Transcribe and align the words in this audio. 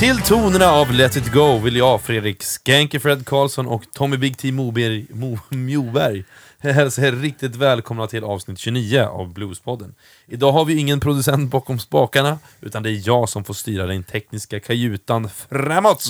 Till 0.00 0.20
tonerna 0.20 0.66
av 0.66 0.92
Let 0.92 1.16
it 1.16 1.32
go 1.32 1.58
vill 1.58 1.76
jag, 1.76 2.02
Fredrik 2.02 2.42
Skanky 2.42 2.98
Fred 2.98 3.26
Karlsson 3.26 3.66
och 3.66 3.82
Tommy 3.92 4.16
Big 4.16 4.38
T 4.38 4.52
Moberg, 4.52 5.06
Mo, 5.10 5.38
Mjoberg 5.48 6.24
hälsa 6.68 7.06
er 7.06 7.12
riktigt 7.12 7.56
välkomna 7.56 8.06
till 8.06 8.24
avsnitt 8.24 8.58
29 8.58 9.00
av 9.00 9.32
Bluespodden. 9.32 9.94
Idag 10.26 10.52
har 10.52 10.64
vi 10.64 10.76
ingen 10.76 11.00
producent 11.00 11.50
bakom 11.50 11.78
spakarna, 11.78 12.38
utan 12.60 12.82
det 12.82 12.90
är 12.90 13.02
jag 13.06 13.28
som 13.28 13.44
får 13.44 13.54
styra 13.54 13.86
den 13.86 14.04
tekniska 14.04 14.60
kajutan 14.60 15.28
framåt. 15.50 16.04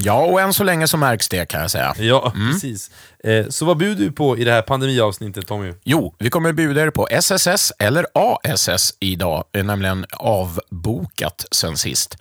Ja, 0.00 0.26
och 0.26 0.40
än 0.40 0.54
så 0.54 0.64
länge 0.64 0.88
så 0.88 0.96
märks 0.96 1.28
det 1.28 1.46
kan 1.46 1.60
jag 1.60 1.70
säga. 1.70 1.94
Ja, 1.98 2.32
precis. 2.52 2.90
Eh, 3.24 3.48
så 3.48 3.64
vad 3.64 3.76
bjuder 3.76 4.04
du 4.04 4.12
på 4.12 4.38
i 4.38 4.44
det 4.44 4.52
här 4.52 4.62
pandemiavsnittet 4.62 5.46
Tommy? 5.46 5.74
Jo, 5.84 6.14
vi 6.18 6.30
kommer 6.30 6.52
bjuda 6.52 6.82
er 6.82 6.90
på 6.90 7.08
SSS 7.10 7.72
eller 7.78 8.06
ASS 8.14 8.94
idag, 9.00 9.44
är 9.52 9.62
nämligen 9.62 10.06
avbokat 10.10 11.44
sen 11.50 11.76
sist. 11.76 12.16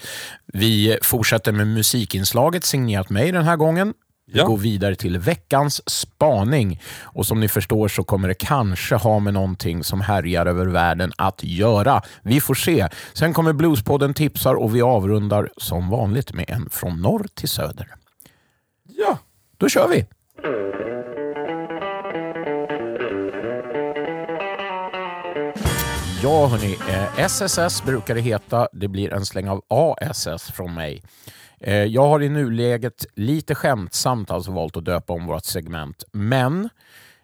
Vi 0.54 0.98
fortsätter 1.02 1.52
med 1.52 1.68
musikinslaget 1.68 2.66
signerat 2.66 3.09
mig 3.09 3.32
den 3.32 3.44
här 3.44 3.55
gången. 3.55 3.94
Vi 4.31 4.40
Ja. 4.40 4.45
går 4.45 4.58
vidare 4.58 4.95
till 4.95 5.17
veckans 5.17 5.90
spaning. 5.90 6.81
Och 7.04 7.26
som 7.26 7.40
ni 7.40 7.48
förstår 7.48 7.88
så 7.88 8.04
kommer 8.04 8.27
det 8.27 8.34
kanske 8.34 8.95
ha 8.95 9.20
med 9.20 9.34
någonting 9.34 9.84
som 9.84 10.02
härjar 10.02 10.45
över 10.45 10.66
världen 10.66 11.12
att 11.18 11.44
göra. 11.44 12.02
Vi 12.22 12.41
får 12.41 12.54
se. 12.55 12.88
Sen 13.13 13.34
kommer 13.34 13.54
Bluespodden 13.54 14.13
tipsar 14.13 14.54
och 14.55 14.76
vi 14.76 14.82
avrundar 14.82 15.49
som 15.58 15.90
vanligt 15.90 16.34
med 16.34 16.45
en 16.49 16.70
från 16.70 17.02
norr 17.02 17.26
till 17.35 17.49
söder. 17.49 17.88
Ja, 18.98 19.18
Då 19.58 19.70
kör 19.70 19.88
vi! 19.88 20.05
Ja, 26.23 26.48
hörni. 26.48 26.77
Eh, 26.90 27.20
SSS 27.20 27.84
brukar 27.84 28.16
det 28.16 28.21
heta. 28.21 28.68
Det 28.73 28.88
blir 28.88 29.13
en 29.13 29.26
släng 29.26 29.48
av 29.49 29.62
ASS 29.70 30.51
från 30.51 30.73
mig. 30.73 31.04
Eh, 31.62 31.76
jag 31.84 32.08
har 32.08 32.24
i 32.24 32.30
nuläget 32.30 33.05
lite 33.16 33.55
skämtsamt 33.55 34.32
alltså 34.32 34.52
valt 34.52 34.77
att 34.77 34.86
döpa 34.86 35.13
om 35.13 35.26
vårt 35.26 35.46
segment. 35.46 36.04
Men 36.12 36.70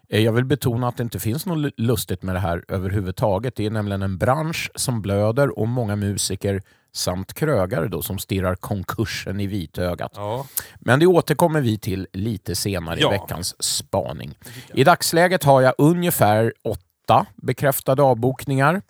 eh, 0.08 0.20
jag 0.20 0.32
vill 0.32 0.44
betona 0.44 0.88
att 0.88 0.96
det 0.96 1.02
inte 1.02 1.18
finns 1.20 1.46
något 1.46 1.58
lu- 1.58 1.72
lustigt 1.76 2.22
med 2.22 2.34
det 2.34 2.38
här 2.40 2.64
överhuvudtaget. 2.68 3.56
Det 3.56 3.66
är 3.66 3.70
nämligen 3.70 4.02
en 4.02 4.18
bransch 4.18 4.70
som 4.74 5.02
blöder 5.02 5.58
och 5.58 5.68
många 5.68 5.96
musiker 5.96 6.62
samt 6.92 7.34
krögare 7.34 7.88
då, 7.88 8.02
som 8.02 8.18
stirrar 8.18 8.54
konkursen 8.54 9.40
i 9.40 9.46
vitögat. 9.46 10.12
ja. 10.14 10.46
Men 10.78 11.00
det 11.00 11.06
återkommer 11.06 11.60
vi 11.60 11.78
till 11.78 12.06
lite 12.12 12.54
senare 12.54 13.00
Ja. 13.00 13.14
i 13.14 13.18
veckans 13.18 13.62
spaning. 13.62 14.34
I 14.74 14.84
dagsläget 14.84 15.44
har 15.44 15.60
jag 15.60 15.74
ungefär 15.78 16.52
åtta 16.64 17.26
bekräftade 17.36 18.02
avbokningar. 18.02 18.82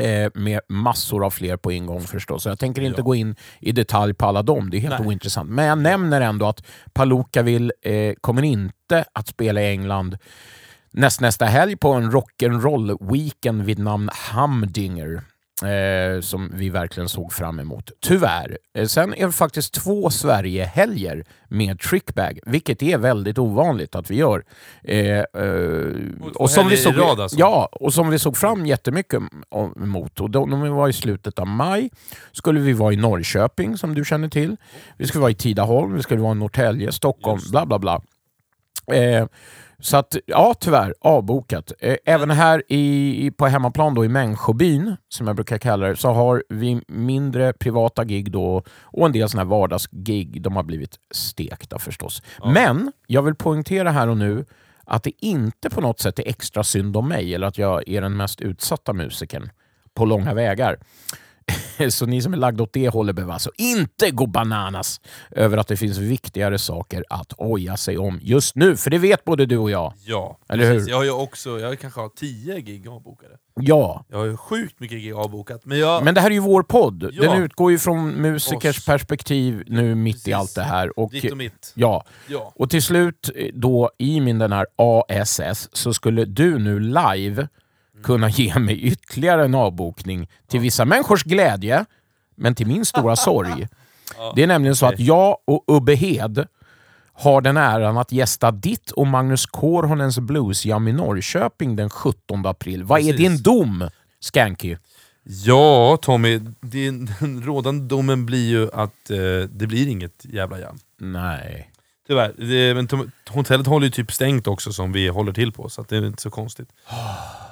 Eh, 0.00 0.30
med 0.34 0.60
massor 0.68 1.24
av 1.26 1.30
fler 1.30 1.56
på 1.56 1.72
ingång 1.72 2.00
förstås. 2.00 2.42
Så 2.42 2.48
jag 2.48 2.58
tänker 2.58 2.82
inte 2.82 3.00
Ja. 3.00 3.04
gå 3.04 3.14
in 3.14 3.36
i 3.60 3.72
detalj 3.72 4.14
på 4.14 4.26
alla 4.26 4.42
dem, 4.42 4.70
det 4.70 4.76
är 4.76 4.80
helt 4.80 4.98
Nej. 4.98 5.08
ointressant. 5.08 5.50
Men 5.50 5.64
jag 5.64 5.78
nämner 5.78 6.20
ändå 6.20 6.46
att 6.46 6.62
Palookaville 6.92 7.72
eh, 7.82 8.14
kommer 8.20 8.42
inte 8.42 9.04
att 9.12 9.28
spela 9.28 9.62
i 9.62 9.70
England 9.70 10.18
näst, 10.90 11.20
nästa 11.20 11.44
helg 11.44 11.76
på 11.76 11.92
en 11.92 12.12
rock'n'roll-weekend 12.12 13.62
vid 13.64 13.78
namn 13.78 14.10
Humdinger. 14.32 15.22
Eh, 15.62 16.20
som 16.20 16.52
vi 16.54 16.70
verkligen 16.70 17.08
såg 17.08 17.32
fram 17.32 17.60
emot. 17.60 17.90
Tyvärr. 18.00 18.58
Eh, 18.74 18.86
sen 18.86 19.14
är 19.14 19.26
det 19.26 19.32
faktiskt 19.32 19.74
två 19.74 20.10
Sverige-helger 20.10 21.24
med 21.48 21.80
trickbag, 21.80 22.38
vilket 22.46 22.82
är 22.82 22.98
väldigt 22.98 23.38
ovanligt 23.38 23.94
att 23.94 24.10
vi 24.10 24.16
gör. 24.16 24.44
Eh, 24.84 24.98
eh, 24.98 25.24
två 26.36 26.46
helger 26.46 26.72
i 26.72 26.76
såg, 26.76 26.98
rad 26.98 27.20
alltså? 27.20 27.38
Ja, 27.38 27.68
och 27.72 27.94
som 27.94 28.10
vi 28.10 28.18
såg 28.18 28.36
fram 28.36 28.66
jättemycket 28.66 29.22
emot. 29.76 30.20
Och 30.20 30.30
de, 30.30 30.50
de 30.50 30.70
var 30.70 30.88
i 30.88 30.92
slutet 30.92 31.38
av 31.38 31.46
maj. 31.46 31.90
skulle 32.32 32.60
vi 32.60 32.72
vara 32.72 32.92
i 32.92 32.96
Norrköping, 32.96 33.78
som 33.78 33.94
du 33.94 34.04
känner 34.04 34.28
till. 34.28 34.56
Vi 34.96 35.06
skulle 35.06 35.22
vara 35.22 35.30
i 35.30 35.34
Tidaholm, 35.34 35.94
vi 35.94 36.02
skulle 36.02 36.20
vara 36.20 36.32
i 36.32 36.38
Norrtälje, 36.38 36.92
Stockholm, 36.92 37.38
Just 37.38 37.50
bla 37.50 37.66
bla 37.66 37.78
bla. 37.78 38.02
Så 39.78 39.96
att, 39.96 40.16
ja 40.26 40.54
tyvärr, 40.60 40.94
avbokat. 41.00 41.72
Eh, 41.80 41.96
även 42.04 42.30
här 42.30 42.62
i, 42.68 43.30
på 43.36 43.46
hemmaplan 43.46 43.94
då 43.94 44.04
i 44.04 44.08
Människobyn, 44.08 44.96
som 45.08 45.26
jag 45.26 45.36
brukar 45.36 45.58
kalla 45.58 45.86
det, 45.86 45.96
så 45.96 46.08
har 46.08 46.44
vi 46.48 46.80
mindre 46.88 47.52
privata 47.52 48.04
gig 48.04 48.32
då 48.32 48.62
och 48.82 49.06
en 49.06 49.12
del 49.12 49.28
såna 49.28 49.42
här 49.42 49.50
vardagsgig. 49.50 50.42
De 50.42 50.56
har 50.56 50.62
blivit 50.62 50.96
stekta 51.14 51.78
förstås. 51.78 52.22
Men 52.44 52.92
jag 53.06 53.22
vill 53.22 53.34
poängtera 53.34 53.90
här 53.90 54.08
och 54.08 54.16
nu 54.16 54.44
att 54.86 55.02
det 55.02 55.12
inte 55.24 55.70
på 55.70 55.80
något 55.80 56.00
sätt 56.00 56.18
är 56.18 56.28
extra 56.28 56.64
synd 56.64 56.96
om 56.96 57.08
mig 57.08 57.34
eller 57.34 57.46
att 57.46 57.58
jag 57.58 57.88
är 57.88 58.00
den 58.00 58.16
mest 58.16 58.40
utsatta 58.40 58.92
musikern 58.92 59.50
på 59.94 60.04
långa 60.04 60.34
vägar. 60.34 60.78
Så 61.90 62.06
ni 62.06 62.22
som 62.22 62.32
är 62.32 62.36
lagda 62.36 62.62
åt 62.62 62.72
det 62.72 62.88
hållet 62.88 63.16
behöver 63.16 63.32
alltså 63.32 63.50
inte 63.56 64.10
gå 64.10 64.26
bananas 64.26 65.00
över 65.30 65.56
att 65.58 65.68
det 65.68 65.76
finns 65.76 65.98
viktigare 65.98 66.58
saker 66.58 67.04
att 67.10 67.32
oja 67.38 67.76
sig 67.76 67.98
om 67.98 68.18
just 68.22 68.56
nu. 68.56 68.76
För 68.76 68.90
det 68.90 68.98
vet 68.98 69.24
både 69.24 69.46
du 69.46 69.56
och 69.58 69.70
jag. 69.70 69.92
Ja, 70.06 70.38
Eller 70.48 70.70
precis. 70.72 70.86
hur? 70.88 70.90
Jag 70.92 70.96
har 70.96 71.04
ju 71.04 71.10
också, 71.10 71.60
jag 71.60 71.78
kanske 71.80 72.00
har 72.00 72.08
10 72.08 72.60
gig 72.60 72.88
avbokade. 72.88 73.34
Ja, 73.60 74.04
Jag 74.10 74.18
har 74.18 74.24
ju 74.24 74.36
sjukt 74.36 74.80
mycket 74.80 74.98
gig 74.98 75.12
avbokat, 75.12 75.60
men 75.64 75.78
jag... 75.78 76.04
men 76.04 76.14
det 76.14 76.20
här 76.20 76.30
är 76.30 76.34
ju 76.34 76.40
vår 76.40 76.62
podd. 76.62 77.10
Ja. 77.12 77.22
Den 77.22 77.42
utgår 77.42 77.70
ju 77.70 77.78
från 77.78 78.08
musikers 78.10 78.78
Oss. 78.78 78.86
perspektiv 78.86 79.62
nu 79.66 79.94
mitt 79.94 80.16
i 80.16 80.18
Precis. 80.18 80.34
allt 80.34 80.54
det 80.54 80.62
här. 80.62 80.98
Och, 80.98 81.10
Ditt 81.10 81.30
och 81.32 81.36
mitt. 81.38 81.72
ja. 81.74 82.04
Ja. 82.28 82.52
och 82.56 82.70
till 82.70 82.82
slut 82.82 83.30
då 83.54 83.90
i 83.98 84.20
min 84.20 84.38
den 84.38 84.52
här 84.52 84.66
ASS 84.76 85.68
så 85.72 85.94
skulle 85.94 86.24
du 86.24 86.58
nu 86.58 86.80
live 86.80 87.48
kunna 88.02 88.28
ge 88.28 88.58
mig 88.58 88.80
ytterligare 88.80 89.44
en 89.44 89.54
avbokning 89.54 90.28
till 90.48 90.60
vissa 90.60 90.84
människors 90.84 91.24
glädje, 91.24 91.84
men 92.36 92.54
till 92.54 92.66
min 92.66 92.84
stora 92.84 93.16
sorg. 93.16 93.68
Det 94.36 94.42
är 94.42 94.46
nämligen 94.46 94.76
så 94.76 94.86
att 94.86 95.00
jag 95.00 95.36
och 95.44 95.64
Ubbe 95.66 95.94
Hed 95.94 96.46
har 97.12 97.40
den 97.40 97.56
äran 97.56 97.98
att 97.98 98.12
gästa 98.12 98.50
ditt 98.50 98.90
och 98.90 99.06
Magnus 99.06 99.46
Corhonens 99.46 100.18
bluesjam 100.18 100.88
i 100.88 100.92
Norrköping 100.92 101.76
den 101.76 101.90
17 101.90 102.46
april. 102.46 102.84
Vad 102.84 103.00
är 103.00 103.12
din 103.12 103.42
dom, 103.42 103.88
Skanky? 104.20 104.76
Ja, 105.22 105.98
Tommy, 106.02 106.40
din, 106.60 107.10
den 107.20 107.42
rådande 107.42 107.84
domen 107.84 108.26
blir 108.26 108.48
ju 108.48 108.70
att 108.72 109.10
eh, 109.10 109.48
det 109.48 109.66
blir 109.66 109.88
inget 109.88 110.24
jävla 110.24 110.58
jam. 110.58 110.78
Nej. 110.98 111.70
Tyvärr. 112.06 112.32
Det, 112.38 112.74
men 112.74 113.12
hotellet 113.30 113.66
håller 113.66 113.86
ju 113.86 113.90
typ 113.90 114.12
stängt 114.12 114.46
också 114.46 114.72
som 114.72 114.92
vi 114.92 115.08
håller 115.08 115.32
till 115.32 115.52
på, 115.52 115.68
så 115.68 115.80
att 115.80 115.88
det 115.88 115.96
är 115.96 116.06
inte 116.06 116.22
så 116.22 116.30
konstigt. 116.30 116.68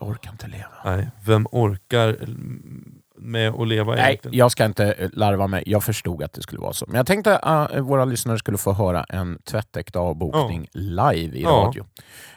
Jag 0.00 0.08
orkar 0.08 0.30
inte 0.30 0.46
leva. 0.46 0.66
Nej, 0.84 1.08
vem 1.26 1.46
orkar 1.52 2.16
med 3.18 3.48
att 3.54 3.68
leva 3.68 3.94
Nej, 3.94 4.04
egentligen? 4.08 4.38
jag 4.38 4.52
ska 4.52 4.64
inte 4.64 4.92
eh, 4.92 5.08
larva 5.12 5.46
mig. 5.46 5.62
Jag 5.66 5.84
förstod 5.84 6.22
att 6.22 6.32
det 6.32 6.42
skulle 6.42 6.60
vara 6.60 6.72
så. 6.72 6.84
Men 6.88 6.96
jag 6.96 7.06
tänkte 7.06 7.38
att 7.38 7.78
våra 7.80 8.04
lyssnare 8.04 8.38
skulle 8.38 8.58
få 8.58 8.72
höra 8.72 9.04
en 9.04 9.38
tvättäkta 9.44 9.98
avbokning 9.98 10.68
live 10.72 11.36
i 11.38 11.42
Ja. 11.42 11.48
radio. 11.50 11.86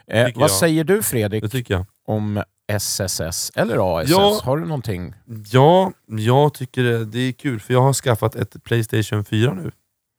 Eh, 0.08 0.24
vad 0.36 0.44
jag. 0.44 0.52
säger 0.52 0.84
du 0.84 1.04
Fredrik 1.04 1.44
Det 1.44 1.50
tycker 1.50 1.74
jag. 1.74 1.86
om 2.08 2.44
SSS 2.68 3.52
eller 3.56 4.00
ASS? 4.02 4.10
Ja. 4.10 4.40
Har 4.44 4.58
du 4.58 4.66
någonting? 4.66 5.14
Ja, 5.52 5.92
jag 6.08 6.54
tycker 6.54 6.84
det, 6.84 7.06
det 7.06 7.20
är 7.20 7.32
kul, 7.32 7.60
för 7.60 7.74
jag 7.74 7.82
har 7.82 7.94
skaffat 7.94 8.36
ett 8.36 8.64
Playstation 8.64 9.26
4 9.26 9.54
nu. 9.54 9.72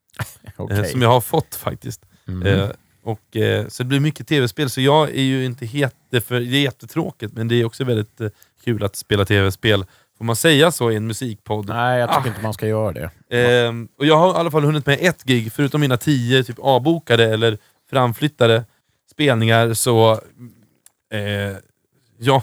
Okej. 0.56 0.78
Eh, 0.78 0.84
som 0.84 1.02
jag 1.02 1.08
har 1.10 1.20
fått 1.20 1.54
faktiskt. 1.54 2.02
Mm. 2.28 2.46
Eh, 2.60 2.68
och, 3.04 3.36
eh, 3.36 3.68
så 3.68 3.82
det 3.82 3.86
blir 3.86 4.00
mycket 4.00 4.28
tv-spel, 4.28 4.70
så 4.70 4.80
jag 4.80 5.08
är 5.10 5.22
ju 5.22 5.44
inte 5.44 5.64
jätte 5.66 6.20
för, 6.20 6.40
det 6.40 6.56
är 6.56 6.62
jättetråkigt, 6.62 7.32
men 7.34 7.48
det 7.48 7.54
är 7.54 7.64
också 7.64 7.84
väldigt 7.84 8.20
eh, 8.20 8.28
kul 8.64 8.84
att 8.84 8.96
spela 8.96 9.24
tv-spel. 9.24 9.84
Får 10.18 10.24
man 10.24 10.36
säga 10.36 10.70
så 10.70 10.90
i 10.90 10.96
en 10.96 11.06
musikpodd? 11.06 11.68
Nej, 11.68 12.00
jag 12.00 12.08
tycker 12.08 12.22
Ah. 12.24 12.26
inte 12.28 12.42
man 12.42 12.54
ska 12.54 12.66
göra 12.66 12.92
det. 12.92 13.10
Ehm, 13.38 13.88
och 13.98 14.06
jag 14.06 14.16
har 14.16 14.30
i 14.30 14.36
alla 14.36 14.50
fall 14.50 14.64
hunnit 14.64 14.86
med 14.86 14.98
ett 15.00 15.22
gig, 15.24 15.52
förutom 15.52 15.80
mina 15.80 15.96
tio 15.96 16.44
typ 16.44 16.58
avbokade 16.58 17.24
eller 17.24 17.58
framflyttade 17.90 18.64
spelningar, 19.12 19.74
så 19.74 20.12
eh, 21.12 21.56
ja, 22.18 22.42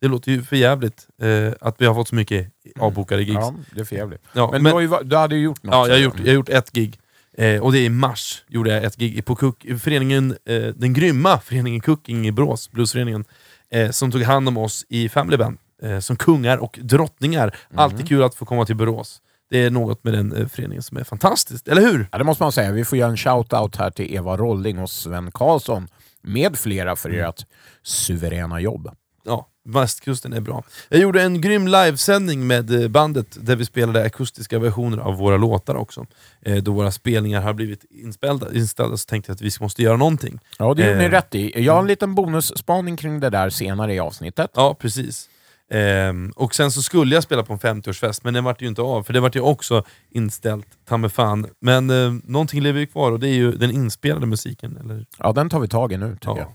det 0.00 0.08
låter 0.08 0.32
ju 0.32 0.42
för 0.42 0.56
jävligt 0.56 1.06
eh, 1.22 1.52
att 1.60 1.80
vi 1.80 1.86
har 1.86 1.94
fått 1.94 2.08
så 2.08 2.14
mycket 2.14 2.52
avbokade 2.78 3.22
gigs. 3.22 3.34
Ja, 3.34 3.54
det 3.74 3.80
är 3.80 3.84
för 3.84 3.96
jävligt. 3.96 4.22
Ja, 4.32 4.50
Men, 4.52 4.62
men- 4.62 4.70
du, 4.70 4.74
har 4.88 5.00
ju, 5.00 5.08
du 5.08 5.16
hade 5.16 5.36
ju 5.36 5.42
gjort 5.42 5.62
något. 5.62 5.74
Ja, 5.74 5.86
jag 5.88 5.94
har 5.94 6.00
gjort, 6.00 6.18
jag 6.18 6.26
har 6.26 6.32
gjort 6.34 6.48
ett 6.48 6.72
gig. 6.72 6.98
Eh, 7.38 7.60
och 7.62 7.72
det 7.72 7.78
är 7.78 7.84
i 7.84 7.88
mars, 7.88 8.44
gjorde 8.48 8.70
jag 8.70 8.84
ett 8.84 8.96
gig 8.96 9.24
på 9.24 9.34
Cook, 9.36 9.66
föreningen, 9.80 10.36
eh, 10.46 10.62
den 10.62 10.92
grymma 10.92 11.40
föreningen 11.40 11.80
Cooking 11.80 12.26
i 12.26 12.32
Borås, 12.32 12.70
bluesföreningen, 12.70 13.24
eh, 13.70 13.90
som 13.90 14.10
tog 14.12 14.22
hand 14.22 14.48
om 14.48 14.56
oss 14.56 14.86
i 14.88 15.08
Family 15.08 15.36
Band, 15.36 15.58
eh, 15.82 15.98
som 15.98 16.16
kungar 16.16 16.58
och 16.58 16.78
drottningar. 16.82 17.56
Alltid 17.74 18.08
kul 18.08 18.22
att 18.22 18.34
få 18.34 18.44
komma 18.44 18.66
till 18.66 18.76
Borås. 18.76 19.20
Det 19.50 19.58
är 19.64 19.70
något 19.70 20.04
med 20.04 20.12
den 20.14 20.32
eh, 20.36 20.48
föreningen 20.48 20.82
som 20.82 20.96
är 20.96 21.04
fantastiskt, 21.04 21.68
eller 21.68 21.82
hur? 21.82 22.08
Ja, 22.12 22.18
det 22.18 22.24
måste 22.24 22.42
man 22.42 22.52
säga. 22.52 22.72
Vi 22.72 22.84
får 22.84 22.98
göra 22.98 23.10
en 23.10 23.16
shout-out 23.16 23.78
här 23.78 23.90
till 23.90 24.14
Eva 24.14 24.36
Rolling 24.36 24.78
och 24.78 24.90
Sven 24.90 25.30
Karlsson 25.32 25.88
med 26.22 26.56
flera 26.58 26.96
för 26.96 27.08
Mm. 27.10 27.24
ert 27.28 27.46
suveräna 27.82 28.60
jobb. 28.60 28.90
Ja, 29.24 29.48
västkusten 29.68 30.32
är 30.32 30.40
bra. 30.40 30.62
Jag 30.88 31.00
gjorde 31.00 31.22
en 31.22 31.40
grym 31.40 31.68
livesändning 31.68 32.46
med 32.46 32.82
eh, 32.82 32.88
bandet 32.88 33.36
där 33.40 33.56
vi 33.56 33.64
spelade 33.64 34.04
akustiska 34.04 34.58
versioner 34.58 34.98
av 34.98 35.14
våra 35.16 35.36
låtar 35.36 35.74
också. 35.74 36.06
Eh, 36.42 36.56
då 36.56 36.72
våra 36.72 36.90
spelningar 36.92 37.40
har 37.42 37.52
blivit 37.52 37.84
inspelda, 37.90 38.52
inställda 38.54 38.96
så 38.96 39.06
tänkte 39.06 39.30
jag 39.30 39.34
att 39.34 39.42
vi 39.42 39.50
måste 39.60 39.82
göra 39.82 39.96
någonting. 39.96 40.38
Ja, 40.58 40.74
det 40.74 40.90
Eh, 40.92 40.98
ni 40.98 41.08
rätt 41.08 41.34
i. 41.34 41.64
Jag 41.64 41.72
har 41.72 41.80
en 41.80 41.86
liten 41.86 42.14
bonusspaning 42.14 42.96
kring 42.96 43.20
det 43.20 43.30
där 43.30 43.50
senare 43.50 43.94
i 43.94 43.98
avsnittet. 43.98 44.50
Ja, 44.54 44.74
precis. 44.80 45.28
Ehm, 45.72 46.32
och 46.36 46.54
sen 46.54 46.70
så 46.72 46.82
skulle 46.82 47.14
jag 47.14 47.22
spela 47.24 47.42
på 47.42 47.52
en 47.52 47.58
50-årsfest, 47.58 48.20
men 48.24 48.34
den 48.34 48.44
vart 48.44 48.62
ju 48.62 48.66
inte 48.68 48.82
av, 48.82 49.02
för 49.02 49.12
det 49.12 49.20
vart 49.20 49.36
ju 49.36 49.40
också 49.40 49.84
inställt, 50.10 50.66
ta 50.88 50.96
mig 50.96 51.10
fan. 51.10 51.46
Men 51.60 51.90
eh, 51.90 52.12
någonting 52.24 52.60
lever 52.60 52.80
ju 52.80 52.86
kvar 52.86 53.12
och 53.12 53.20
det 53.20 53.28
är 53.28 53.34
ju 53.34 53.52
den 53.52 53.70
inspelade 53.70 54.26
musiken. 54.26 54.76
Eller? 54.84 55.06
Ja, 55.18 55.32
den 55.32 55.50
tar 55.50 55.60
vi 55.60 55.68
tag 55.68 55.92
i 55.92 55.96
nu 55.96 56.12
tycker 56.14 56.28
Ja. 56.28 56.38
jag. 56.38 56.52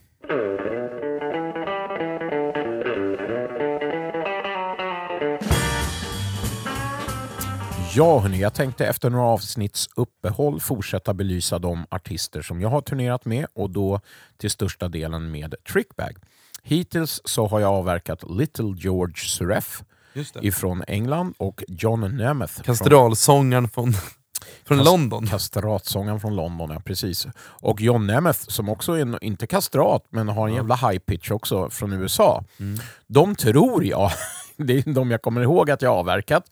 Ja, 7.95 8.19
hörni, 8.19 8.39
jag 8.41 8.53
tänkte 8.53 8.85
efter 8.87 9.09
några 9.09 9.25
avsnitts 9.25 9.89
uppehåll 9.95 10.59
fortsätta 10.59 11.13
belysa 11.13 11.59
de 11.59 11.85
artister 11.91 12.41
som 12.41 12.61
jag 12.61 12.69
har 12.69 12.81
turnerat 12.81 13.25
med 13.25 13.45
och 13.55 13.69
då 13.69 13.99
till 14.37 14.49
största 14.49 14.87
delen 14.87 15.31
med 15.31 15.55
Trickbag. 15.73 16.17
Hittills 16.63 17.21
så 17.25 17.47
har 17.47 17.59
jag 17.59 17.71
avverkat 17.73 18.23
Little 18.29 18.73
George 18.77 19.15
Suref 19.15 19.83
ifrån 20.45 20.83
England 20.87 21.33
och 21.37 21.63
John 21.67 22.17
Nemeth 22.17 22.61
Kastralsångaren 22.61 23.69
från, 23.69 23.93
från 24.65 24.77
Kast- 24.79 24.85
London. 24.85 25.27
Kastratsångaren 25.27 26.19
från 26.19 26.35
London, 26.35 26.69
ja 26.71 26.79
precis. 26.79 27.27
Och 27.37 27.81
John 27.81 28.07
Nemeth 28.07 28.39
som 28.47 28.69
också 28.69 28.93
är, 28.93 28.99
en- 29.01 29.17
inte 29.21 29.47
kastrat, 29.47 30.03
men 30.09 30.27
har 30.29 30.47
en 30.47 30.53
jävla 30.55 30.75
high 30.75 30.99
pitch 30.99 31.31
också 31.31 31.69
från 31.69 31.93
USA. 31.93 32.43
De 33.07 33.35
tror 33.35 33.85
jag, 33.85 34.11
det 34.65 34.87
är 34.87 34.93
de 34.93 35.11
jag 35.11 35.21
kommer 35.21 35.41
ihåg 35.41 35.71
att 35.71 35.81
jag 35.81 35.93
avverkat. 35.93 36.51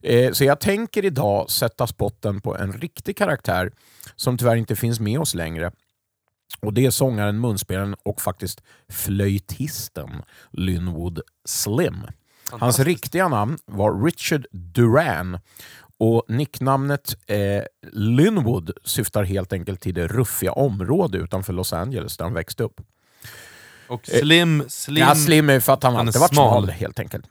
Eh, 0.00 0.32
så 0.32 0.44
jag 0.44 0.60
tänker 0.60 1.04
idag 1.04 1.50
sätta 1.50 1.86
spotten 1.86 2.40
på 2.40 2.56
en 2.56 2.72
riktig 2.72 3.16
karaktär 3.16 3.72
som 4.16 4.38
tyvärr 4.38 4.56
inte 4.56 4.76
finns 4.76 5.00
med 5.00 5.20
oss 5.20 5.34
längre. 5.34 5.72
Och 6.60 6.72
det 6.72 6.86
är 6.86 6.90
sångaren, 6.90 7.40
munspelaren 7.40 7.96
och 8.02 8.20
faktiskt 8.20 8.62
flöjtisten 8.88 10.22
Lynwood 10.50 11.20
Slim. 11.44 12.06
Hans 12.50 12.78
riktiga 12.78 13.28
namn 13.28 13.58
var 13.64 14.04
Richard 14.04 14.46
Duran 14.52 15.38
och 15.98 16.24
nicknamnet 16.28 17.16
eh, 17.26 17.62
Lynwood 17.92 18.70
syftar 18.84 19.24
helt 19.24 19.52
enkelt 19.52 19.80
till 19.80 19.94
det 19.94 20.06
ruffiga 20.06 20.52
område 20.52 21.18
utanför 21.18 21.52
Los 21.52 21.72
Angeles 21.72 22.16
där 22.16 22.24
han 22.24 22.34
växte 22.34 22.62
upp. 22.62 22.80
Och 23.92 24.06
Slim, 24.06 24.64
Slim, 24.68 25.04
Ja, 25.08 25.14
Slim 25.14 25.50
är 25.50 25.60
för 25.60 25.72
att 25.72 25.82
han, 25.82 25.94
Han 25.94 26.06
alltid 26.06 26.20
varit 26.20 26.34
smal. 26.34 26.62
smal 26.64 26.70
helt 26.70 26.98
enkelt. 26.98 27.24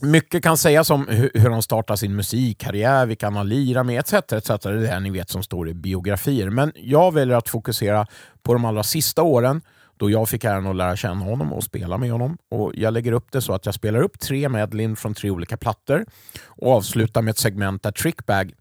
Mycket 0.00 0.42
kan 0.42 0.56
sägas 0.56 0.90
om 0.90 1.08
hur, 1.08 1.30
hur 1.34 1.50
han 1.50 1.62
startar 1.62 1.96
sin 1.96 2.16
musikkarriär, 2.16 3.06
vilka 3.06 3.26
han 3.26 3.36
har 3.36 3.44
lirat 3.44 3.86
med 3.86 3.98
etc. 4.00 4.12
etc. 4.12 4.46
Det 4.48 4.68
är 4.68 4.72
det 4.72 4.86
här 4.86 5.00
ni 5.00 5.10
vet 5.10 5.30
som 5.30 5.42
står 5.42 5.68
i 5.68 5.74
biografier. 5.74 6.50
Men 6.50 6.72
jag 6.76 7.14
väljer 7.14 7.36
att 7.36 7.48
fokusera 7.48 8.06
på 8.42 8.52
de 8.52 8.64
allra 8.64 8.82
sista 8.82 9.22
åren 9.22 9.60
då 9.96 10.10
jag 10.10 10.28
fick 10.28 10.44
äran 10.44 10.66
att 10.66 10.76
lära 10.76 10.96
känna 10.96 11.24
honom 11.24 11.52
och 11.52 11.64
spela 11.64 11.98
med 11.98 12.12
honom. 12.12 12.36
Och 12.50 12.72
Jag 12.74 12.92
lägger 12.94 13.12
upp 13.12 13.26
det 13.32 13.42
så 13.42 13.52
att 13.54 13.66
jag 13.66 13.74
spelar 13.74 14.02
upp 14.02 14.20
tre 14.20 14.48
medlin 14.48 14.96
från 14.96 15.14
tre 15.14 15.30
olika 15.30 15.56
plattor 15.56 16.04
och 16.46 16.72
avslutar 16.72 17.22
med 17.22 17.30
ett 17.32 17.38
segment 17.38 17.82
där 17.82 17.92
Trickbag 17.92 18.52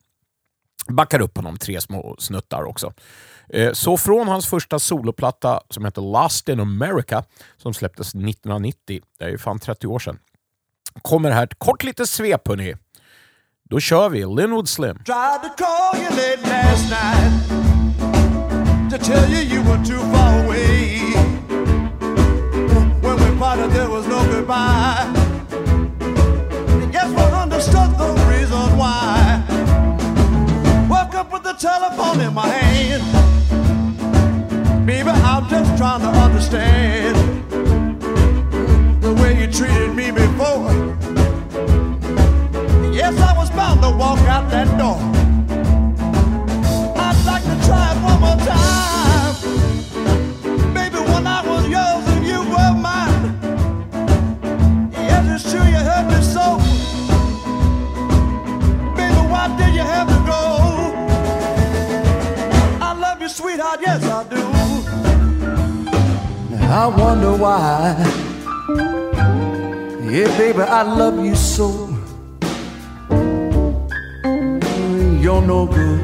backar 0.87 1.21
upp 1.21 1.37
honom 1.37 1.57
tre 1.57 1.81
små 1.81 2.15
snuttar 2.19 2.63
också. 2.63 2.93
Eh, 3.49 3.73
så 3.73 3.97
från 3.97 4.27
hans 4.27 4.47
första 4.47 4.79
soloplatta 4.79 5.61
som 5.69 5.85
heter 5.85 6.01
Last 6.01 6.49
in 6.49 6.59
America 6.59 7.23
som 7.57 7.73
släpptes 7.73 8.07
1990, 8.07 9.01
det 9.19 9.25
är 9.25 9.29
ju 9.29 9.37
fan 9.37 9.59
30 9.59 9.87
år 9.87 9.99
sedan, 9.99 10.19
kommer 11.01 11.31
här 11.31 11.43
ett 11.43 11.59
kort 11.59 11.83
litet 11.83 12.09
svep 12.09 12.47
hörni. 12.47 12.75
Då 13.69 13.79
kör 13.79 14.09
vi 14.09 14.19
Linwood 14.19 14.69
Slim. 14.69 14.95
Tried 14.95 15.41
to 15.41 15.63
call 15.63 16.01
you 16.01 16.09
late 16.09 16.49
last 16.49 16.89
night 16.89 17.61
to 18.91 18.97
tell 18.97 19.29
you 19.29 19.39
you 19.39 19.61
were 19.63 19.83
too 19.85 19.99
far 20.11 20.43
away. 20.43 20.99
When 23.01 23.15
we 23.17 23.39
parted, 23.39 23.71
there 23.71 23.87
was 23.89 24.05
no 24.07 24.19
goodbye. 24.25 25.07
Yes, 26.93 27.09
we 27.09 27.23
understood 27.43 27.97
the 27.97 28.13
reason 28.29 28.77
why. 28.77 29.50
Up 31.21 31.31
with 31.31 31.43
the 31.43 31.53
telephone 31.53 32.19
in 32.19 32.33
my 32.33 32.47
hand. 32.47 33.03
Baby, 34.87 35.09
I'm 35.09 35.47
just 35.49 35.77
trying 35.77 36.01
to 36.01 36.07
understand 36.07 37.15
the 39.03 39.13
way 39.13 39.39
you 39.39 39.45
treated 39.45 39.93
me 39.93 40.09
before. 40.09 40.71
Yes, 42.91 43.15
I 43.19 43.37
was 43.37 43.51
bound 43.51 43.83
to 43.83 43.91
walk 43.91 44.17
out 44.21 44.49
that 44.49 44.67
door. 44.79 44.97
I'd 46.97 47.23
like 47.27 47.43
to 47.43 47.55
try 47.67 47.91
it 47.93 47.99
one 48.01 48.19
more 48.25 48.39
time. 48.47 49.35
Baby, 50.73 51.01
when 51.11 51.27
I 51.27 51.43
was 51.45 51.67
yours 51.67 52.07
and 52.15 52.25
you 52.25 52.39
were 52.49 52.73
mine. 52.73 53.37
Yes, 54.93 55.43
it's 55.43 55.51
true 55.51 55.67
you 55.67 55.77
hurt 55.77 56.07
me 56.07 56.19
so. 56.23 56.70
Sweetheart, 63.51 63.79
yes 63.81 64.03
I 64.03 64.23
do. 64.29 64.41
I 66.71 66.87
wonder 66.87 67.35
why. 67.35 67.95
Yeah, 70.09 70.37
baby, 70.37 70.61
I 70.61 70.83
love 70.83 71.23
you 71.25 71.35
so. 71.35 71.89
You're 75.21 75.41
no 75.41 75.65
good. 75.65 76.01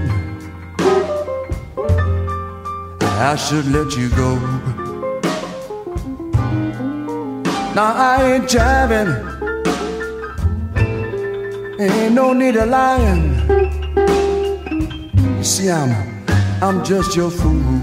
I 3.01 3.35
should 3.35 3.67
let 3.67 3.95
you 3.95 4.09
go. 4.09 4.35
Now 7.75 7.93
I 7.95 8.33
ain't 8.33 8.45
jiving. 8.45 9.11
Ain't 11.79 12.13
no 12.13 12.33
need 12.33 12.57
of 12.57 12.69
lying. 12.69 13.23
You 15.37 15.43
see, 15.43 15.69
I'm 15.69 16.16
I'm 16.59 16.83
just 16.83 17.15
your 17.15 17.29
fool. 17.29 17.76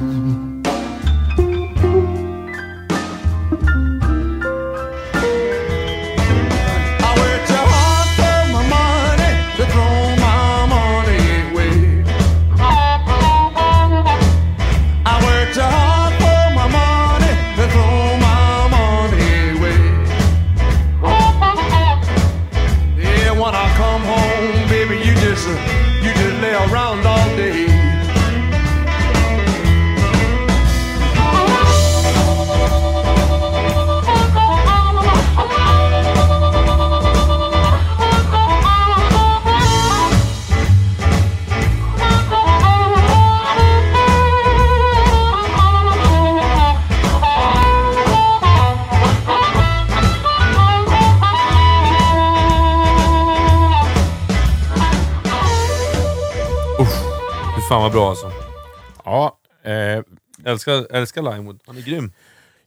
Älskar, 60.54 60.96
älskar 60.96 61.22
Limewood, 61.22 61.60
han 61.66 61.76
är 61.76 61.80
grym. 61.82 62.12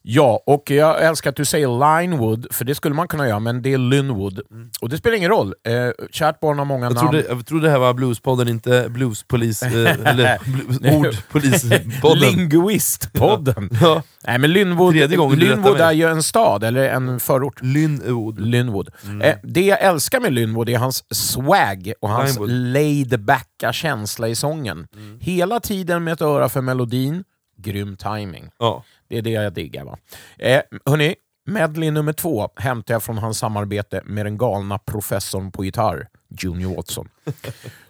ja, 0.02 0.44
och 0.46 0.72
jag 0.72 1.04
älskar 1.04 1.30
att 1.30 1.36
du 1.36 1.46
säger 1.46 2.00
Linewood, 2.02 2.48
för 2.52 2.66
det 2.66 2.76
skulle 2.76 2.96
man 2.96 3.08
kunna 3.08 3.28
göra, 3.28 3.40
men 3.40 3.62
det 3.62 3.74
är 3.74 3.78
Lynwood. 3.78 4.40
Och 4.82 4.90
det 4.90 4.98
spelar 4.98 5.18
ingen 5.18 5.30
roll. 5.30 5.54
Eh, 5.64 6.06
kärt 6.12 6.40
barn 6.40 6.58
har 6.58 6.66
många 6.66 6.86
Jag 6.86 6.94
namn. 6.96 7.10
trodde, 7.12 7.26
jag 7.30 7.46
trodde 7.46 7.66
det 7.68 7.72
här 7.72 7.80
var 7.80 7.94
Bluespodden, 7.94 8.48
inte 8.48 8.86
Bluespolis... 8.90 9.64
Eh, 9.64 9.98
eller 10.06 10.38
Ordpolispodden. 10.98 12.20
Linguistpodden. 12.38 13.70
ja. 13.82 14.04
Nej, 14.28 14.38
men 14.38 14.54
Lynwood, 14.54 14.96
Lynwood 14.96 15.82
är 15.82 15.92
ju 15.92 16.08
en 16.08 16.24
stad, 16.24 16.64
eller 16.64 16.90
en 16.90 17.20
förort. 17.20 17.62
Lynwood. 17.62 18.40
Lynwood. 18.40 18.90
Eh, 19.24 19.36
det 19.44 19.62
jag 19.66 19.82
älskar 19.82 20.20
med 20.20 20.34
Lynwood 20.34 20.70
är 20.70 20.78
hans 20.78 21.04
swag 21.16 21.94
och 22.02 22.10
hans 22.10 22.40
Linewood. 22.40 22.74
laid 22.74 23.20
backa 23.26 23.74
känsla 23.74 24.28
i 24.28 24.36
sången. 24.36 24.88
Hela 25.20 25.60
tiden 25.60 26.04
med 26.04 26.14
ett 26.14 26.22
öra 26.22 26.50
för 26.50 26.62
melodin, 26.62 27.24
grym 27.58 27.98
timing. 27.98 28.50
Ja. 28.58 28.84
Det 29.08 29.18
är 29.18 29.22
det 29.22 29.30
jag 29.30 29.54
diggar. 29.54 29.86
Va? 29.86 29.98
Eh, 30.40 30.62
hörni, 30.86 31.16
medley 31.46 31.92
nummer 31.92 32.14
två 32.14 32.50
hämtar 32.56 32.94
jag 32.94 33.04
från 33.04 33.18
hans 33.18 33.38
samarbete 33.38 34.02
med 34.06 34.26
den 34.26 34.38
galna 34.38 34.78
professorn 34.78 35.52
på 35.52 35.66
gitarr, 35.66 36.08
Junior 36.30 36.76
Watson. 36.76 37.10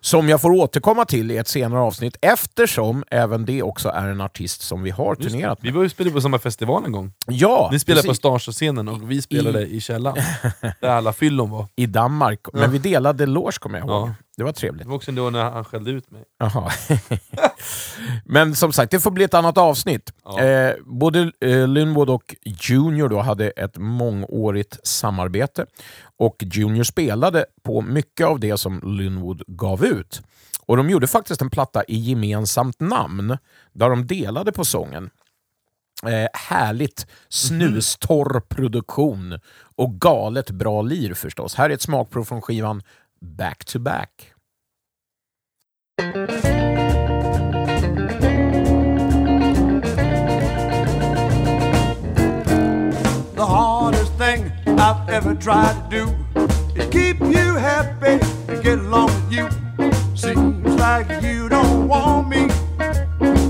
Som 0.01 0.29
jag 0.29 0.41
får 0.41 0.51
återkomma 0.51 1.06
till 1.06 1.32
i 1.32 1.38
ett 1.38 1.48
senare 1.48 1.79
avsnitt 1.82 2.15
eftersom 2.22 3.03
även 3.12 3.46
det 3.46 3.63
också 3.63 3.89
är 3.89 4.08
en 4.08 4.22
artist 4.22 4.62
som 4.62 4.84
vi 4.84 4.89
har 4.89 5.15
turnerat 5.15 5.60
Vi 5.62 5.67
med. 5.67 5.75
var 5.75 5.84
ju 5.84 5.89
spelade 5.89 6.13
på 6.13 6.22
samma 6.22 6.39
festival 6.39 6.86
en 6.86 6.91
gång. 6.91 7.13
Ja, 7.27 7.70
Ni 7.72 7.79
spelade 7.79 8.01
på 8.01 8.08
precis. 8.08 8.17
Starsa-scenen 8.17 8.88
och 8.88 9.12
vi 9.12 9.22
spelade 9.22 9.65
i, 9.65 9.79
källaren. 9.82 10.24
Där 10.82 10.89
alla 10.89 11.13
fyllon 11.13 11.50
var. 11.50 11.67
i 11.75 11.86
Danmark. 11.86 12.39
Men 12.53 12.72
vi 12.72 12.77
delade 12.77 13.25
loge 13.25 13.58
kommer 13.60 13.79
jag 13.79 13.88
ihåg. 13.88 14.08
Ja. 14.10 14.13
Det 14.38 14.44
var 14.44 14.51
trevligt. 14.51 14.84
Det 14.84 14.89
var 14.89 14.96
också 14.96 15.12
då 15.12 15.29
när 15.29 15.44
han 15.51 15.65
skällde 15.65 15.91
ut 15.91 16.12
mig. 16.12 16.24
Jaha. 16.39 16.72
Men 18.25 18.56
som 18.56 18.72
sagt, 18.74 18.91
det 18.91 19.00
får 19.00 19.12
bli 19.12 19.24
ett 19.24 19.34
annat 19.34 19.58
avsnitt. 19.58 20.13
Ja. 20.25 20.39
Eh, 20.44 20.74
både 20.86 21.32
eh, 21.41 21.67
Linwood 21.67 22.10
och 22.10 22.36
Junior 22.46 23.10
då 23.10 23.20
hade 23.20 23.50
ett 23.50 23.77
mångårigt 23.77 24.88
samarbete. 24.88 25.65
Och 26.19 26.36
Junior 26.39 26.83
spelade 26.83 27.45
på 27.63 27.81
mycket 27.81 28.27
av 28.27 28.39
det 28.39 28.57
som 28.57 28.81
Linwood 28.97 29.43
gav 29.47 29.86
ut. 29.86 30.21
Och 30.65 30.77
de 30.77 30.89
gjorde 30.89 31.07
faktiskt 31.07 31.41
en 31.41 31.50
platta 31.50 31.83
i 31.88 31.97
gemensamt 31.97 32.79
namn, 32.79 33.38
där 33.74 33.89
de 33.89 34.07
delade 34.07 34.51
på 34.51 34.65
sången. 34.65 35.09
Eh, 36.03 36.27
härligt 36.33 37.07
snustorr 37.29 38.39
produktion 38.39 39.39
och 39.75 40.01
galet 40.01 40.51
bra 40.51 40.81
lir 40.81 41.13
förstås. 41.13 41.55
Här 41.55 41.69
är 41.69 41.74
ett 41.74 41.81
smakprov 41.81 42.24
från 42.24 42.41
skivan 42.41 42.83
Back 43.21 43.65
to 43.65 43.79
Back. 43.79 44.33
Ever 55.17 55.33
tried 55.33 55.89
to 55.89 56.05
do 56.36 56.51
is 56.75 56.88
keep 56.89 57.19
you 57.21 57.55
happy 57.55 58.19
and 58.50 58.63
get 58.63 58.77
along 58.77 59.07
with 59.07 59.33
you. 59.33 59.50
Seems 60.15 60.75
like 60.75 61.09
you 61.24 61.50
don't 61.50 61.88
want 61.88 62.29
me. 62.29 62.45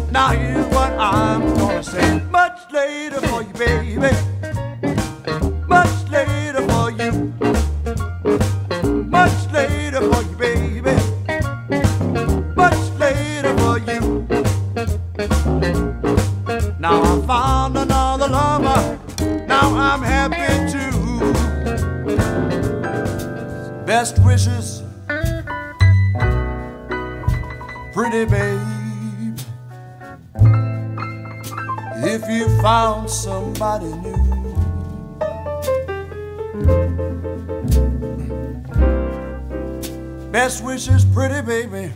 Now 0.10 0.30
here's 0.30 0.66
what 0.68 0.94
I'm 0.94 1.42
gonna 1.58 1.84
say. 1.84 2.22
Much 2.32 2.72
later 2.72 3.20
for 3.20 3.42
you, 3.42 3.54
baby. 3.54 4.27
Wishes, 24.28 24.84
pretty 27.94 28.26
babe. 28.26 29.40
If 32.04 32.30
you 32.30 32.46
found 32.62 33.10
somebody 33.10 33.86
new. 33.86 34.18
Best 40.32 40.62
wishes, 40.64 41.06
pretty 41.06 41.42
baby. 41.42 41.92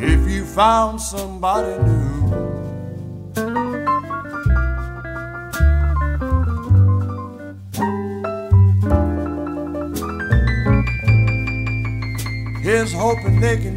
If 0.00 0.28
you 0.28 0.44
found 0.46 1.00
somebody 1.00 1.82
new. 1.84 2.01
naked 13.42 13.71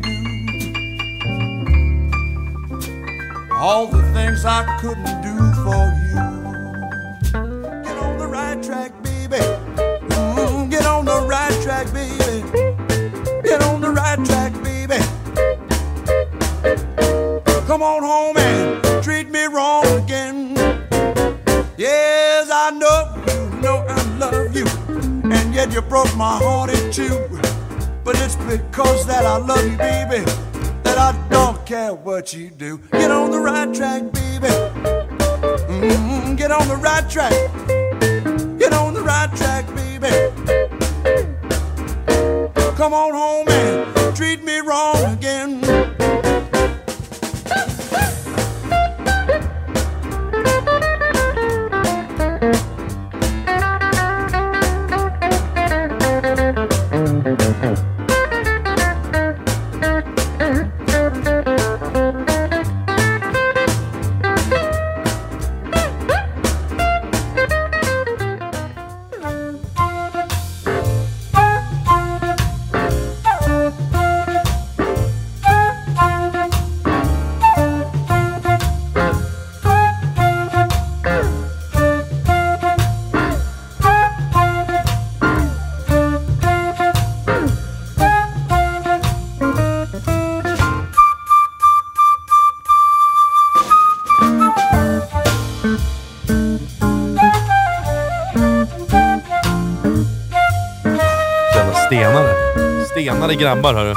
Stenare 103.36 103.56
grabbar 103.56 103.74
hörru. 103.74 103.94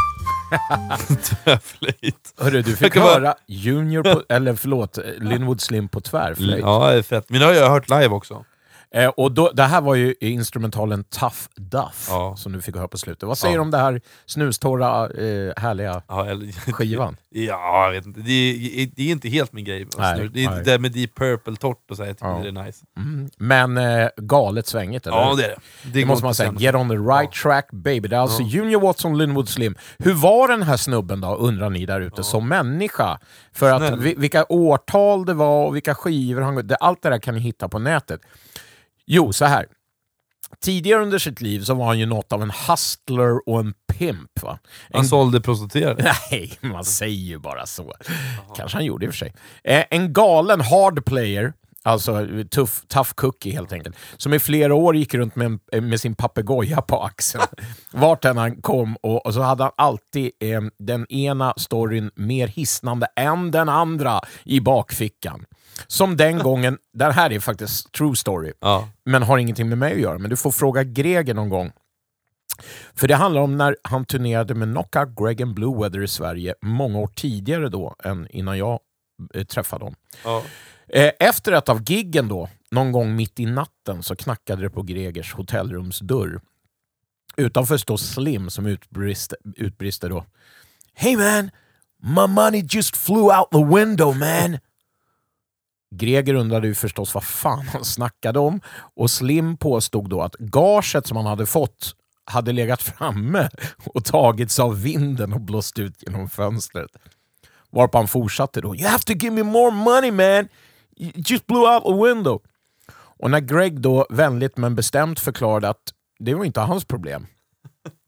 Tvärflöjt. 1.44 2.34
Hörru, 2.40 2.62
du 2.62 2.76
fick 2.76 2.92
kan 2.92 3.02
bara- 3.02 3.12
höra 3.14 3.34
Junior 3.46 4.02
på, 4.02 4.22
eller 4.28 4.54
förlåt, 4.54 4.98
Linwood 5.20 5.60
Slim 5.60 5.88
på 5.88 6.00
tvärflöjt. 6.00 6.60
Ja, 6.64 6.90
det 6.90 6.98
är 6.98 7.02
fett. 7.02 7.24
Men 7.30 7.40
det 7.40 7.46
har 7.46 7.52
jag 7.52 7.70
hört 7.70 7.88
live 7.90 8.08
också. 8.08 8.44
Eh, 8.94 9.08
och 9.08 9.32
då, 9.32 9.50
det 9.54 9.62
här 9.62 9.80
var 9.80 9.94
ju 9.94 10.14
instrumentalen 10.20 11.04
Tough 11.04 11.36
Duff 11.56 12.06
Ja. 12.10 12.36
som 12.36 12.52
du 12.52 12.60
fick 12.62 12.76
höra 12.76 12.88
på 12.88 12.98
slutet. 12.98 13.22
Vad 13.22 13.38
säger 13.38 13.54
Ja. 13.54 13.58
du 13.58 13.62
om 13.62 13.70
det 13.70 13.78
här 13.78 14.00
snustorra, 14.26 15.04
eh, 15.04 15.52
härliga 15.56 16.02
Ja, 16.08 16.26
eller, 16.26 16.52
skivan? 16.72 17.16
ja, 17.30 17.84
jag 17.84 17.90
vet 17.92 18.06
inte. 18.06 18.20
Det 18.20 18.32
är, 18.32 18.88
det 18.96 19.02
är 19.02 19.12
inte 19.12 19.28
helt 19.28 19.52
min 19.52 19.64
grej. 19.64 19.86
Nej, 19.98 20.28
det 20.34 20.50
nej. 20.50 20.62
det 20.64 20.78
med 20.78 20.92
Deep 20.92 21.18
Purple-torrt 21.18 21.90
och 21.90 21.96
så, 21.96 22.02
här, 22.02 22.08
jag 22.10 22.16
tycker 22.16 22.28
Ja. 22.28 22.38
det 22.42 22.48
är 22.60 22.64
nice. 22.64 22.84
Mm. 22.96 23.30
Men 23.36 23.76
eh, 23.78 24.08
galet 24.16 24.66
svängigt, 24.66 25.06
eller 25.06 25.16
Ja, 25.16 25.34
det 25.36 25.44
är 25.44 25.48
det. 25.48 25.90
Det 26.00 26.04
måste 26.04 26.24
man 26.24 26.34
säga. 26.34 26.54
Get 26.58 26.74
on 26.74 26.88
the 26.88 26.94
right 26.96 27.32
track 27.32 27.68
baby. 27.72 28.08
Det 28.08 28.16
är 28.16 28.20
alltså 28.20 28.42
Junior 28.42 28.80
Watson, 28.80 29.18
Linwood 29.18 29.48
Slim. 29.48 29.74
Hur 29.98 30.14
var 30.14 30.48
den 30.48 30.62
här 30.62 30.76
snubben 30.76 31.20
då, 31.20 31.34
undrar 31.36 31.70
ni 31.70 31.86
där 31.86 32.00
ute, 32.00 32.22
som 32.24 32.48
människa? 32.48 33.18
För 33.52 33.70
att 33.72 33.98
vi, 33.98 34.14
vilka 34.14 34.46
årtal 34.48 35.24
det 35.26 35.34
var 35.34 35.66
och 35.66 35.76
vilka 35.76 35.94
skivor 35.94 36.42
han... 36.42 36.66
Det, 36.66 36.76
allt 36.76 37.02
det 37.02 37.08
där 37.10 37.18
kan 37.18 37.34
ni 37.34 37.40
hitta 37.40 37.68
på 37.68 37.78
nätet. 37.78 38.20
Jo, 39.10 39.32
så 39.32 39.44
här. 39.44 39.66
Tidigare 40.60 41.02
under 41.02 41.18
sitt 41.18 41.40
liv 41.40 41.60
så 41.60 41.74
var 41.74 41.86
han 41.86 41.98
ju 41.98 42.06
något 42.06 42.32
av 42.32 42.42
en 42.42 42.52
hustler 42.68 43.48
och 43.48 43.60
en 43.60 43.74
pimp. 43.92 44.42
Va? 44.42 44.58
En 44.88 44.96
Han 44.96 45.04
sålde 45.04 45.40
prostituerade. 45.40 46.02
Nej, 46.30 46.58
man 46.60 46.84
säger 46.84 47.24
ju 47.24 47.38
bara 47.38 47.66
så. 47.66 47.94
Kanske 48.56 48.76
han 48.76 48.84
gjorde 48.84 49.06
i 49.06 49.08
och 49.08 49.12
för 49.12 49.18
sig. 49.18 49.34
Eh, 49.64 49.84
en 49.90 50.12
galen 50.12 50.60
hard 50.60 51.04
player, 51.04 51.52
alltså 51.82 52.26
tuff, 52.50 52.82
tough 52.88 53.10
cookie 53.14 53.52
helt 53.52 53.72
enkelt, 53.72 53.96
som 54.16 54.34
i 54.34 54.38
flera 54.38 54.74
år 54.74 54.96
gick 54.96 55.14
runt 55.14 55.36
med, 55.36 55.58
en, 55.72 55.88
med 55.88 56.00
sin 56.00 56.14
papegoja 56.14 56.80
på 56.80 57.02
axeln. 57.02 57.44
Vart 57.90 58.24
än 58.24 58.36
han 58.36 58.62
kom 58.62 58.96
och, 58.96 59.26
och 59.26 59.34
så 59.34 59.40
hade 59.40 59.62
han 59.62 59.72
alltid 59.76 60.30
eh, 60.40 60.60
den 60.78 61.06
ena 61.12 61.54
storyn 61.56 62.10
mer 62.14 62.46
hisnande 62.46 63.06
än 63.16 63.50
den 63.50 63.68
andra 63.68 64.20
i 64.44 64.60
bakfickan. 64.60 65.44
Som 65.86 66.16
den 66.16 66.38
gången, 66.38 66.78
det 66.92 67.12
här 67.12 67.32
är 67.32 67.40
faktiskt 67.40 67.92
true 67.92 68.16
story, 68.16 68.52
Ja. 68.60 68.88
men 69.04 69.22
har 69.22 69.38
ingenting 69.38 69.68
med 69.68 69.78
mig 69.78 69.92
att 69.92 70.00
göra. 70.00 70.18
Men 70.18 70.30
du 70.30 70.36
får 70.36 70.50
fråga 70.50 70.84
Greger 70.84 71.34
någon 71.34 71.48
gång 71.48 71.72
För 72.94 73.08
det 73.08 73.14
handlar 73.14 73.40
om 73.40 73.56
när 73.56 73.76
han 73.82 74.04
turnerade 74.04 74.54
med 74.54 74.68
Knockout 74.74 75.08
Greg 75.18 75.42
and 75.42 75.54
Blue 75.54 75.78
Weather 75.82 76.02
i 76.02 76.08
Sverige 76.08 76.54
många 76.62 76.98
år 76.98 77.06
tidigare 77.14 77.68
då 77.68 77.94
än 78.04 78.26
innan 78.30 78.58
jag 78.58 78.80
eh, 79.34 79.44
träffade 79.44 79.84
dem. 79.84 79.94
Ja. 80.24 80.42
Eh, 80.88 81.10
Efter 81.20 81.52
ett 81.52 81.68
av 81.68 81.90
giggen 81.90 82.28
då, 82.28 82.48
någon 82.70 82.92
gång 82.92 83.16
mitt 83.16 83.40
i 83.40 83.46
natten, 83.46 84.02
så 84.02 84.16
knackade 84.16 84.62
det 84.62 84.70
på 84.70 84.82
Gregers 84.82 85.34
hotellrumsdörr. 85.34 86.40
Utanför 87.36 87.76
står 87.76 87.96
Slim 87.96 88.50
som 88.50 88.66
utbrister, 88.66 89.38
utbrister 89.56 90.08
då. 90.10 90.24
Hey 90.94 91.16
man! 91.16 91.50
My 92.02 92.26
money 92.26 92.64
just 92.70 92.96
flew 92.96 93.22
out 93.38 93.50
the 93.52 93.64
window 93.76 94.16
man! 94.16 94.58
Greger 95.90 96.34
undrade 96.34 96.66
ju 96.66 96.74
förstås 96.74 97.14
vad 97.14 97.24
fan 97.24 97.66
han 97.72 97.84
snackade 97.84 98.38
om 98.38 98.60
och 98.96 99.10
Slim 99.10 99.56
påstod 99.56 100.10
då 100.10 100.22
att 100.22 100.34
gaget 100.34 101.06
som 101.06 101.16
han 101.16 101.26
hade 101.26 101.46
fått 101.46 101.94
hade 102.24 102.52
legat 102.52 102.82
framme 102.82 103.48
och 103.94 104.04
tagits 104.04 104.58
av 104.58 104.82
vinden 104.82 105.32
och 105.32 105.40
blåst 105.40 105.78
ut 105.78 106.02
genom 106.06 106.28
fönstret. 106.28 106.90
Varpå 107.70 107.98
han 107.98 108.08
fortsatte 108.08 108.60
då. 108.60 108.76
You 108.76 108.88
have 108.88 109.02
to 109.02 109.12
give 109.12 109.30
me 109.30 109.42
more 109.42 109.70
money 109.70 110.10
man! 110.10 110.48
You 110.96 111.12
just 111.14 111.46
blew 111.46 111.74
out 111.74 111.82
a 111.86 112.04
window. 112.04 112.40
Och 112.92 113.30
när 113.30 113.40
Greg 113.40 113.80
då 113.80 114.06
vänligt 114.10 114.56
men 114.56 114.74
bestämt 114.74 115.20
förklarade 115.20 115.68
att 115.68 115.92
det 116.18 116.34
var 116.34 116.44
inte 116.44 116.60
hans 116.60 116.84
problem 116.84 117.26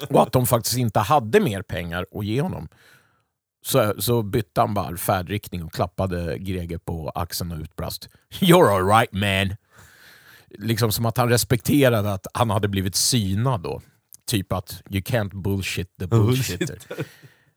och 0.09 0.23
att 0.23 0.33
de 0.33 0.47
faktiskt 0.47 0.77
inte 0.77 1.01
hade 1.01 1.41
mer 1.41 1.63
pengar 1.63 2.07
att 2.15 2.25
ge 2.25 2.41
honom 2.41 2.69
så, 3.63 3.95
så 3.99 4.23
bytte 4.23 4.61
han 4.61 4.75
bara 4.75 4.97
färdriktning 4.97 5.63
och 5.65 5.73
klappade 5.73 6.39
Greger 6.39 6.79
på 6.79 7.11
axeln 7.15 7.53
och 7.53 7.59
utbrast 7.59 8.09
You're 8.41 8.77
alright 8.77 9.13
man. 9.13 9.57
Liksom 10.59 10.93
som 10.93 11.07
att 11.07 11.17
han 11.17 11.29
respekterade 11.29 12.13
att 12.13 12.27
han 12.35 12.51
hade 12.51 12.69
blivit 12.69 12.95
synad 12.97 13.61
då. 13.63 13.81
Typ 14.27 14.53
att 14.53 14.83
you 14.91 15.01
can't 15.03 15.43
bullshit 15.43 15.97
the 15.99 16.07
bullshitter. 16.07 16.79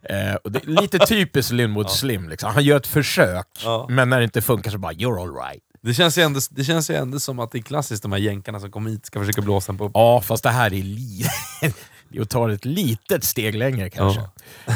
Eh, 0.10 0.36
och 0.36 0.52
det 0.52 0.64
är 0.64 0.82
lite 0.82 1.00
typiskt 1.00 1.52
Linwood 1.52 1.90
Slim. 1.92 2.30
Liksom. 2.30 2.54
Han 2.54 2.64
gör 2.64 2.78
ett 2.78 2.88
försök, 2.88 3.48
Ja. 3.64 3.86
men 3.90 4.10
när 4.10 4.18
det 4.18 4.24
inte 4.24 4.42
funkar 4.42 4.72
så 4.72 4.78
bara 4.78 4.94
you're 4.94 5.22
alright. 5.22 5.64
Det 5.82 5.94
känns, 5.94 6.18
ju 6.18 6.22
ändå, 6.22 6.40
det 6.52 6.64
känns 6.64 6.90
ju 6.90 6.96
ändå 6.96 7.20
som 7.20 7.40
att 7.40 7.52
det 7.52 7.58
är 7.58 7.62
klassiskt 7.62 8.04
de 8.04 8.12
här 8.12 8.20
jänkarna 8.20 8.60
som 8.60 8.72
kommer 8.72 8.90
hit 8.92 9.06
ska 9.06 9.20
försöka 9.20 9.42
blåsa 9.42 9.72
en 9.72 9.78
på 9.78 9.92
Ja, 9.94 10.22
fast 10.22 10.44
det 10.44 10.50
här 10.50 10.74
är 10.74 10.84
li- 10.84 11.26
det 12.14 12.20
är 12.20 12.22
att 12.22 12.30
ta 12.30 12.48
det 12.48 12.54
ett 12.54 12.66
litet 12.66 13.24
steg 13.24 13.56
längre 13.56 13.90
kanske. 13.90 14.22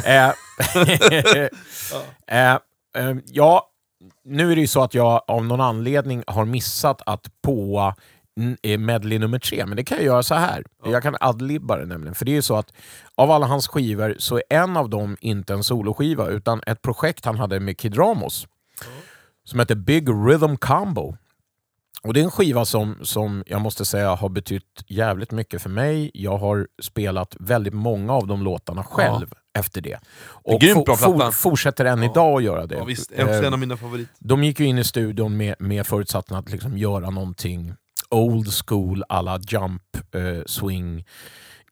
Eh, 0.06 0.28
eh, 2.28 2.54
eh, 2.96 3.16
ja, 3.26 3.70
nu 4.24 4.52
är 4.52 4.56
det 4.56 4.62
ju 4.62 4.68
så 4.68 4.84
att 4.84 4.94
jag 4.94 5.22
av 5.28 5.46
någon 5.46 5.62
anledning 5.62 6.24
har 6.28 6.46
missat 6.46 7.02
att 7.06 7.28
påa 7.42 7.96
medley 8.78 9.20
nummer 9.20 9.40
tre, 9.40 9.66
men 9.66 9.78
det 9.78 9.84
kan 9.84 9.98
jag 9.98 10.06
göra 10.06 10.24
så 10.24 10.36
här. 10.36 10.64
Jag 10.86 11.04
kan 11.04 11.16
adlibba 11.20 11.78
det 11.78 11.86
nämligen. 11.86 12.16
För 12.16 12.26
det 12.26 12.32
är 12.32 12.36
ju 12.36 12.42
så 12.42 12.56
att 12.56 12.74
av 13.16 13.32
alla 13.32 13.46
hans 13.46 13.68
skivor 13.68 14.16
så 14.20 14.38
är 14.38 14.44
en 14.50 14.78
av 14.78 14.90
dem 14.90 15.18
inte 15.22 15.54
en 15.54 15.64
soloskiva, 15.64 16.28
utan 16.28 16.62
ett 16.66 16.82
projekt 16.82 17.26
han 17.26 17.38
hade 17.38 17.60
med 17.60 17.78
Kid 17.78 17.98
Ramos. 17.98 18.48
Som 19.44 19.60
heter 19.60 19.76
Big 19.76 20.10
Rhythm 20.10 20.56
Combo. 20.56 21.18
Och 22.02 22.14
det 22.14 22.20
är 22.20 22.24
en 22.24 22.32
skiva 22.32 22.66
som, 22.66 22.98
som 23.02 23.44
jag 23.48 23.62
måste 23.62 23.86
säga 23.86 24.16
har 24.16 24.30
betytt 24.30 24.84
jävligt 24.88 25.32
mycket 25.32 25.62
för 25.62 25.70
mig. 25.70 26.12
Jag 26.14 26.38
har 26.38 26.68
spelat 26.82 27.36
väldigt 27.40 27.74
många 27.74 28.14
av 28.14 28.28
de 28.28 28.44
låtarna 28.44 28.84
själv 28.84 29.34
efter 29.58 29.82
det. 29.82 30.00
Och 30.28 30.60
bra 30.60 30.96
for, 30.96 31.16
platta. 31.18 31.32
fortsätter 31.32 31.86
än 31.86 32.04
idag 32.04 32.38
att 32.38 32.44
göra 32.44 32.66
det. 32.66 32.76
Ja, 32.76 32.84
visst, 32.84 33.12
är 33.12 33.24
också 33.24 33.34
Eh, 33.34 33.48
en 33.48 33.54
av 33.54 33.60
mina 33.60 33.78
favoriter. 33.78 34.14
de 34.20 34.44
gick 34.44 34.60
ju 34.60 34.66
in 34.66 34.78
i 34.78 34.84
studion 34.84 35.38
med, 35.38 35.56
med 35.60 35.88
förutsatsen 35.88 36.38
att 36.38 36.52
liksom 36.52 36.78
göra 36.78 37.10
någonting 37.10 37.74
old 38.10 38.48
school 38.66 39.04
alla 39.10 39.40
jump 39.48 39.84
eh, 40.16 40.44
swing 40.46 41.06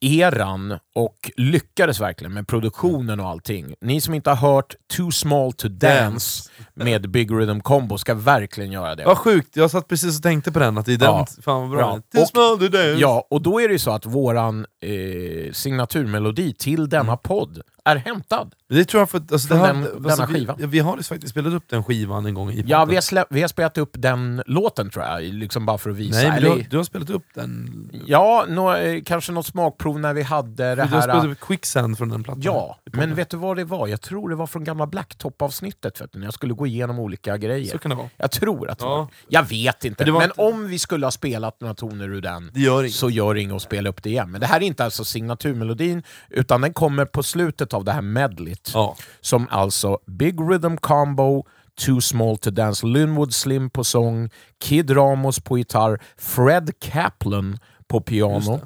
eran 0.00 0.78
och 0.94 1.30
lyckades 1.36 2.00
verkligen 2.00 2.32
med 2.34 2.48
produktionen 2.48 3.20
och 3.20 3.28
allting. 3.28 3.74
Ni 3.80 4.00
som 4.00 4.14
inte 4.14 4.30
har 4.30 4.36
hört 4.54 4.74
Too 4.96 5.10
Small 5.10 5.52
to 5.52 5.68
Dance 5.68 6.50
med 6.74 7.10
Big 7.10 7.30
Rhythm 7.30 7.60
Combo 7.60 7.98
ska 7.98 8.14
verkligen 8.14 8.72
göra 8.72 8.94
det. 8.94 9.04
Vad 9.04 9.18
sjukt, 9.18 9.56
jag 9.56 9.70
satt 9.70 9.88
precis 9.88 10.16
och 10.16 10.22
tänkte 10.22 10.52
på 10.52 10.58
den, 10.58 10.78
att 10.78 10.86
det 10.86 10.92
är 10.92 10.98
den, 10.98 11.08
Ja. 11.08 11.26
fan 11.42 11.60
vad 11.60 11.70
bra 11.70 11.96
är. 11.96 12.00
Too 12.00 12.22
Och- 12.22 12.28
small 12.28 12.58
to 12.58 12.68
dance. 12.68 13.00
Ja, 13.00 13.26
och 13.30 13.42
då 13.42 13.60
är 13.60 13.68
det 13.68 13.72
ju 13.72 13.78
så 13.78 13.90
att 13.90 14.06
våran 14.06 14.66
eh, 14.82 15.52
signaturmelodi 15.52 16.54
till 16.54 16.88
denna 16.88 17.16
podd 17.16 17.60
är 17.86 17.96
hämtad. 17.96 18.54
Det 18.68 18.84
tror 18.84 19.00
jag 19.00 19.10
för 19.10 19.18
att, 19.18 19.32
alltså, 19.32 19.48
Från 19.48 19.58
det 19.58 19.66
den- 19.66 19.76
har, 19.76 19.90
denna 19.90 20.08
alltså, 20.08 20.26
vi, 20.26 20.34
skiva. 20.34 20.56
ja, 20.58 20.66
vi 20.66 20.78
har 20.78 20.96
faktiskt 21.02 21.30
spelat 21.30 21.52
upp 21.52 21.64
den 21.68 21.84
skivan 21.84 22.26
en 22.26 22.34
gång 22.34 22.50
i 22.50 22.64
Ja, 22.66 22.84
vi 22.84 22.94
har, 22.94 23.02
slä- 23.02 23.24
vi 23.30 23.40
har 23.40 23.48
spelat 23.48 23.78
upp 23.78 23.90
den 23.92 24.42
låten 24.46 24.90
tror 24.90 25.04
jag, 25.04 25.22
liksom 25.22 25.66
bara 25.66 25.78
för 25.78 25.90
att 25.90 25.96
visa. 25.96 26.18
Nej, 26.18 26.30
men 26.30 26.42
du, 26.42 26.48
har, 26.48 26.66
du 26.70 26.76
har 26.76 26.84
spelat 26.84 27.10
upp 27.10 27.24
den. 27.34 27.90
Ja, 28.06 28.44
nå, 28.48 28.74
eh, 28.76 29.02
kanske 29.02 29.32
något 29.32 29.46
smakprov 29.46 30.00
när 30.00 30.14
vi 30.14 30.22
hade 30.22 30.64
det 30.64 30.74
Du 30.74 30.80
har 30.82 30.88
här... 30.88 31.00
spelat 31.02 31.24
upp 31.26 31.40
Quicksand 31.40 31.98
från 31.98 32.08
den 32.08 32.22
plattan. 32.22 32.42
Ja, 32.42 32.78
men 32.92 33.14
vet 33.14 33.30
du 33.30 33.36
vad 33.36 33.56
det 33.56 33.64
var? 33.64 33.86
Jag 33.88 34.00
tror 34.00 34.28
det 34.30 34.34
var 34.36 34.46
från 34.46 34.64
gamla 34.64 34.86
Blacktop-avsnittet, 34.86 36.00
du, 36.12 36.18
när 36.18 36.26
jag 36.26 36.34
skulle 36.34 36.54
gå 36.54 36.66
igenom 36.66 36.98
olika 36.98 37.36
grejer. 37.36 37.72
Så 37.72 37.78
kan 37.78 37.90
det 37.90 37.94
vara. 37.96 38.08
Jag 38.16 38.30
tror 38.30 38.70
att 38.70 38.78
det 38.78 38.84
Ja. 38.84 38.96
var 38.96 39.06
Jag 39.28 39.48
vet 39.48 39.84
inte, 39.84 40.04
Men 40.04 40.14
men 40.14 40.22
inte- 40.22 40.42
om 40.42 40.68
vi 40.68 40.78
skulle 40.78 41.06
ha 41.06 41.10
spelat 41.10 41.60
några 41.60 41.74
toner 41.74 42.08
ur 42.08 42.20
den 42.22 42.50
gör 42.54 42.88
så 42.88 43.10
gör 43.10 43.34
det 43.34 43.40
inget 43.40 43.56
att 43.56 43.62
spela 43.62 43.88
upp 43.88 44.02
det 44.02 44.10
igen. 44.10 44.30
Men 44.30 44.40
det 44.40 44.46
här 44.46 44.56
är 44.60 44.64
inte 44.66 44.84
alltså 44.84 45.04
signaturmelodin, 45.04 46.02
utan 46.30 46.60
den 46.60 46.72
kommer 46.72 47.04
på 47.04 47.22
slutet 47.22 47.72
av 47.76 47.84
det 47.84 47.92
här 47.92 48.02
medlet. 48.02 48.70
Ja. 48.74 48.96
Som 49.20 49.48
alltså 49.50 49.98
Big 50.06 50.40
Rhythm 50.40 50.76
Combo, 50.76 51.44
Too 51.86 52.00
Small 52.00 52.36
to 52.38 52.50
Dance, 52.50 52.86
Linwood 52.86 53.34
Slim 53.34 53.70
på 53.70 53.84
sång, 53.84 54.30
Kid 54.64 54.96
Ramos 54.96 55.40
på 55.40 55.58
gitarr, 55.58 56.00
Fred 56.16 56.70
Kaplan 56.80 57.58
på 57.88 58.00
piano. 58.00 58.60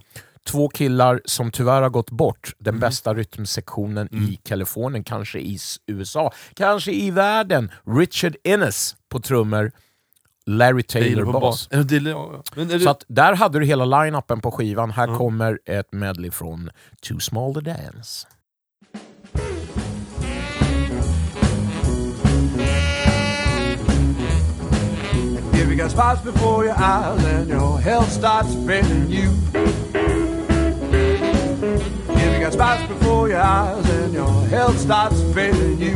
Två 0.46 0.68
killar 0.68 1.20
som 1.24 1.50
tyvärr 1.50 1.82
har 1.82 1.90
gått 1.90 2.10
bort. 2.10 2.52
Den 2.58 2.74
Mm. 2.74 2.80
bästa 2.80 3.14
rytmsektionen 3.14 4.08
i 4.14 4.36
Kalifornien, 4.44 5.04
kanske 5.04 5.38
i 5.38 5.58
USA, 5.86 6.32
kanske 6.54 6.92
i 6.92 7.10
världen. 7.10 7.70
Richard 7.86 8.36
Innes 8.44 8.96
på 9.08 9.20
trummor, 9.20 9.72
Larry 10.46 10.82
Taylor 10.82 11.24
på 11.24 11.40
bas. 11.40 11.68
Så 12.84 12.90
att 12.90 13.04
där 13.08 13.34
hade 13.34 13.58
du 13.58 13.66
hela 13.66 13.84
line-upen 13.84 14.40
på 14.40 14.50
skivan. 14.50 14.90
Här 14.90 15.16
kommer 15.18 15.58
ett 15.66 15.92
medley 15.92 16.30
från 16.30 16.70
Too 17.08 17.20
Small 17.20 17.54
to 17.54 17.60
Dance. 17.60 18.26
You 25.70 25.76
got 25.76 25.92
spots 25.92 26.20
before 26.22 26.64
your 26.64 26.76
eyes 26.76 27.24
and 27.26 27.48
your 27.48 27.80
health 27.80 28.10
starts 28.10 28.52
failing 28.66 29.08
you. 29.08 29.30
You 32.18 32.40
got 32.40 32.52
spots 32.52 32.88
before 32.88 33.28
your 33.28 33.40
eyes 33.40 33.88
and 33.88 34.12
your 34.12 34.46
health 34.48 34.76
starts 34.80 35.22
failing 35.32 35.80
you. 35.80 35.94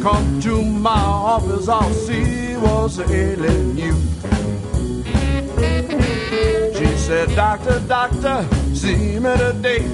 Come 0.00 0.40
to 0.40 0.62
my 0.62 0.98
office, 0.98 1.68
I'll 1.68 1.92
see 1.92 2.54
what's 2.54 2.98
ailing 2.98 3.76
you. 3.76 3.92
She 6.78 6.96
said, 6.96 7.28
Doctor, 7.36 7.78
doctor, 7.80 8.48
see 8.72 9.18
me 9.18 9.36
today. 9.36 9.86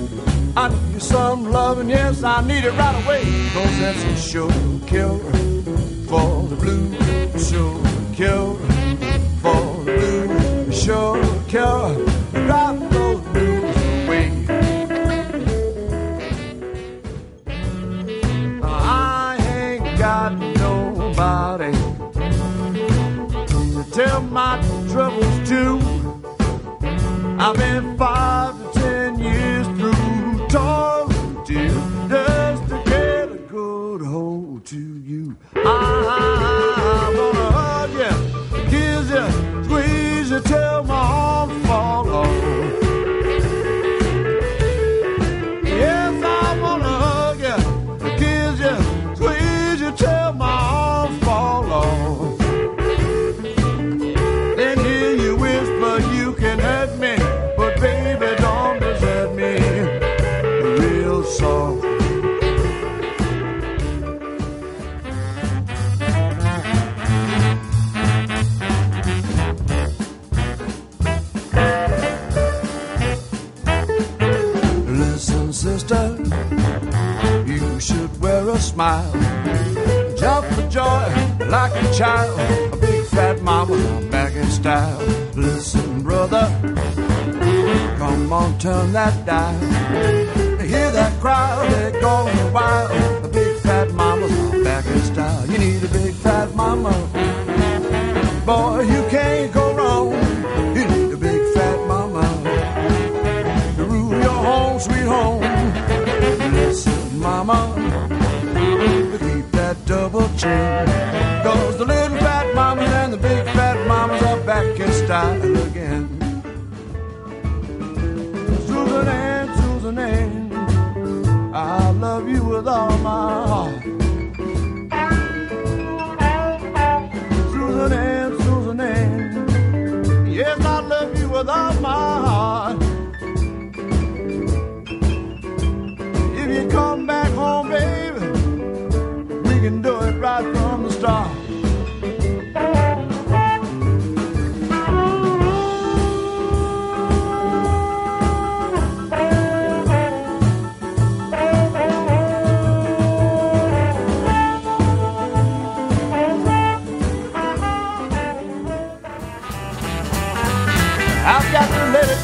I 0.57 0.69
need 0.69 1.03
some 1.03 1.51
loving, 1.51 1.91
yes, 1.91 2.23
I 2.23 2.47
need 2.47 2.62
it 2.62 2.71
right 2.75 3.05
away. 3.05 3.23
Cause 3.55 3.81
that's 3.81 4.05
a 4.05 4.17
sure 4.17 4.53
cure 4.87 5.52
for 6.09 6.47
the 6.49 6.57
blues, 6.57 7.49
sure 7.49 7.81
cure 8.15 8.57
for 9.43 9.85
the 9.85 9.93
blues, 10.27 10.83
sure 10.83 11.23
cure. 11.49 12.07
Drive 12.33 12.91
those 12.91 13.21
blues 13.33 13.77
away. 14.05 14.29
I 18.63 19.37
ain't 19.57 19.99
got 19.99 20.33
nobody 20.39 21.73
to 23.75 23.91
tell 23.91 24.21
my 24.23 24.61
troubles 24.91 25.49
to. 25.49 25.81
I've 27.39 27.57
been 27.57 27.97
five 27.99 28.62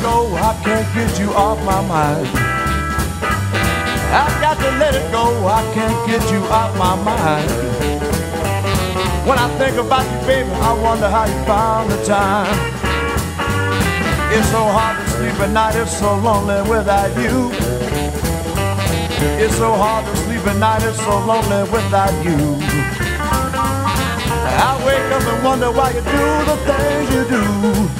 go. 0.01 0.35
I 0.35 0.55
can't 0.63 0.89
get 0.95 1.19
you 1.19 1.31
off 1.33 1.59
my 1.65 1.81
mind. 1.87 2.27
I've 4.11 4.41
got 4.41 4.57
to 4.59 4.71
let 4.79 4.95
it 4.95 5.11
go. 5.13 5.25
I 5.47 5.63
can't 5.75 5.99
get 6.07 6.23
you 6.33 6.41
off 6.49 6.77
my 6.79 6.95
mind. 7.03 7.49
When 9.29 9.39
I 9.39 9.49
think 9.59 9.77
about 9.77 10.05
you, 10.11 10.27
baby, 10.27 10.51
I 10.51 10.73
wonder 10.73 11.09
how 11.09 11.27
you 11.27 11.45
found 11.45 11.91
the 11.91 12.03
time. 12.05 12.49
It's 14.33 14.49
so 14.51 14.63
hard 14.65 14.97
to 14.99 15.11
sleep 15.13 15.39
at 15.41 15.51
night. 15.51 15.75
It's 15.77 15.97
so 15.99 16.17
lonely 16.17 16.63
without 16.69 17.11
you. 17.17 17.51
It's 19.43 19.57
so 19.57 19.75
hard 19.75 20.05
to 20.07 20.17
sleep 20.25 20.47
at 20.47 20.57
night. 20.57 20.83
It's 20.83 20.99
so 20.99 21.19
lonely 21.27 21.63
without 21.71 22.15
you. 22.25 22.39
I 24.61 24.75
wake 24.87 25.13
up 25.13 25.23
and 25.33 25.45
wonder 25.45 25.71
why 25.71 25.91
you 25.91 26.03
do 26.03 26.25
the 26.51 26.57
things 26.67 27.09
you 27.15 27.25
do. 27.29 27.98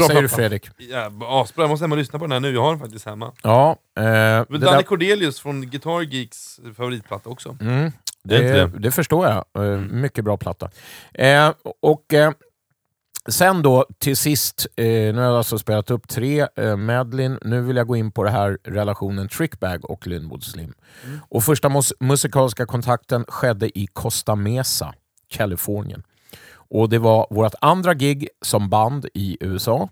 Vad 0.00 0.06
säger 0.08 0.22
du. 0.22 0.28
Fredrik? 0.28 0.68
Ja, 0.78 1.10
asbra, 1.20 1.62
jag 1.62 1.68
måste 1.70 1.84
hem 1.84 1.92
och 1.92 1.98
lyssna 1.98 2.18
på 2.18 2.24
den 2.24 2.32
här 2.32 2.40
nu. 2.40 2.50
Jag 2.54 2.62
har 2.62 2.70
den 2.70 2.78
faktiskt 2.80 3.06
hemma. 3.06 3.32
Ja, 3.42 3.70
eh, 3.96 4.02
Men 4.04 4.46
där- 4.48 4.58
Danny 4.58 4.82
Cordelius 4.82 5.40
från 5.40 5.70
Guitar 5.70 6.00
Geeks 6.00 6.60
favoritplatta 6.76 7.30
också. 7.30 7.56
Mm, 7.60 7.92
Det 8.24 8.34
är 8.36 8.42
inte 8.42 8.66
det, 8.66 8.78
det. 8.78 8.90
förstår 8.90 9.26
jag. 9.26 9.64
Eh, 9.72 9.78
Mycket 9.80 10.24
bra 10.24 10.36
platta. 10.36 10.70
Eh, 11.14 11.52
och 11.82 12.14
eh, 12.14 12.30
Sen 13.28 13.62
då 13.62 13.86
till 13.98 14.16
sist, 14.16 14.66
eh, 14.76 14.84
nu 14.84 15.14
har 15.16 15.22
jag 15.22 15.36
alltså 15.36 15.58
spelat 15.58 15.90
upp 15.90 16.08
tre 16.08 16.46
eh, 16.56 16.76
medlin. 16.76 17.38
Nu 17.42 17.60
vill 17.60 17.76
jag 17.76 17.86
gå 17.86 17.96
in 17.96 18.12
på 18.12 18.22
det 18.24 18.30
här 18.30 18.58
relationen 18.64 19.28
Trickbag 19.28 19.90
och 19.90 20.06
Linwood 20.06 20.44
Slim. 20.44 20.74
Och 21.28 21.44
första 21.44 21.68
mus- 21.68 21.92
musikaliska 22.00 22.66
kontakten 22.66 23.24
skedde 23.28 23.78
i 23.78 23.86
Costa 23.92 24.34
Mesa, 24.34 24.94
Kalifornien. 25.28 26.02
Och 26.68 26.88
Det 26.88 26.98
var 26.98 27.26
vårt 27.30 27.54
andra 27.60 27.94
gig 27.94 28.28
som 28.42 28.68
band 28.68 29.06
i 29.14 29.36
USA. 29.40 29.88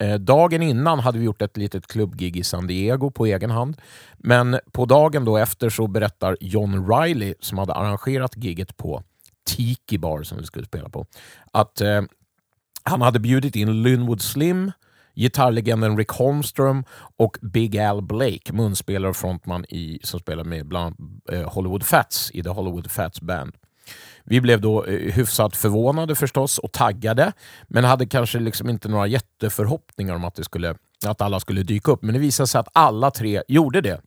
Eh, 0.00 0.14
dagen 0.14 0.62
innan 0.62 0.98
hade 0.98 1.18
vi 1.18 1.24
gjort 1.24 1.42
ett 1.42 1.56
litet 1.56 1.86
klubbgig 1.86 2.36
i 2.36 2.44
San 2.44 2.66
Diego 2.66 3.10
på 3.10 3.26
egen 3.26 3.50
hand. 3.50 3.76
Men 4.18 4.58
på 4.72 4.84
dagen 4.84 5.24
då 5.24 5.36
efter 5.36 5.70
så 5.70 5.86
berättar 5.86 6.36
John 6.40 6.92
Riley, 6.92 7.34
som 7.40 7.58
hade 7.58 7.74
arrangerat 7.74 8.36
giget 8.36 8.76
på 8.76 9.02
Tiki 9.46 9.98
Bar 9.98 10.22
som 10.22 10.38
vi 10.38 10.46
skulle 10.46 10.66
spela 10.66 10.88
på, 10.88 11.06
att 11.52 11.80
eh, 11.80 12.02
han 12.82 13.02
hade 13.02 13.18
bjudit 13.20 13.56
in 13.56 13.82
Lynwood 13.82 14.22
Slim, 14.22 14.72
gitarrlegenden 15.14 15.96
Rick 15.96 16.10
Holmström 16.10 16.84
och 17.16 17.38
Big 17.40 17.78
Al 17.78 18.02
Blake, 18.02 18.52
munspelare 18.52 19.10
och 19.10 19.16
frontman 19.16 19.64
i, 19.64 20.00
som 20.02 20.20
spelar 20.20 20.44
med 20.44 20.66
bland 20.66 20.84
annat 20.84 20.98
eh, 21.32 21.52
Hollywood 21.52 21.82
Fats 21.82 22.30
i 22.34 22.42
The 22.42 22.48
Hollywood 22.48 22.90
Fats 22.90 23.20
Band. 23.20 23.54
Vi 24.30 24.40
blev 24.40 24.60
då 24.60 24.84
eh, 24.84 25.12
hyfsat 25.12 25.56
förvånade 25.56 26.14
förstås 26.14 26.58
och 26.58 26.72
taggade, 26.72 27.32
men 27.68 27.84
hade 27.84 28.06
kanske 28.06 28.38
liksom 28.38 28.70
inte 28.70 28.88
några 28.88 29.06
jätteförhoppningar 29.06 30.14
om 30.14 30.24
att, 30.24 30.34
det 30.34 30.44
skulle, 30.44 30.74
att 31.06 31.20
alla 31.20 31.40
skulle 31.40 31.62
dyka 31.62 31.90
upp. 31.90 32.02
Men 32.02 32.12
det 32.12 32.20
visade 32.20 32.46
sig 32.46 32.58
att 32.58 32.68
alla 32.72 33.10
tre 33.10 33.42
gjorde 33.48 33.80
det. 33.80 34.00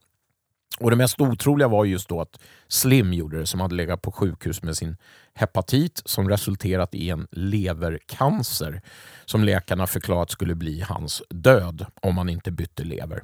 Och 0.80 0.90
Det 0.90 0.96
mest 0.96 1.20
otroliga 1.20 1.68
var 1.68 1.84
just 1.84 2.08
då 2.08 2.20
att 2.20 2.40
Slim 2.68 3.12
gjorde 3.12 3.38
det, 3.38 3.46
som 3.46 3.60
hade 3.60 3.74
legat 3.74 4.02
på 4.02 4.12
sjukhus 4.12 4.62
med 4.62 4.76
sin 4.76 4.96
hepatit 5.34 6.02
som 6.04 6.28
resulterat 6.28 6.94
i 6.94 7.10
en 7.10 7.26
levercancer 7.30 8.82
som 9.24 9.44
läkarna 9.44 9.86
förklarat 9.86 10.30
skulle 10.30 10.54
bli 10.54 10.80
hans 10.80 11.22
död 11.30 11.86
om 12.02 12.18
han 12.18 12.28
inte 12.28 12.50
bytte 12.50 12.84
lever. 12.84 13.22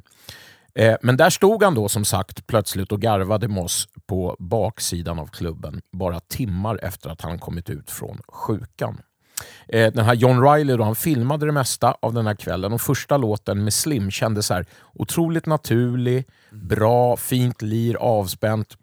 Eh, 0.74 0.96
Men 1.02 1.16
där 1.16 1.30
stod 1.30 1.62
han 1.62 1.74
då 1.74 1.88
som 1.88 2.04
sagt 2.04 2.46
plötsligt 2.46 2.92
och 2.92 3.00
garvade 3.00 3.48
med 3.48 3.62
oss 3.64 3.88
på 4.06 4.36
baksidan 4.38 5.18
av 5.18 5.26
klubben 5.26 5.80
bara 5.92 6.20
timmar 6.20 6.78
efter 6.82 7.10
att 7.10 7.20
han 7.22 7.38
kommit 7.38 7.70
ut 7.70 7.90
från 7.90 8.20
sjukan. 8.28 9.00
Eh, 9.68 9.92
Den 9.92 10.04
här 10.04 10.14
John 10.14 10.42
Riley 10.42 10.76
då, 10.76 10.84
han 10.84 10.94
filmade 10.94 11.46
det 11.46 11.52
mesta 11.52 11.96
av 12.02 12.14
den 12.14 12.26
här 12.26 12.34
kvällen 12.34 12.72
och 12.72 12.80
första 12.80 13.16
låten 13.16 13.64
med 13.64 13.74
Slim 13.74 14.10
kändes 14.10 14.46
så 14.46 14.54
här 14.54 14.66
otroligt 14.94 15.46
naturlig, 15.46 16.24
bra, 16.50 17.16
fint 17.16 17.62
lir, 17.62 17.96
avspänt 17.96 18.76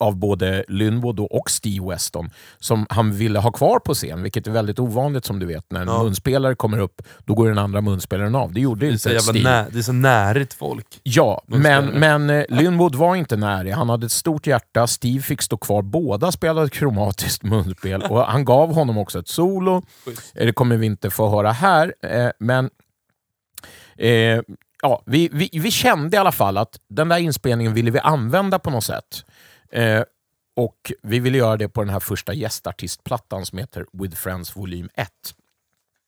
av 0.00 0.16
både 0.16 0.64
Lynwood 0.68 1.20
och 1.20 1.50
Steve 1.50 1.86
Weston 1.88 2.30
som 2.58 2.86
han 2.90 3.12
ville 3.12 3.38
ha 3.38 3.50
kvar 3.52 3.78
på 3.78 3.94
scen, 3.94 4.22
vilket 4.22 4.46
är 4.46 4.50
väldigt 4.50 4.78
ovanligt 4.78 5.24
som 5.24 5.38
du 5.38 5.46
vet. 5.46 5.64
När 5.70 5.80
en 5.80 5.88
Ja. 5.88 6.02
munspelare 6.02 6.54
kommer 6.54 6.78
upp, 6.78 7.02
då 7.24 7.34
går 7.34 7.48
den 7.48 7.58
andra 7.58 7.80
munspelaren 7.80 8.34
av. 8.34 8.52
Det 8.52 8.60
gjorde 8.60 8.86
Det 8.86 8.92
inte 8.92 9.20
Steve. 9.20 9.42
nä, 9.42 9.66
det 9.72 9.78
är 9.78 9.82
så 9.82 9.92
närigt 9.92 10.54
folk. 10.54 10.86
Ja, 11.02 11.42
men, 11.46 11.86
men 11.86 12.30
eh, 12.30 12.44
Lynwood 12.48 12.94
var 12.94 13.16
inte 13.16 13.36
närig. 13.36 13.72
Han 13.72 13.88
hade 13.88 14.06
ett 14.06 14.12
stort 14.12 14.46
hjärta. 14.46 14.86
Steve 14.86 15.22
fick 15.22 15.42
stå 15.42 15.56
kvar. 15.56 15.82
Båda 15.82 16.32
spelade 16.32 16.68
kromatiskt 16.70 17.42
munspel 17.42 18.02
och 18.02 18.20
han 18.24 18.44
gav 18.44 18.74
honom 18.74 18.98
också 18.98 19.18
ett 19.18 19.28
solo. 19.28 19.82
Eh, 20.34 20.46
Det 20.46 20.52
kommer 20.52 20.76
vi 20.76 20.86
inte 20.86 21.10
få 21.10 21.30
höra 21.30 21.52
här, 21.52 21.94
eh, 22.02 22.28
men 22.38 22.70
eh, 23.96 24.40
ja, 24.82 25.02
vi, 25.06 25.28
vi, 25.32 25.50
vi 25.52 25.70
kände 25.70 26.16
i 26.16 26.20
alla 26.20 26.32
fall 26.32 26.56
att 26.56 26.76
den 26.88 27.08
där 27.08 27.18
inspelningen 27.18 27.74
ville 27.74 27.90
vi 27.90 27.98
använda 27.98 28.58
på 28.58 28.70
något 28.70 28.84
sätt. 28.84 29.24
Eh, 29.70 30.02
och 30.56 30.92
vi 31.02 31.18
ville 31.20 31.38
göra 31.38 31.56
det 31.56 31.68
på 31.68 31.80
den 31.80 31.90
här 31.90 32.00
första 32.00 32.34
gästartistplattan 32.34 33.46
som 33.46 33.58
heter 33.58 33.86
With 33.92 34.16
Friends 34.16 34.56
volym 34.56 34.88
1. 34.94 35.08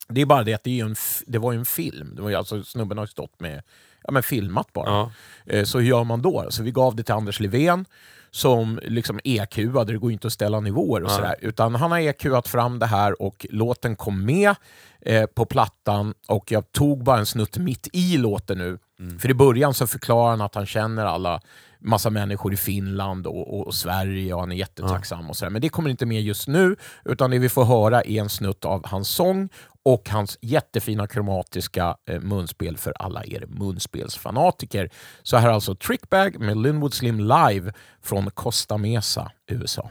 Det 0.08 0.20
är 0.20 0.26
bara 0.26 0.42
det 0.44 0.54
att 0.54 0.64
det, 0.64 0.80
en, 0.80 0.96
det 1.26 1.38
var 1.38 1.52
ju 1.52 1.58
en 1.58 1.64
film. 1.64 2.12
Det 2.16 2.22
var 2.22 2.30
ju 2.30 2.36
alltså, 2.36 2.62
snubben 2.64 2.98
har 2.98 3.04
ju 3.04 3.08
stått 3.10 3.40
med 3.40 3.62
ja, 4.04 4.10
men 4.12 4.22
filmat 4.22 4.72
bara. 4.72 4.90
Ja. 4.90 5.12
Eh, 5.46 5.64
Så 5.64 5.78
hur 5.78 5.86
gör 5.86 6.04
man 6.04 6.22
då? 6.22 6.46
Så 6.50 6.62
vi 6.62 6.70
gav 6.70 6.96
det 6.96 7.02
till 7.02 7.14
Anders 7.14 7.40
Levén 7.40 7.84
som 8.30 8.80
liksom 8.82 9.20
EQade, 9.24 9.92
det 9.92 9.98
går 9.98 10.10
ju 10.10 10.12
inte 10.12 10.26
att 10.26 10.32
ställa 10.32 10.60
nivåer 10.60 11.02
och 11.04 11.10
Ja. 11.10 11.14
sådär. 11.16 11.34
Utan 11.40 11.74
han 11.74 11.90
har 11.90 11.98
EQat 11.98 12.48
fram 12.48 12.78
det 12.78 12.86
här 12.86 13.22
och 13.22 13.46
låten 13.50 13.96
kom 13.96 14.24
med 14.24 14.54
eh, 15.00 15.26
på 15.26 15.44
plattan 15.46 16.14
och 16.28 16.52
jag 16.52 16.72
tog 16.72 17.04
bara 17.04 17.18
en 17.18 17.26
snutt 17.26 17.56
mitt 17.58 17.88
i 17.92 18.16
låten 18.16 18.58
nu. 18.58 18.78
För 19.20 19.30
i 19.30 19.34
början 19.34 19.74
så 19.74 19.86
förklarar 19.86 20.30
han 20.30 20.40
att 20.40 20.54
han 20.54 20.66
känner 20.66 21.06
alla 21.06 21.40
massa 21.80 22.10
människor 22.10 22.52
i 22.52 22.56
Finland 22.56 23.26
och, 23.26 23.54
och, 23.54 23.66
och 23.66 23.74
Sverige 23.74 24.34
och 24.34 24.40
han 24.40 24.52
är 24.52 24.56
jättetacksam 24.56 25.30
och 25.30 25.36
sådär. 25.36 25.50
Men 25.50 25.62
det 25.62 25.68
kommer 25.68 25.90
inte 25.90 26.06
med 26.06 26.22
just 26.22 26.48
nu, 26.48 26.76
utan 27.04 27.30
det 27.30 27.38
vi 27.38 27.48
får 27.48 27.64
höra 27.64 28.02
är 28.02 28.20
en 28.20 28.28
snutt 28.28 28.64
av 28.64 28.86
hans 28.86 29.08
sång 29.08 29.48
och 29.84 30.08
hans 30.08 30.38
jättefina 30.40 31.06
kromatiska 31.06 31.96
eh, 32.08 32.20
munspel 32.20 32.76
för 32.76 32.92
alla 32.98 33.24
er 33.24 33.46
munspelsfanatiker. 33.48 34.90
Så 35.22 35.36
här 35.36 35.48
är 35.48 35.52
alltså 35.52 35.74
Trickbag 35.74 36.40
med 36.40 36.56
Linwood 36.56 36.94
Slim 36.94 37.20
live 37.20 37.72
från 38.02 38.30
Costa 38.30 38.76
Mesa, 38.76 39.30
USA. 39.46 39.90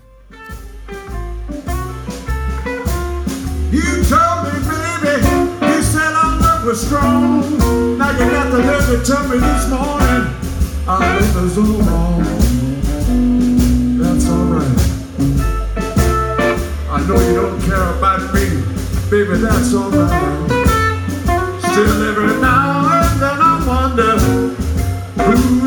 You 3.72 4.04
told 4.04 4.44
me, 4.44 4.52
baby, 4.66 5.76
you 5.76 5.84
said 5.84 6.14
our 6.14 6.42
love 6.42 6.66
was 6.66 6.82
strong. 6.82 7.42
Now 7.98 8.12
you 8.12 8.32
got 8.32 8.52
the 8.52 8.98
to 8.98 9.06
tell 9.06 9.28
me 9.28 9.38
this 9.38 9.70
morning 9.70 10.49
our 10.90 11.00
love 11.00 11.46
is 11.46 11.56
all 11.56 11.82
wrong. 11.86 12.24
That's 14.00 14.28
alright. 14.28 14.80
I 16.90 17.06
know 17.08 17.20
you 17.30 17.36
don't 17.36 17.62
care 17.62 17.94
about 17.96 18.34
me, 18.34 18.46
baby, 19.12 19.38
that's 19.38 19.72
alright. 19.76 20.50
Still 21.62 22.10
every 22.10 22.42
now 22.42 22.90
and 23.02 23.22
then 23.22 23.38
I 23.40 23.54
wonder 23.68 25.59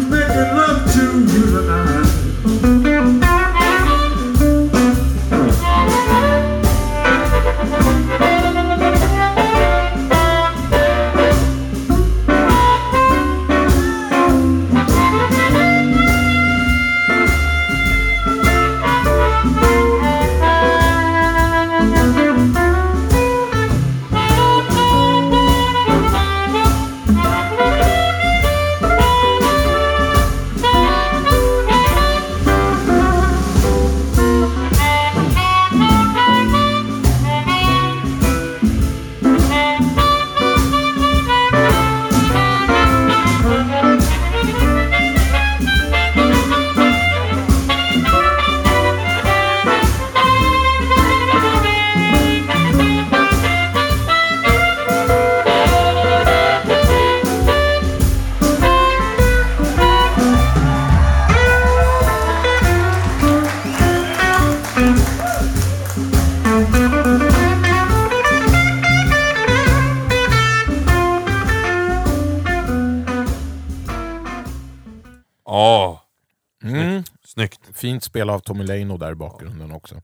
Fint 78.02 78.10
spel 78.10 78.30
av 78.30 78.38
Tommy 78.40 78.64
Leino 78.64 78.96
där 78.98 79.12
i 79.12 79.14
bakgrunden 79.14 79.72
också. 79.72 79.94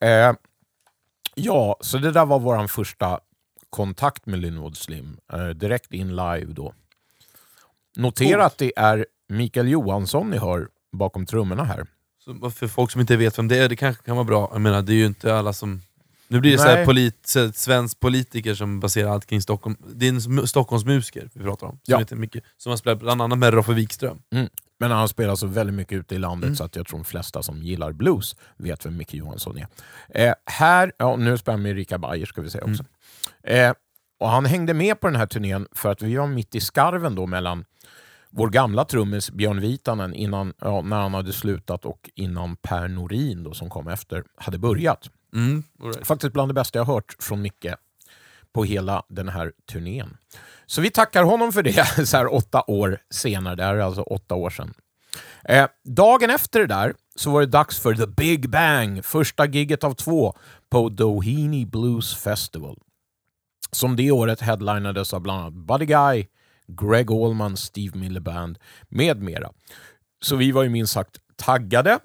Eh, 0.00 0.32
ja, 1.34 1.76
så 1.80 1.98
det 1.98 2.10
där 2.12 2.26
var 2.26 2.38
vår 2.38 2.66
första 2.66 3.20
kontakt 3.70 4.26
med 4.26 4.38
Linwood 4.38 4.76
Slim. 4.76 5.16
Eh, 5.32 5.48
direkt 5.48 5.92
in 5.92 6.08
live 6.16 6.52
då. 6.52 6.74
Notera 7.96 8.44
att 8.44 8.58
det 8.58 8.72
är 8.76 9.06
Mikael 9.28 9.68
Johansson 9.68 10.30
ni 10.30 10.38
hör 10.38 10.68
bakom 10.92 11.26
trummorna 11.26 11.64
här. 11.64 11.86
Så 12.24 12.50
för 12.50 12.68
folk 12.68 12.90
som 12.90 13.00
inte 13.00 13.16
vet 13.16 13.38
vem 13.38 13.48
det 13.48 13.58
är, 13.58 13.68
det 13.68 13.76
kanske 13.76 14.02
kan 14.04 14.16
vara 14.16 14.24
bra. 14.24 14.48
Jag 14.52 14.60
menar, 14.60 14.82
det 14.82 14.92
är 14.92 14.96
ju 14.96 15.06
inte 15.06 15.34
alla 15.34 15.52
som... 15.52 15.80
Nu 16.28 16.40
blir 16.40 16.52
det 16.52 16.58
så 16.58 16.64
Nej. 16.64 16.86
polit, 16.86 17.26
så 17.26 17.52
svensk 17.52 18.00
politiker 18.00 18.54
som 18.54 18.80
baserar 18.80 19.10
allt 19.10 19.26
kring 19.26 19.42
Stockholm. 19.42 19.76
Det 19.94 20.06
är 20.06 20.08
en 20.08 20.18
sm- 20.20 20.46
Stockholmsmusiker 20.46 21.30
vi 21.32 21.44
pratar 21.44 21.66
om, 21.66 21.72
som, 21.72 21.80
Ja. 21.84 21.98
heter 21.98 22.16
Micke, 22.16 22.36
som 22.56 22.70
har 22.70 22.76
spelat 22.76 22.98
bland 22.98 23.22
annat 23.22 23.38
med 23.38 23.54
Roffe 23.54 23.72
Wikström. 23.72 24.22
Mm. 24.32 24.48
Men 24.80 24.90
han 24.90 25.08
spelar 25.08 25.34
så 25.34 25.46
väldigt 25.46 25.74
mycket 25.76 25.98
ute 25.98 26.14
i 26.14 26.18
landet 26.18 26.46
Mm. 26.46 26.56
så 26.56 26.64
att 26.64 26.76
jag 26.76 26.86
tror 26.86 26.98
de 26.98 27.04
flesta 27.04 27.42
som 27.42 27.62
gillar 27.62 27.92
blues 27.92 28.36
vet 28.56 28.86
vem 28.86 28.96
Micke 28.96 29.14
Johansson 29.14 29.58
är. 29.58 29.66
Eh, 30.08 30.34
här, 30.46 30.92
ja, 30.98 31.16
nu 31.16 31.38
spelar 31.38 31.54
han 31.54 31.62
med 31.62 31.70
Erika 31.72 31.98
Bayer 31.98 32.26
ska 32.26 32.42
vi 32.42 32.50
säga 32.50 32.64
också. 32.64 32.84
Eh, 33.42 33.72
och 34.20 34.28
han 34.28 34.44
hängde 34.44 34.74
med 34.74 35.00
på 35.00 35.06
den 35.06 35.16
här 35.16 35.26
turnén 35.26 35.66
för 35.72 35.92
att 35.92 36.02
vi 36.02 36.16
var 36.16 36.26
mitt 36.26 36.54
i 36.54 36.60
skarven 36.60 37.14
då 37.14 37.26
mellan 37.26 37.64
vår 38.30 38.48
gamla 38.48 38.84
trummis 38.84 39.30
Björn 39.30 39.60
Vitanen 39.60 40.14
innan, 40.14 40.52
ja, 40.60 40.82
när 40.82 41.00
han 41.00 41.14
hade 41.14 41.32
slutat 41.32 41.84
och 41.84 42.10
innan 42.14 42.56
Per 42.56 42.88
Norin 42.88 43.42
då, 43.42 43.54
som 43.54 43.70
kom 43.70 43.88
efter 43.88 44.24
hade 44.36 44.58
börjat. 44.58 45.10
Mm, 45.34 45.62
right. 45.82 46.06
Faktiskt 46.06 46.32
bland 46.32 46.48
det 46.50 46.54
bästa 46.54 46.78
jag 46.78 46.86
hört 46.86 47.16
från 47.18 47.42
Micke 47.42 47.66
på 48.52 48.64
hela 48.64 49.02
den 49.08 49.28
här 49.28 49.52
turnén. 49.72 50.16
Så 50.70 50.80
vi 50.80 50.90
tackar 50.90 51.22
honom 51.24 51.52
för 51.52 51.62
det 51.62 52.06
så 52.06 52.16
här 52.16 52.34
åtta 52.34 52.62
år 52.66 52.98
senare. 53.10 53.54
Det 53.54 53.64
här 53.64 53.74
är 53.74 53.80
alltså 53.80 54.02
åtta 54.02 54.34
år 54.34 54.50
sedan. 54.50 54.74
Eh, 55.44 55.66
dagen 55.84 56.30
efter 56.30 56.60
det 56.60 56.66
där 56.66 56.94
så 57.16 57.30
var 57.30 57.40
det 57.40 57.46
dags 57.46 57.80
för 57.80 57.94
The 57.94 58.06
Big 58.06 58.50
Bang, 58.50 59.04
första 59.04 59.46
gigget 59.46 59.84
av 59.84 59.94
två 59.94 60.34
på 60.70 60.88
Doheny 60.88 61.66
Blues 61.66 62.14
Festival. 62.14 62.78
Som 63.72 63.96
det 63.96 64.10
året 64.10 64.40
headlinades 64.40 65.14
av 65.14 65.20
bland 65.20 65.40
annat 65.40 65.52
Buddy 65.54 65.86
Guy, 65.86 66.26
Greg 66.66 67.10
Allman, 67.10 67.56
Steve 67.56 67.98
Miller 67.98 68.20
Band 68.20 68.58
med 68.88 69.22
mera. 69.22 69.50
Så 70.22 70.36
vi 70.36 70.52
var 70.52 70.62
ju 70.62 70.68
minst 70.68 70.92
sagt 70.92 71.16
taggade. 71.36 71.98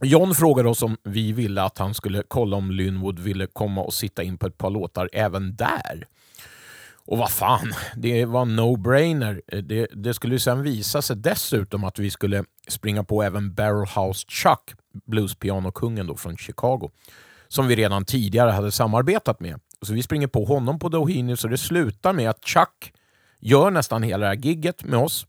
John 0.00 0.34
frågade 0.34 0.68
oss 0.68 0.82
om 0.82 0.96
vi 1.04 1.32
ville 1.32 1.62
att 1.62 1.78
han 1.78 1.94
skulle 1.94 2.22
kolla 2.28 2.56
om 2.56 2.70
Lynwood 2.70 3.18
ville 3.18 3.46
komma 3.46 3.80
och 3.82 3.94
sitta 3.94 4.22
in 4.22 4.38
på 4.38 4.46
ett 4.46 4.58
par 4.58 4.70
låtar 4.70 5.10
även 5.12 5.56
där. 5.56 6.08
Och 7.06 7.18
vad 7.18 7.30
fan, 7.30 7.74
det 7.96 8.24
var 8.24 8.44
no-brainer. 8.44 9.42
Eh, 9.46 9.58
det, 9.58 9.86
det 9.92 10.14
skulle 10.14 10.34
ju 10.34 10.38
sen 10.38 10.62
visa 10.62 11.02
sig 11.02 11.16
dessutom 11.16 11.84
att 11.84 11.98
vi 11.98 12.10
skulle 12.10 12.44
springa 12.68 13.04
på 13.04 13.22
även 13.22 13.54
Barrelhouse 13.54 14.26
Chuck, 14.28 14.74
bluespianokungen 15.06 16.06
då 16.06 16.16
från 16.16 16.36
Chicago, 16.36 16.90
som 17.48 17.66
vi 17.66 17.76
redan 17.76 18.04
tidigare 18.04 18.50
hade 18.50 18.72
samarbetat 18.72 19.40
med. 19.40 19.60
Så 19.82 19.92
vi 19.92 20.02
springer 20.02 20.26
på 20.26 20.44
honom 20.44 20.78
på 20.78 20.88
Doheny, 20.88 21.36
så 21.36 21.48
det 21.48 21.58
slutar 21.58 22.12
med 22.12 22.30
att 22.30 22.44
Chuck 22.44 22.92
gör 23.40 23.70
nästan 23.70 24.02
hela 24.02 24.18
det 24.18 24.26
här 24.26 24.34
gigget 24.34 24.84
med 24.84 24.98
oss 24.98 25.26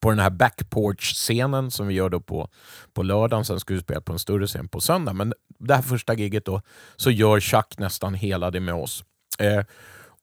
på 0.00 0.10
den 0.10 0.18
här 0.18 0.30
backporch-scenen 0.30 1.70
som 1.70 1.86
vi 1.86 1.94
gör 1.94 2.08
då 2.08 2.20
på, 2.20 2.48
på 2.92 3.02
lördagen. 3.02 3.44
Sen 3.44 3.60
ska 3.60 3.74
vi 3.74 3.80
spela 3.80 4.00
på 4.00 4.12
en 4.12 4.18
större 4.18 4.46
scen 4.46 4.68
på 4.68 4.80
söndag. 4.80 5.12
Men 5.12 5.34
det 5.58 5.74
här 5.74 5.82
första 5.82 6.14
giget 6.14 6.44
då 6.44 6.62
så 6.96 7.10
gör 7.10 7.40
Chuck 7.40 7.78
nästan 7.78 8.14
hela 8.14 8.50
det 8.50 8.60
med 8.60 8.74
oss. 8.74 9.04
Eh, 9.38 9.64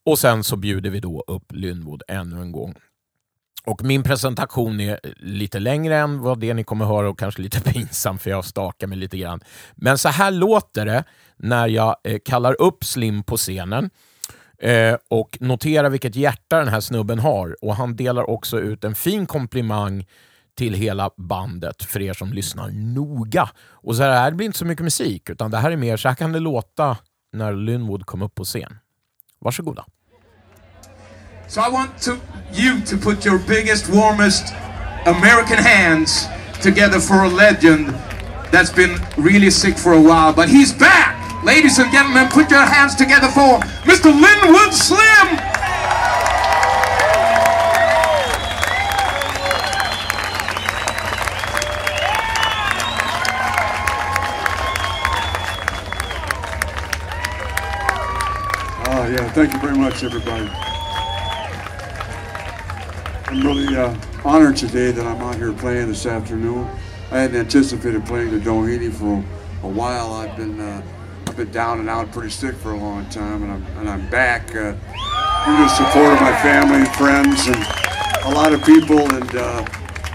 och 0.08 0.20
sen 0.20 0.44
så 0.44 0.56
bjuder 0.56 0.90
vi 0.90 1.00
då 1.00 1.24
upp 1.28 1.52
Lynwood 1.52 2.04
ännu 2.08 2.42
en 2.42 2.52
gång. 2.52 2.76
Och 3.66 3.84
min 3.84 4.04
presentation 4.04 4.80
är 4.80 5.00
lite 5.18 5.60
längre 5.60 5.98
än 5.98 6.20
vad 6.20 6.40
det 6.40 6.54
ni 6.54 6.64
kommer 6.64 6.86
höra 6.86 7.10
och 7.10 7.20
kanske 7.20 7.42
lite 7.42 7.62
pinsam 7.72 8.18
för 8.18 8.30
jag 8.30 8.46
stakar 8.46 8.88
mig 8.88 8.98
lite 8.98 9.18
grann. 9.18 9.40
Men 9.76 9.98
så 9.98 10.10
här 10.10 10.32
låter 10.32 10.86
det 10.86 11.04
när 11.38 11.68
jag 11.68 11.96
eh, 12.04 12.20
kallar 12.26 12.62
upp 12.62 12.84
Slim 12.84 13.24
på 13.24 13.38
scenen. 13.38 13.90
Eh, 14.58 14.96
och 15.10 15.38
noterar 15.42 15.90
vilket 15.90 16.16
hjärta 16.16 16.60
den 16.60 16.68
här 16.68 16.82
snubben 16.82 17.20
har. 17.20 17.56
Och 17.62 17.76
han 17.76 17.96
delar 17.96 18.30
också 18.30 18.60
ut 18.60 18.84
en 18.84 18.96
fin 18.96 19.26
komplimang 19.26 20.06
till 20.58 20.74
hela 20.74 21.10
bandet 21.18 21.84
för 21.84 22.02
er 22.02 22.14
som 22.14 22.34
lyssnar 22.34 22.70
noga. 22.70 23.50
Och 23.70 23.96
så 23.96 24.04
här, 24.04 24.32
det 24.32 24.38
blir 24.38 24.46
inte 24.46 24.60
så 24.60 24.66
mycket 24.66 24.84
musik, 24.84 25.30
utan 25.30 25.52
det 25.52 25.58
här 25.58 25.72
är 25.72 25.78
mer 25.78 25.98
så 25.98 26.08
här 26.08 26.16
kan 26.16 26.32
det 26.32 26.40
låta 26.40 26.98
när 27.34 27.54
Lynwood 27.54 28.06
kom 28.06 28.22
upp 28.22 28.36
på 28.36 28.44
scen. 28.44 28.78
Varsågoda. 29.40 29.86
So 31.50 31.62
I 31.62 31.70
want 31.70 31.98
to, 32.02 32.20
you 32.52 32.82
to 32.82 32.98
put 32.98 33.24
your 33.24 33.40
biggest, 33.40 33.90
warmest 33.90 34.54
American 35.06 35.58
hands 35.58 36.28
together 36.62 37.00
for 37.00 37.24
a 37.24 37.30
legend 37.30 37.88
that's 38.52 38.70
been 38.70 39.00
really 39.16 39.50
sick 39.50 39.78
for 39.78 39.94
a 39.94 40.02
while, 40.02 40.34
but 40.34 40.50
he's 40.50 40.74
back! 40.74 41.16
Ladies 41.46 41.80
and 41.80 41.90
gentlemen, 41.90 42.28
put 42.28 42.52
your 42.52 42.66
hands 42.66 42.96
together 42.96 43.30
for 43.30 43.60
Mr. 43.88 44.12
Linwood 44.12 44.74
Slim! 44.74 45.00
Oh, 58.90 59.08
yeah. 59.08 59.32
Thank 59.32 59.54
you 59.54 59.60
very 59.60 59.78
much, 59.78 60.04
everybody. 60.04 60.50
I'm 63.30 63.42
really 63.42 63.76
uh, 63.76 63.94
honored 64.24 64.56
today 64.56 64.92
that 64.92 65.06
I'm 65.06 65.22
out 65.22 65.36
here 65.36 65.52
playing 65.52 65.90
this 65.90 66.06
afternoon. 66.06 66.66
I 67.12 67.20
hadn't 67.20 67.36
anticipated 67.36 68.06
playing 68.06 68.32
the 68.32 68.40
Doheny 68.40 68.90
for 68.90 69.22
a 69.68 69.70
while. 69.70 70.14
I've 70.14 70.38
been 70.38 70.58
uh, 70.62 70.82
been 71.36 71.52
down 71.52 71.82
and 71.82 71.90
out, 71.90 72.10
pretty 72.14 72.30
sick 72.30 72.56
for 72.56 72.72
a 72.72 72.78
long 72.78 73.06
time, 73.10 73.44
and 73.44 73.52
I'm 73.52 73.66
and 73.80 73.90
I'm 73.90 74.10
back 74.10 74.50
uh, 74.52 74.72
to 74.72 75.52
the 75.52 75.68
support 75.68 76.14
of 76.14 76.22
my 76.22 76.32
family 76.42 76.78
and 76.78 76.96
friends 76.96 77.48
and 77.48 77.58
a 78.24 78.32
lot 78.34 78.54
of 78.54 78.64
people. 78.64 79.00
And 79.00 79.36
uh, 79.36 79.66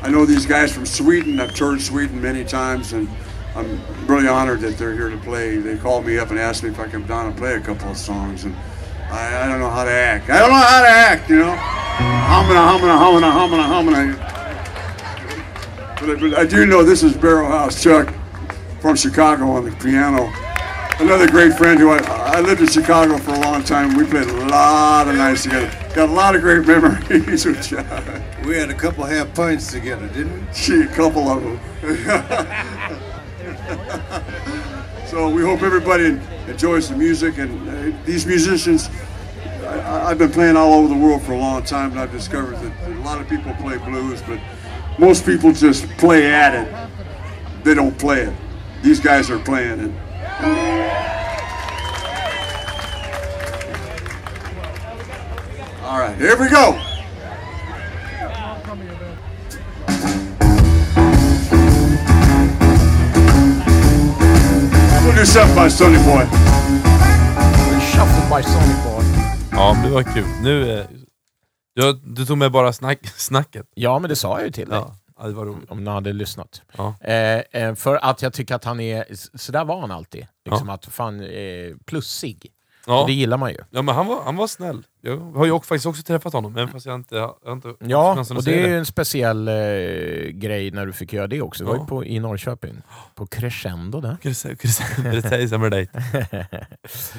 I 0.01 0.09
know 0.09 0.25
these 0.25 0.47
guys 0.47 0.73
from 0.73 0.87
Sweden. 0.87 1.39
I've 1.39 1.55
toured 1.55 1.83
Sweden 1.83 2.21
many 2.21 2.45
times, 2.45 2.95
and 2.95 3.11
I'm 3.55 3.79
really 4.07 4.27
honored 4.27 4.61
that 4.61 4.79
they're 4.79 4.95
here 4.95 5.11
to 5.11 5.19
play. 5.19 5.59
They 5.59 5.77
called 5.77 6.07
me 6.07 6.19
up 6.19 6.31
and 6.31 6.39
asked 6.39 6.63
me 6.63 6.71
if 6.71 6.81
I 6.81 6.89
come 6.89 7.05
down 7.05 7.27
and 7.27 7.37
play 7.37 7.57
a 7.57 7.61
couple 7.61 7.91
of 7.91 7.99
songs, 7.99 8.45
and 8.45 8.57
I, 9.11 9.45
I 9.45 9.49
don't 9.49 9.61
know 9.61 9.71
how 9.71 9.85
to 9.85 9.93
act. 9.93 10.31
I 10.31 10.39
don't 10.39 10.51
know 10.51 10.57
how 10.57 10.81
to 10.81 10.89
act, 10.89 11.29
you 11.29 11.41
know. 11.41 11.82
Humming, 11.99 12.57
humming, 12.57 12.89
humming, 12.89 13.31
humming, 13.31 13.61
humming. 13.61 14.17
But 16.01 16.11
I, 16.11 16.15
but 16.21 16.35
I 16.39 16.47
do 16.47 16.67
know 16.67 16.83
this 16.83 17.03
is 17.03 17.17
Barrel 17.17 17.49
House 17.49 17.83
Chuck 17.83 18.13
from 18.81 18.97
Chicago 18.97 19.51
on 19.51 19.65
the 19.65 19.73
piano. 19.77 20.33
Another 20.99 21.29
great 21.29 21.55
friend 21.55 21.79
who 21.79 21.91
I, 21.91 21.99
I 21.99 22.41
lived 22.41 22.61
in 22.61 22.69
Chicago 22.69 23.19
for 23.19 23.33
a 23.33 23.41
long 23.41 23.63
time. 23.63 23.97
We 23.97 24.05
played 24.05 24.29
a 24.29 24.47
lot 24.47 25.09
of 25.09 25.17
nights 25.17 25.43
together. 25.43 25.71
Got 25.95 26.09
a 26.09 26.13
lot 26.13 26.35
of 26.35 26.43
great 26.43 26.67
memories 26.67 27.45
with 27.45 27.63
Chuck. 27.63 27.87
We 28.45 28.57
had 28.57 28.71
a 28.71 28.75
couple 28.75 29.05
half 29.05 29.35
pints 29.35 29.71
together, 29.71 30.09
didn't 30.09 30.47
we? 30.47 30.53
Gee, 30.55 30.83
a 30.83 30.87
couple 30.89 31.29
of 31.29 31.43
them. 31.43 31.61
so 35.07 35.29
we 35.29 35.43
hope 35.43 35.63
everybody 35.63 36.19
enjoys 36.49 36.89
the 36.89 36.97
music 36.97 37.39
and 37.39 37.69
uh, 37.69 37.97
these 38.05 38.27
musicians. 38.27 38.89
I, 39.81 40.11
I've 40.11 40.19
been 40.19 40.31
playing 40.31 40.57
all 40.57 40.75
over 40.75 40.89
the 40.89 41.01
world 41.01 41.23
for 41.23 41.33
a 41.33 41.39
long 41.39 41.63
time, 41.63 41.93
and 41.93 42.01
I've 42.01 42.13
discovered 42.13 42.57
that 42.57 42.91
a 42.91 43.01
lot 43.01 43.21
of 43.21 43.29
people 43.29 43.55
play 43.55 43.79
blues, 43.79 44.23
but 44.23 44.41
most 44.99 45.25
people 45.25 45.53
just 45.53 45.89
play 45.99 46.33
at 46.33 46.55
it. 46.55 47.65
They 47.65 47.75
don't 47.75 47.97
play 47.99 48.23
it. 48.23 48.35
These 48.83 49.01
guys 49.01 49.31
are 49.31 49.39
playing 49.39 49.81
it. 49.81 49.93
All 55.85 55.99
right, 55.99 56.17
here 56.17 56.39
we 56.39 56.49
go. 56.49 56.81
We'll 65.05 65.17
do 65.17 65.25
something 65.25 65.55
by 65.55 65.69
Sonny 65.69 65.99
Boy. 65.99 66.25
Shuffled 67.93 68.31
by 68.31 68.41
Sonic 68.41 68.85
Boy. 68.85 69.02
Ja, 69.63 69.77
det 69.85 69.91
var 69.91 70.03
kul. 70.03 70.25
Nu, 70.43 70.79
eh, 70.79 70.87
du, 71.75 71.93
du 72.05 72.27
tog 72.27 72.39
med 72.39 72.53
bara 72.53 72.73
snack, 72.73 72.99
snacket. 73.17 73.67
Ja, 73.75 73.99
men 73.99 74.09
det 74.11 74.17
sa 74.17 74.39
jag 74.39 74.47
ju 74.47 74.53
till 74.53 74.69
dig. 74.69 74.79
Ja, 74.79 74.97
ja, 75.19 75.27
det 75.27 75.33
var 75.33 75.47
roligt. 75.47 75.71
Om 75.71 75.85
ni 75.85 75.91
hade 75.91 76.13
lyssnat. 76.13 76.63
Ja. 76.77 76.95
Eh, 77.01 77.39
eh, 77.63 77.75
för 77.75 77.97
att 77.97 78.23
jag 78.23 78.33
tycker 78.33 78.55
att 78.55 78.65
han 78.65 78.81
är, 78.81 79.05
så 79.39 79.53
där 79.53 79.65
var 79.65 79.81
han 79.81 79.91
alltid. 79.91 80.27
Liksom 80.45 80.69
att 80.71 80.87
fan, 80.87 81.21
eh, 81.21 81.29
plussig. 81.85 82.47
Ja. 82.87 83.01
Och 83.01 83.07
det 83.07 83.13
gillar 83.13 83.37
man 83.37 83.51
ju. 83.51 83.57
ja, 83.71 83.83
men 83.83 83.95
han 83.95 84.07
var, 84.07 84.23
han 84.25 84.37
var 84.37 84.47
snäll. 84.47 84.87
Jag 85.01 85.17
har 85.17 85.47
ju 85.47 85.53
faktiskt 85.61 85.87
också 85.87 86.03
träffat 86.03 86.33
honom, 86.33 86.53
men 86.53 86.69
fast 86.69 86.87
jag 86.87 86.95
inte, 86.95 87.15
jag 87.17 87.35
har 87.45 87.53
inte 87.53 87.75
Ja, 87.79 88.25
och 88.31 88.45
det 88.45 88.63
är 88.65 88.69
ju 88.69 88.79
en 88.79 88.87
speciell 88.87 89.49
eh, 89.49 89.55
grej 90.33 90.71
när 90.71 90.87
du 90.87 90.93
fick 90.93 91.13
göra 91.13 91.27
det 91.27 91.43
också. 91.43 91.65
Var 91.65 91.75
Ja. 91.75 91.81
ju 91.81 91.87
på, 91.87 92.05
i 92.05 92.21
Norrköping. 92.21 92.83
På 93.15 93.27
Crescendo 93.27 94.01
där. 94.01 94.17
Precis, 94.23 95.53
med 95.53 95.71
dig. 95.71 95.89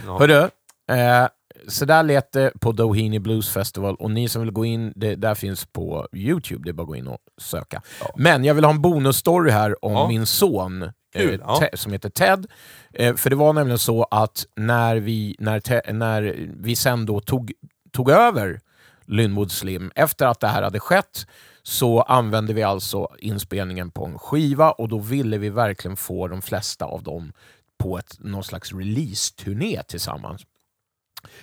Ja. 0.06 0.20
Hörru, 0.20 0.50
eh, 0.92 1.28
så 1.68 1.86
där 1.86 2.04
lät 2.04 2.32
det 2.32 2.52
på 2.62 2.72
Doheny 2.72 3.20
Blues 3.20 3.50
Festival 3.50 3.96
och 3.96 4.12
ni 4.12 4.30
som 4.30 4.42
vill 4.42 4.52
gå 4.52 4.66
in, 4.66 4.94
det 4.96 5.16
där 5.16 5.36
finns 5.36 5.66
på 5.66 6.08
Youtube, 6.14 6.62
det 6.64 6.72
är 6.72 6.74
bara 6.74 6.82
att 6.84 6.88
gå 6.88 6.96
in 6.96 7.08
och 7.08 7.18
söka. 7.42 7.82
Men 8.16 8.44
jag 8.44 8.54
vill 8.56 8.64
ha 8.64 8.72
en 8.72 8.82
bonusstory 8.82 9.52
här 9.52 9.86
om 9.86 9.92
Ja. 9.94 10.08
min 10.08 10.26
son 10.26 10.92
Kul, 11.16 11.34
eh, 11.34 11.40
ja. 11.44 11.70
Som 11.74 11.92
heter 11.92 12.10
Ted. 12.10 12.46
Eh, 12.94 13.16
för 13.16 13.30
det 13.30 13.36
var 13.36 13.54
nämligen 13.54 13.78
så 13.80 14.04
att 14.12 14.46
när 14.56 14.96
vi, 14.96 15.36
när 15.40 15.60
Te- 15.60 15.94
när 15.94 16.36
vi 16.58 16.76
sen 16.76 17.06
då 17.06 17.20
tog, 17.20 17.52
tog 17.92 18.10
över 18.10 18.60
Lynwood 19.06 19.52
Slim, 19.52 19.92
efter 19.96 20.26
att 20.26 20.40
det 20.40 20.48
här 20.48 20.64
hade 20.64 20.80
skett, 20.80 21.28
så 21.64 22.02
använde 22.02 22.54
vi 22.54 22.64
alltså 22.64 23.08
inspelningen 23.20 23.92
på 23.92 24.06
en 24.06 24.20
skiva 24.20 24.72
och 24.72 24.90
då 24.90 24.98
ville 24.98 25.38
vi 25.38 25.50
verkligen 25.50 25.98
få 25.98 26.28
de 26.28 26.42
flesta 26.42 26.86
av 26.86 27.04
dem 27.04 27.34
på 27.78 27.98
ett, 27.98 28.16
någon 28.20 28.44
slags 28.44 28.74
release-turné 28.74 29.84
tillsammans. 29.88 30.42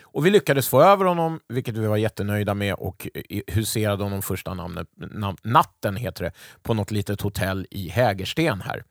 Och 0.03 0.27
vi 0.27 0.31
lyckades 0.31 0.69
få 0.69 0.83
över 0.83 1.05
honom, 1.05 1.41
vilket 1.49 1.77
vi 1.77 1.87
var 1.87 1.97
jättenöjda 1.97 2.55
med 2.55 2.75
och 2.75 3.09
huserade 3.47 4.03
honom 4.03 4.23
första 4.23 4.55
namnet, 4.55 4.89
nam, 4.97 5.37
natten 5.43 5.97
heter 5.97 6.25
det, 6.25 6.33
på 6.63 6.75
något 6.75 6.91
litet 6.91 7.21
hotell 7.21 7.67
i 7.71 7.89
Hägersten 7.89 8.61
här. 8.61 8.85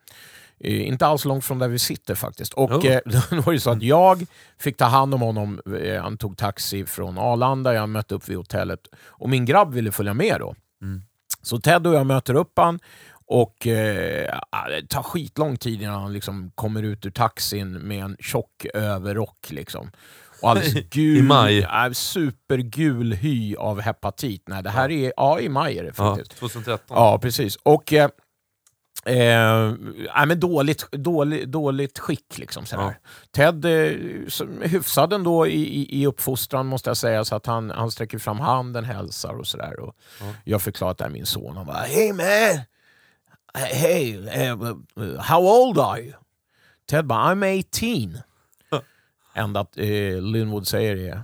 Eh, 0.59 0.87
inte 0.87 1.05
alls 1.05 1.25
långt 1.25 1.45
från 1.45 1.59
där 1.59 1.67
vi 1.67 1.79
sitter 1.79 2.15
faktiskt. 2.15 2.53
Och 2.53 2.71
Oh. 2.71 2.85
eh, 2.85 2.99
då 3.29 3.41
var 3.41 3.53
det 3.53 3.59
så 3.59 3.69
att 3.69 3.83
jag 3.83 4.25
fick 4.59 4.77
ta 4.77 4.85
hand 4.85 5.13
om 5.13 5.21
honom, 5.21 5.61
eh, 5.83 6.01
han 6.01 6.17
tog 6.17 6.37
taxi 6.37 6.85
från 6.85 7.17
Arlanda, 7.17 7.73
jag 7.73 7.89
mötte 7.89 8.15
upp 8.15 8.29
vid 8.29 8.37
hotellet 8.37 8.79
och 9.05 9.29
min 9.29 9.45
grabb 9.45 9.73
ville 9.73 9.91
följa 9.91 10.13
med 10.13 10.39
då. 10.39 10.55
Så 11.41 11.59
Ted 11.59 11.87
och 11.87 11.93
jag 11.93 12.05
möter 12.05 12.33
upp 12.33 12.53
han 12.55 12.79
och 13.25 13.67
eh, 13.67 14.39
det 14.67 14.87
tar 14.89 15.03
skitlång 15.03 15.57
tid 15.57 15.81
innan 15.81 16.01
han 16.01 16.13
liksom 16.13 16.51
kommer 16.55 16.83
ut 16.83 17.05
ur 17.05 17.11
taxin 17.11 17.71
med 17.71 18.03
en 18.03 18.17
tjock 18.19 18.65
överrock. 18.73 19.51
Liksom. 19.51 19.91
Och 20.41 20.49
alldeles 20.49 20.73
gul, 20.89 21.17
I 21.17 21.21
maj. 21.21 21.59
Ja, 21.59 21.93
supergul 21.93 23.13
hy 23.13 23.55
av 23.55 23.81
hepatit. 23.81 24.43
Nej, 24.47 24.63
det 24.63 24.69
här 24.69 24.91
är, 24.91 25.13
ja 25.17 25.39
i 25.39 25.49
maj 25.49 25.77
är 25.77 25.83
det 25.83 25.93
Ja, 25.97 26.15
faktiskt. 26.15 26.39
2013. 26.39 26.97
Ja, 26.97 27.19
precis. 27.21 27.55
Och 27.55 27.93
eh, 27.93 28.09
eh, 29.05 29.73
nej, 30.15 30.25
men 30.27 30.39
dåligt, 30.39 30.91
dåligt, 30.91 31.51
dåligt 31.51 31.99
skick. 31.99 32.37
Liksom, 32.37 32.65
sådär. 32.65 32.99
Ted 33.31 33.65
eh, 33.65 33.91
hyfsad 34.61 35.13
ändå 35.13 35.47
i, 35.47 35.61
i, 35.61 36.01
i 36.01 36.07
uppfostran 36.07 36.65
måste 36.67 36.89
jag 36.89 36.97
säga, 36.97 37.25
så 37.25 37.35
att 37.35 37.45
han, 37.45 37.69
han 37.69 37.91
sträcker 37.91 38.17
fram 38.17 38.39
handen, 38.39 38.85
hälsar 38.85 39.33
och 39.33 39.47
sådär. 39.47 39.79
Och 39.79 39.95
Jag 40.43 40.61
förklarar 40.61 40.91
att 40.91 40.97
det 40.97 41.05
är 41.05 41.09
min 41.09 41.25
son. 41.25 41.57
Han 41.57 41.65
bara 41.65 41.77
“Hey 41.77 42.13
man! 42.13 42.59
Hey, 43.53 44.17
uh, 44.17 45.19
how 45.19 45.39
old 45.63 45.79
are 45.79 45.99
you?” 46.01 46.13
Ted 46.89 47.05
bara 47.05 47.33
“I'm 47.35 47.43
18”. 47.43 48.17
Enda 49.33 49.59
att 49.59 49.77
eh, 49.77 50.21
Linwood 50.21 50.67
säger 50.67 50.95
är 50.95 51.23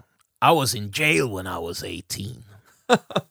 “I 0.52 0.56
was 0.56 0.76
in 0.76 0.92
jail 0.96 1.36
when 1.36 1.48
I 1.48 1.68
was 1.68 1.84
18”. 1.84 2.44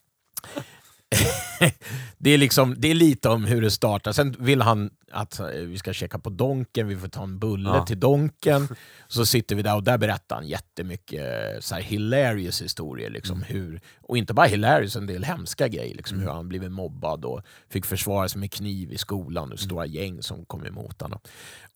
det, 2.18 2.30
är 2.30 2.38
liksom, 2.38 2.74
det 2.78 2.88
är 2.88 2.94
lite 2.94 3.28
om 3.28 3.44
hur 3.44 3.62
det 3.62 3.70
startar. 3.70 4.12
Sen 4.12 4.36
vill 4.38 4.62
han 4.62 4.90
att 5.14 5.40
eh, 5.40 5.46
vi 5.46 5.78
ska 5.78 5.92
checka 5.92 6.18
på 6.18 6.30
Donken, 6.30 6.88
vi 6.88 6.96
får 6.96 7.08
ta 7.08 7.22
en 7.22 7.38
bulle 7.38 7.68
Ja. 7.68 7.86
till 7.86 8.00
Donken. 8.00 8.68
Så 9.08 9.26
sitter 9.26 9.56
vi 9.56 9.62
där 9.62 9.74
och 9.74 9.82
där 9.82 9.98
berättar 9.98 10.36
han 10.36 10.46
jättemycket 10.48 11.20
eh, 11.20 11.60
så 11.60 11.74
här 11.74 11.82
hilarious 11.82 12.62
historier. 12.62 13.10
Liksom, 13.10 13.42
hur, 13.42 13.80
och 14.02 14.18
inte 14.18 14.34
bara 14.34 14.46
hilarious, 14.46 14.96
en 14.96 15.06
del 15.06 15.24
hemska 15.24 15.68
grejer. 15.68 15.94
Liksom, 15.94 16.20
Hur 16.20 16.28
han 16.28 16.48
blivit 16.48 16.72
mobbad 16.72 17.24
och 17.24 17.40
fick 17.70 17.86
försvara 17.86 18.28
sig 18.28 18.40
med 18.40 18.52
kniv 18.52 18.92
i 18.92 18.98
skolan 18.98 19.52
och 19.52 19.58
stora 19.60 19.86
gäng 19.86 20.22
som 20.22 20.44
kom 20.44 20.66
emot 20.66 21.00
honom. 21.02 21.20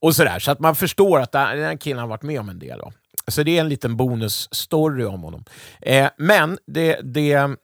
Och 0.00 0.16
sådär, 0.16 0.38
så 0.38 0.50
att 0.50 0.60
man 0.60 0.74
förstår 0.74 1.20
att 1.20 1.32
den 1.32 1.42
här 1.46 1.76
killen 1.76 1.98
har 1.98 2.06
varit 2.08 2.22
med 2.22 2.40
om 2.40 2.48
en 2.48 2.58
del. 2.58 2.78
Då. 2.78 2.92
Så 3.28 3.42
det 3.42 3.56
är 3.56 3.60
en 3.60 3.68
liten 3.68 3.96
bonusstory 3.96 5.04
om 5.04 5.22
honom. 5.22 5.44
Eh, 5.82 6.08
men 6.18 6.58
det, 6.66 7.00
det 7.02 7.56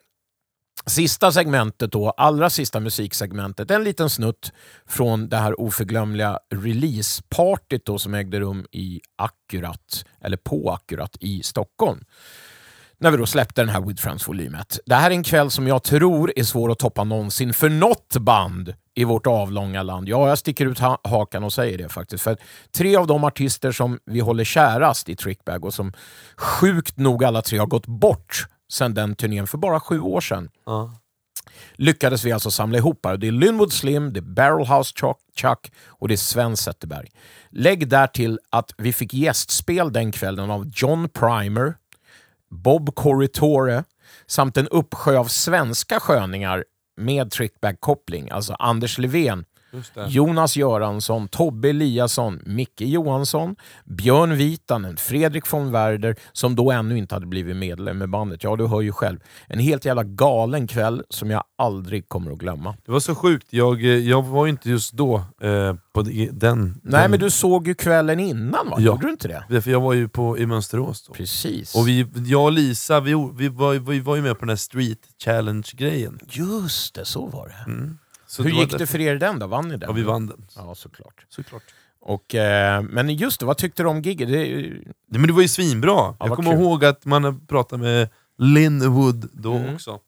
Sista 0.86 1.32
segmentet 1.32 1.92
då, 1.92 2.10
allra 2.10 2.50
sista 2.50 2.80
musiksegmentet, 2.80 3.70
en 3.70 3.84
liten 3.84 4.10
snutt 4.10 4.52
från 4.86 5.28
det 5.28 5.36
här 5.36 5.60
oförglömliga 5.60 6.38
releasepartyt 6.54 7.86
då 7.86 7.98
som 7.98 8.14
ägde 8.14 8.40
rum 8.40 8.66
i 8.72 9.00
Akkurat, 9.16 10.04
eller 10.20 10.36
på 10.36 10.70
Akkurat 10.70 11.16
i 11.20 11.42
Stockholm. 11.42 12.04
När 12.98 13.10
vi 13.10 13.16
då 13.16 13.26
släppte 13.26 13.62
den 13.62 13.68
här 13.68 13.80
With 13.80 14.02
Friends-volymet. 14.02 14.78
Det 14.86 14.94
här 14.94 15.10
är 15.10 15.14
en 15.14 15.22
kväll 15.22 15.50
som 15.50 15.66
jag 15.66 15.82
tror 15.82 16.32
är 16.36 16.44
svår 16.44 16.72
att 16.72 16.78
toppa 16.78 17.04
någonsin 17.04 17.54
för 17.54 17.68
något 17.68 18.16
band 18.16 18.74
i 18.94 19.04
vårt 19.04 19.26
avlånga 19.26 19.82
land. 19.82 20.08
Ja, 20.08 20.28
jag 20.28 20.38
sticker 20.38 20.66
ut 20.66 20.78
ha 20.78 21.00
hakan 21.04 21.44
och 21.44 21.52
säger 21.52 21.78
det 21.78 21.88
faktiskt. 21.88 22.24
För 22.24 22.36
tre 22.76 22.96
av 22.96 23.06
de 23.06 23.24
artister 23.24 23.72
som 23.72 23.98
vi 24.04 24.20
håller 24.20 24.44
kärast 24.44 25.08
i 25.08 25.16
Trickbag 25.16 25.64
och 25.64 25.74
som 25.74 25.92
sjukt 26.36 26.96
nog 26.96 27.24
alla 27.24 27.42
tre 27.42 27.58
har 27.58 27.66
gått 27.66 27.86
bort 27.86 28.46
sedan 28.72 28.94
den 28.94 29.14
turnén 29.16 29.46
för 29.46 29.58
bara 29.58 29.80
sju 29.80 30.00
år 30.00 30.20
sedan 30.20 30.50
Ja. 30.66 30.92
lyckades 31.74 32.24
vi 32.24 32.32
alltså 32.32 32.50
samla 32.50 32.78
ihop 32.78 33.06
här. 33.06 33.16
Det 33.16 33.28
är 33.28 33.32
Linwood 33.32 33.72
Slim, 33.72 34.12
det 34.12 34.20
är 34.20 34.22
Barrelhouse 34.22 34.92
Chuck, 35.00 35.16
Chuck 35.36 35.72
och 35.86 36.08
det 36.08 36.14
är 36.14 36.16
Sven 36.16 36.56
Zetterberg. 36.56 37.08
Lägg 37.50 37.88
där 37.88 38.06
till 38.06 38.38
att 38.50 38.74
vi 38.78 38.92
fick 38.92 39.14
gästspel 39.14 39.92
den 39.92 40.12
kvällen 40.12 40.50
av 40.50 40.70
John 40.74 41.08
Primer, 41.08 41.74
Bob 42.50 42.94
Corritore 42.94 43.84
samt 44.26 44.56
en 44.56 44.68
uppsjö 44.68 45.18
av 45.18 45.24
svenska 45.24 46.00
sköningar 46.00 46.64
med 46.96 47.30
trickback-koppling. 47.32 48.30
Alltså 48.30 48.54
Anders 48.58 48.98
Levén. 48.98 49.44
Jonas 50.08 50.56
Göransson, 50.56 51.28
Tobbe 51.28 51.68
Eliasson, 51.68 52.40
Micke 52.46 52.80
Johansson, 52.80 53.56
Björn 53.84 54.36
Vitanen, 54.36 54.96
Fredrik 54.96 55.52
von 55.52 55.72
Werder 55.72 56.16
som 56.32 56.56
då 56.56 56.70
ännu 56.70 56.98
inte 56.98 57.14
hade 57.14 57.26
blivit 57.26 57.56
medlem 57.56 57.98
med 57.98 58.10
bandet. 58.10 58.44
Ja, 58.44 58.56
du 58.56 58.66
hör 58.66 58.80
ju 58.80 58.92
själv. 58.92 59.18
En 59.46 59.58
helt 59.58 59.84
jävla 59.84 60.02
galen 60.04 60.66
kväll 60.66 61.02
som 61.10 61.30
jag 61.30 61.42
aldrig 61.58 62.08
kommer 62.08 62.32
att 62.32 62.38
glömma. 62.38 62.76
Det 62.86 62.92
var 62.92 63.00
så 63.00 63.14
sjukt, 63.14 63.46
jag, 63.50 63.82
jag 63.82 64.22
var 64.22 64.46
inte 64.46 64.70
just 64.70 64.92
då 64.92 65.16
eh, 65.40 65.74
på 65.92 66.02
de- 66.02 66.30
den... 66.32 66.80
Nej, 66.82 67.02
den, 67.02 67.10
men 67.10 67.20
du 67.20 67.30
såg 67.30 67.68
ju 67.68 67.74
kvällen 67.74 68.20
innan 68.20 68.70
va? 68.70 68.76
Ja. 68.78 68.84
Gjorde 68.84 69.06
du 69.06 69.10
inte 69.10 69.44
det? 69.48 69.62
För 69.62 69.70
jag 69.70 69.80
var 69.80 69.92
ju 69.92 70.08
på, 70.08 70.38
i 70.38 70.46
Mönsterås 70.46 71.06
då. 71.06 71.12
Precis. 71.12 71.74
Och 71.74 71.88
vi, 71.88 72.06
jag 72.26 72.44
och 72.44 72.52
Lisa, 72.52 73.00
vi, 73.00 73.30
vi, 73.34 73.48
var, 73.48 73.74
vi 73.74 74.00
var 74.00 74.16
ju 74.16 74.22
med 74.22 74.34
på 74.34 74.40
den 74.40 74.48
här 74.48 74.56
street 74.56 74.98
challenge-grejen. 75.24 76.18
Just 76.28 76.94
det, 76.94 77.04
så 77.04 77.26
var 77.26 77.48
det. 77.48 77.72
Så 78.34 78.42
Hur 78.42 78.52
var 78.52 78.60
gick 78.60 78.78
det 78.78 78.86
för 78.86 79.00
er 79.00 79.16
den 79.16 79.38
då? 79.38 79.46
Vann 79.46 79.68
ni 79.68 79.76
den? 79.76 79.88
Ja, 79.88 79.92
vi 79.92 80.02
vann 80.02 80.26
den. 80.26 80.46
Ja, 80.56 80.74
såklart. 80.74 81.26
Såklart. 81.28 81.62
Och, 82.00 82.34
eh, 82.34 82.82
men 82.82 83.14
just 83.14 83.40
det, 83.40 83.46
vad 83.46 83.56
tyckte 83.58 83.82
du 83.82 83.88
om 83.88 84.02
giget? 84.02 84.28
Det, 84.28 84.38
Nej, 84.38 84.84
men 85.08 85.26
det 85.26 85.32
var 85.32 85.42
ju 85.42 85.48
svinbra. 85.48 85.90
jag 85.90 86.28
vad 86.28 86.36
kommer 86.36 86.50
kul. 86.52 86.60
ihåg 86.60 86.84
att 86.84 87.04
man 87.04 87.46
pratat 87.46 87.80
med 87.80 88.08
Lynn 88.38 88.90
Wood 88.90 89.28
då 89.32 89.54
Mm. 89.54 89.74
också. 89.74 89.98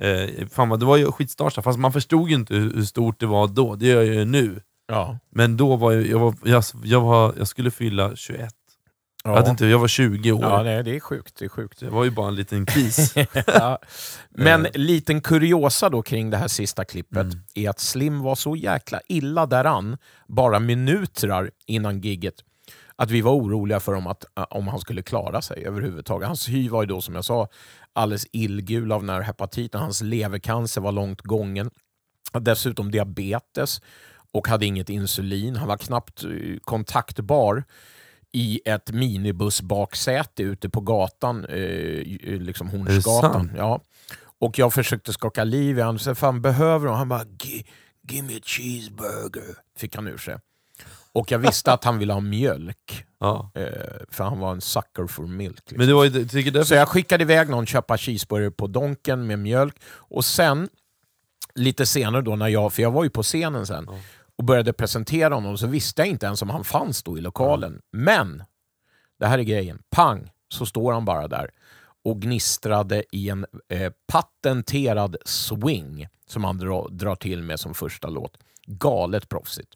Eh, 0.00 0.46
fan 0.48 0.68
vad, 0.68 0.80
det 0.80 0.86
var 0.86 0.96
ju 0.96 1.12
skitstarta, 1.12 1.62
fast 1.62 1.78
man 1.78 1.92
förstod 1.92 2.28
ju 2.28 2.34
inte 2.34 2.54
hur, 2.54 2.74
hur 2.74 2.84
stort 2.84 3.20
det 3.20 3.26
var 3.26 3.46
då. 3.48 3.74
Det 3.74 3.86
gör 3.86 4.02
jag 4.02 4.14
ju 4.14 4.24
nu. 4.24 4.60
ja. 4.88 5.18
Men 5.30 5.56
då 5.56 5.76
var 5.76 5.92
jag, 5.92 6.06
jag, 6.06 6.18
var, 6.18 6.34
jag, 6.44 6.64
jag, 6.84 7.00
var, 7.00 7.34
jag 7.38 7.48
skulle 7.48 7.70
fylla 7.70 8.16
21. 8.16 8.54
Jag, 9.24 9.34
hade 9.34 9.50
inte, 9.50 9.66
jag 9.66 9.78
var 9.78 9.88
20 9.88 10.32
år. 10.32 10.42
Ja, 10.42 10.62
nej, 10.62 10.82
det 10.84 10.96
är 10.96 11.00
sjukt. 11.00 11.36
Det 11.38 11.44
är 11.44 11.48
sjukt. 11.48 11.80
Det 11.80 11.90
var 11.90 12.04
ju 12.04 12.10
bara 12.10 12.28
en 12.28 12.34
liten 12.34 12.66
kris. 12.66 13.14
ja. 13.46 13.78
Men 14.30 14.66
Eh. 14.66 14.72
liten 14.74 15.20
kuriosa 15.20 15.88
då 15.88 16.02
kring 16.02 16.30
det 16.30 16.36
här 16.36 16.48
sista 16.48 16.84
klippet 16.84 17.16
Mm. 17.26 17.38
är 17.54 17.70
att 17.70 17.80
Slim 17.80 18.22
var 18.22 18.34
så 18.34 18.56
jäkla 18.56 19.00
illa 19.08 19.46
däran, 19.46 19.96
bara 20.28 20.58
minuter 20.58 21.50
innan 21.66 22.00
gigget, 22.00 22.34
att 22.96 23.10
vi 23.10 23.20
var 23.20 23.32
oroliga 23.32 23.80
för 23.80 23.94
om, 23.94 24.06
att, 24.06 24.24
eh, 24.38 24.46
om 24.50 24.68
han 24.68 24.80
skulle 24.80 25.02
klara 25.02 25.42
sig 25.42 25.66
överhuvudtaget. 25.66 26.26
Hans 26.28 26.48
hy 26.48 26.68
var 26.68 26.82
ju 26.82 26.86
då 26.86 27.00
som 27.00 27.14
jag 27.14 27.24
sa 27.24 27.48
alldeles 27.92 28.26
illgul 28.32 28.92
av 28.92 29.00
den 29.00 29.10
här 29.10 29.20
hepatiten. 29.20 29.80
Hans 29.80 30.02
levercancer 30.02 30.80
var 30.80 30.92
långt 30.92 31.20
gången. 31.22 31.70
Dessutom 32.40 32.90
diabetes 32.90 33.80
och 34.32 34.48
hade 34.48 34.66
inget 34.66 34.88
insulin. 34.90 35.56
Han 35.56 35.68
var 35.68 35.76
knappt 35.76 36.24
eh, 36.24 36.30
kontaktbar 36.64 37.64
i 38.32 38.60
ett 38.64 38.90
minibusbaksäte 38.92 40.42
ute 40.42 40.68
på 40.68 40.80
gatan, 40.80 41.44
eh, 41.44 42.02
liksom? 42.40 42.68
Hornsgatan. 42.68 43.52
Ja. 43.56 43.80
Och 44.38 44.58
jag 44.58 44.72
försökte 44.72 45.12
skaka 45.12 45.44
liv 45.44 45.78
i 45.78 45.80
honom. 45.80 45.98
Så 45.98 46.14
fan 46.14 46.42
behöver 46.42 46.86
du? 46.88 46.92
Han 46.92 47.08
bara, 47.08 47.24
"Gi- 47.24 47.66
give 48.08 48.26
me 48.26 48.36
a 48.36 48.40
cheeseburger, 48.42 49.54
fick 49.76 49.96
han 49.96 50.06
ur 50.08 50.18
sig. 50.18 50.36
Och 51.12 51.30
jag 51.32 51.38
visste 51.38 51.72
att 51.72 51.84
han 51.84 51.98
ville 51.98 52.12
ha 52.12 52.20
mjölk, 52.20 53.04
ja. 53.20 53.50
eh, 53.54 53.62
för 54.10 54.24
han 54.24 54.38
var 54.38 54.52
en 54.52 54.60
sucker 54.60 55.06
for 55.06 55.26
milk. 55.26 55.56
Liksom. 55.56 55.78
Men 55.78 55.86
det 55.88 55.94
var 55.94 56.04
ju, 56.04 56.20
jag 56.20 56.30
tycker 56.30 56.50
därför, 56.50 56.66
Så 56.66 56.74
jag 56.74 56.88
skickade 56.88 57.22
iväg 57.24 57.48
någon 57.48 57.66
köpa 57.66 57.96
cheeseburger 57.98 58.50
på 58.50 58.66
Donken 58.66 59.26
med 59.26 59.38
mjölk. 59.38 59.76
Och 59.90 60.24
sen, 60.24 60.68
lite 61.54 61.86
senare 61.86 62.22
då, 62.22 62.36
när 62.36 62.48
jag, 62.48 62.72
för 62.72 62.82
jag 62.82 62.90
var 62.90 63.04
ju 63.04 63.10
på 63.10 63.22
scenen 63.22 63.66
sen, 63.66 63.88
och 64.40 64.44
började 64.44 64.72
presentera 64.72 65.34
honom 65.34 65.58
så 65.58 65.66
visste 65.66 66.02
jag 66.02 66.08
inte 66.08 66.26
ens 66.26 66.42
om 66.42 66.50
han 66.50 66.64
fanns 66.64 67.02
då 67.02 67.18
i 67.18 67.20
lokalen. 67.20 67.80
Men, 67.92 68.42
det 69.18 69.26
här 69.26 69.38
är 69.38 69.42
grejen, 69.42 69.82
pang, 69.90 70.30
så 70.48 70.66
står 70.66 70.92
han 70.92 71.04
bara 71.04 71.28
där 71.28 71.50
och 72.04 72.20
gnistrade 72.20 73.04
i 73.12 73.28
en 73.28 73.46
eh, 73.68 73.92
patenterad 74.06 75.16
swing 75.24 76.08
som 76.26 76.44
han 76.44 76.58
dra, 76.58 76.88
drar 76.88 77.14
till 77.14 77.42
med 77.42 77.60
som 77.60 77.74
första 77.74 78.08
låt. 78.08 78.38
Galet 78.66 79.28
proffsigt. 79.28 79.74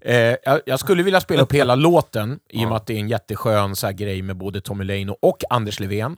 Eh, 0.00 0.36
jag, 0.44 0.60
jag 0.66 0.80
skulle 0.80 1.02
vilja 1.02 1.20
spela 1.20 1.42
upp 1.42 1.52
hela 1.52 1.74
låten 1.74 2.40
i 2.48 2.64
och 2.64 2.68
med 2.68 2.76
att 2.76 2.86
det 2.86 2.94
är 2.94 2.98
en 2.98 3.08
jätteskön 3.08 3.76
så 3.76 3.86
här, 3.86 3.94
grej 3.94 4.22
med 4.22 4.36
både 4.36 4.60
Tommy 4.60 4.84
Leino 4.84 5.16
och 5.22 5.42
Anders 5.50 5.80
Levén. 5.80 6.16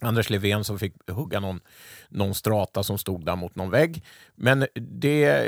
Anders 0.00 0.30
Levén 0.30 0.64
som 0.64 0.78
fick 0.78 0.94
hugga 1.10 1.40
någon, 1.40 1.60
någon 2.08 2.34
strata 2.34 2.82
som 2.82 2.98
stod 2.98 3.26
där 3.26 3.36
mot 3.36 3.54
någon 3.54 3.70
vägg. 3.70 4.04
Men 4.34 4.66
det, 4.74 5.44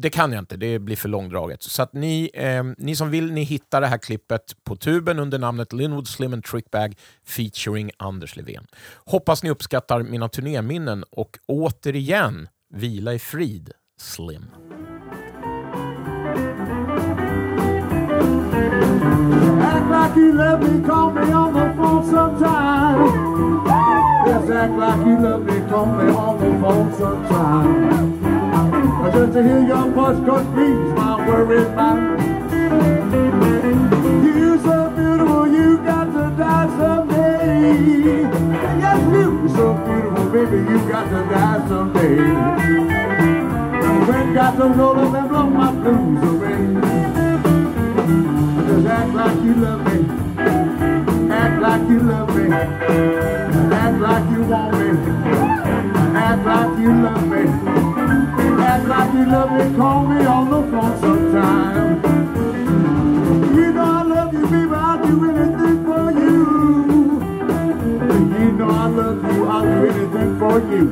det 0.00 0.10
kan 0.10 0.32
jag 0.32 0.38
inte, 0.38 0.56
det 0.56 0.78
blir 0.78 0.96
för 0.96 1.08
långdraget. 1.08 1.62
Så 1.62 1.82
att 1.82 1.92
ni, 1.92 2.30
eh, 2.34 2.64
ni 2.78 2.96
som 2.96 3.10
vill, 3.10 3.32
ni 3.32 3.42
hittar 3.42 3.80
det 3.80 3.86
här 3.86 3.98
klippet 3.98 4.56
på 4.64 4.76
tuben 4.76 5.18
under 5.18 5.38
namnet 5.38 5.72
Linwood 5.72 6.08
Slim 6.08 6.32
and 6.32 6.44
Trickbag 6.44 6.96
featuring 7.24 7.90
Anders 7.96 8.36
Levén. 8.36 8.66
Hoppas 9.06 9.42
ni 9.42 9.50
uppskattar 9.50 10.02
mina 10.02 10.28
turnéminnen 10.28 11.04
och 11.10 11.38
återigen, 11.46 12.48
vila 12.74 13.14
i 13.14 13.18
frid, 13.18 13.70
Slim. 14.00 14.44
Like 20.12 20.20
you 20.20 20.32
love 20.34 20.60
me, 20.60 20.86
call 20.86 21.10
me 21.10 21.32
on 21.32 21.54
the 21.54 21.74
phone 21.74 22.04
sometime. 22.04 23.64
Yes, 24.26 24.50
act 24.50 24.74
like 24.74 25.06
you 25.06 25.18
love 25.18 25.44
me, 25.44 25.60
call 25.70 25.86
me 25.86 26.12
on 26.12 26.38
the 26.38 26.60
phone 26.60 26.92
sometime. 26.98 28.24
I 29.04 29.10
just 29.10 29.32
to 29.32 29.42
hear 29.42 29.66
your 29.66 29.88
voice 29.90 30.18
cause 30.26 30.44
confuse 30.44 30.94
my 30.94 31.16
worried 31.26 31.74
mind. 31.74 32.20
You 34.36 34.58
so 34.60 34.90
beautiful, 34.90 35.48
you 35.48 35.78
got 35.78 36.04
to 36.04 36.36
die 36.36 36.68
someday. 36.76 38.22
Yes, 38.82 39.00
you 39.14 39.48
so 39.48 39.74
beautiful, 39.86 40.26
baby, 40.30 40.58
you 40.70 40.78
got 40.90 41.04
to 41.04 41.20
die 41.32 41.68
someday. 41.68 42.16
Wind 44.08 44.34
got 44.34 44.56
to 44.56 44.64
roll 44.68 44.98
up 44.98 45.14
and 45.14 45.28
blow 45.30 45.46
my 45.48 45.72
blues 45.72 46.22
away. 46.22 47.11
Act 48.84 49.14
like 49.14 49.36
you 49.44 49.54
love 49.54 49.84
me. 49.86 49.98
Act 51.30 51.62
like 51.62 51.88
you 51.88 52.00
love 52.00 52.34
me. 52.34 52.52
Act 52.52 54.00
like 54.00 54.30
you 54.30 54.42
want 54.42 54.72
me. 54.78 54.88
Act 56.18 56.44
like 56.46 56.78
you 56.78 56.92
love 56.92 57.26
me. 57.28 57.42
Act 58.62 58.88
like 58.88 59.14
you 59.14 59.24
love 59.26 59.52
me. 59.52 59.76
Call 59.76 60.06
me 60.06 60.26
on 60.26 60.50
the 60.50 60.60
phone 60.70 61.00
sometime. 61.00 62.02
You 63.54 63.72
know 63.72 63.84
I 63.84 64.02
love 64.02 64.32
you, 64.34 64.46
baby. 64.46 64.74
I'll 64.74 64.98
do 65.06 65.30
anything 65.30 65.84
for 65.84 66.10
you. 66.10 66.36
You 68.38 68.52
know 68.52 68.70
I 68.70 68.86
love 68.88 69.22
you. 69.32 69.46
I'll 69.46 69.62
do 69.62 69.86
anything 69.90 70.38
for 70.38 70.58
you. 70.72 70.84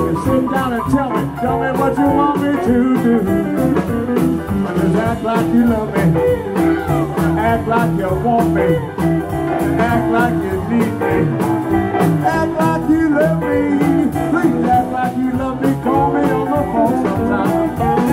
You 0.00 0.14
sit 0.24 0.50
down 0.50 0.72
and 0.72 0.84
tell 0.90 1.10
me, 1.10 1.22
tell 1.40 1.58
me 1.60 1.70
what 1.78 1.98
you 1.98 2.06
want 2.06 2.40
me 2.40 2.50
to 2.64 2.74
do. 3.02 3.73
Just 4.94 5.06
act 5.06 5.24
like 5.24 5.46
you 5.52 5.66
love 5.66 5.92
me. 5.92 6.20
Act 7.36 7.66
like 7.66 7.98
you 7.98 8.14
want 8.24 8.54
me. 8.54 8.76
Act 9.76 10.12
like 10.12 10.34
you 10.34 10.54
need 10.70 10.92
me. 11.00 11.14
Act 12.24 12.52
like 12.60 12.88
you 12.88 13.08
love 13.08 13.40
me. 13.42 13.58
Please 14.30 14.68
act 14.68 14.92
like 14.92 15.16
you 15.16 15.32
love 15.32 15.60
me. 15.60 15.82
Call 15.82 16.12
me 16.12 16.20
on 16.20 16.46
the 16.48 16.62
phone 16.72 17.04
sometime. 17.04 18.03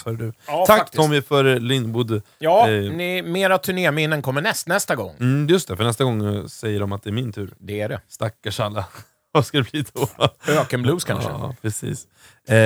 Ös 0.00 0.06
hör 0.06 0.12
du. 0.12 0.32
Ja, 0.46 0.64
Tack 0.66 0.78
faktiskt. 0.78 1.02
Tommy 1.02 1.22
för 1.22 1.60
Lindwood. 1.60 2.22
Ja, 2.38 2.70
Eh, 2.70 2.92
ni, 2.92 3.22
mera 3.22 3.58
turnéminnen 3.58 4.22
kommer 4.22 4.40
näst, 4.40 4.66
nästa 4.66 4.96
gång. 4.96 5.16
Mm, 5.20 5.48
just 5.48 5.68
det, 5.68 5.76
för 5.76 5.84
nästa 5.84 6.04
gång 6.04 6.36
eh, 6.36 6.46
säger 6.46 6.80
de 6.80 6.92
att 6.92 7.02
det 7.02 7.10
är 7.10 7.12
min 7.12 7.32
tur. 7.32 7.50
Det 7.58 7.80
är 7.80 7.88
det. 7.88 8.00
Stackars 8.08 8.60
alla. 8.60 8.84
Vad 9.32 9.46
ska 9.46 9.58
det 9.58 9.70
bli 9.70 9.84
då? 9.92 10.08
Ökenblues 10.48 11.04
kanske? 11.04 11.30
Ja, 11.30 11.54
precis. 11.62 12.06
Eh, 12.48 12.56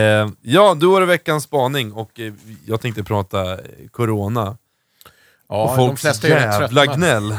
ja, 0.43 0.75
var 0.81 1.01
det 1.01 1.07
veckans 1.07 1.45
spaning 1.45 1.93
och 1.93 2.21
eh, 2.21 2.33
jag 2.67 2.81
tänkte 2.81 3.05
prata 3.05 3.53
eh, 3.53 3.59
corona. 3.91 4.57
Ja, 5.49 5.63
och 5.63 5.69
de 5.69 5.77
folks 5.77 6.01
flesta 6.01 6.29
ju 6.29 6.35
rätt 6.35 6.61
jävla 6.61 6.87
gnäll. 6.87 7.37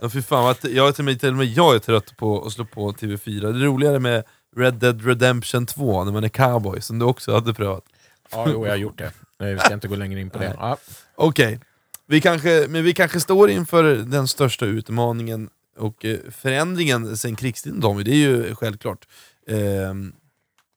ja, 0.00 0.08
fy 0.08 0.22
fan, 0.22 0.44
vad- 0.44 0.56
jag, 0.62 0.88
är 0.88 0.92
till, 0.92 1.04
med, 1.04 1.20
till 1.20 1.28
och 1.28 1.34
med 1.34 1.46
jag 1.46 1.74
är 1.74 1.78
trött 1.78 2.16
på 2.16 2.42
att 2.46 2.52
slå 2.52 2.64
på 2.64 2.92
TV4. 2.92 3.40
Det 3.40 3.48
är 3.48 3.64
roligare 3.66 3.98
med 3.98 4.24
Red 4.56 4.74
Dead 4.74 5.06
Redemption 5.06 5.66
2, 5.66 6.04
när 6.04 6.12
man 6.12 6.24
är 6.24 6.28
cowboy, 6.28 6.80
som 6.80 6.98
du 6.98 7.04
också 7.04 7.34
hade 7.34 7.54
prövat. 7.54 7.84
Ja, 8.32 8.46
jo, 8.52 8.64
jag 8.66 8.72
har 8.72 8.76
gjort 8.76 8.98
det. 8.98 9.10
Nej, 9.44 9.54
Vi 9.54 9.60
ska 9.60 9.74
inte 9.74 9.88
gå 9.88 9.96
längre 9.96 10.20
in 10.20 10.30
på 10.30 10.38
det. 10.38 10.54
Ja. 10.58 10.76
Okej, 11.14 11.60
vi 12.06 12.20
kanske, 12.20 12.66
men 12.68 12.84
vi 12.84 12.94
kanske 12.94 13.20
står 13.20 13.50
inför 13.50 13.84
den 13.84 14.28
största 14.28 14.66
utmaningen 14.66 15.48
och 15.78 16.04
eh, 16.04 16.18
förändringen 16.30 17.16
sen 17.16 17.36
krigstiden 17.36 17.80
Tommy, 17.80 18.02
det 18.02 18.10
är 18.10 18.16
ju 18.16 18.54
självklart. 18.54 19.08
Ehm, 19.48 20.12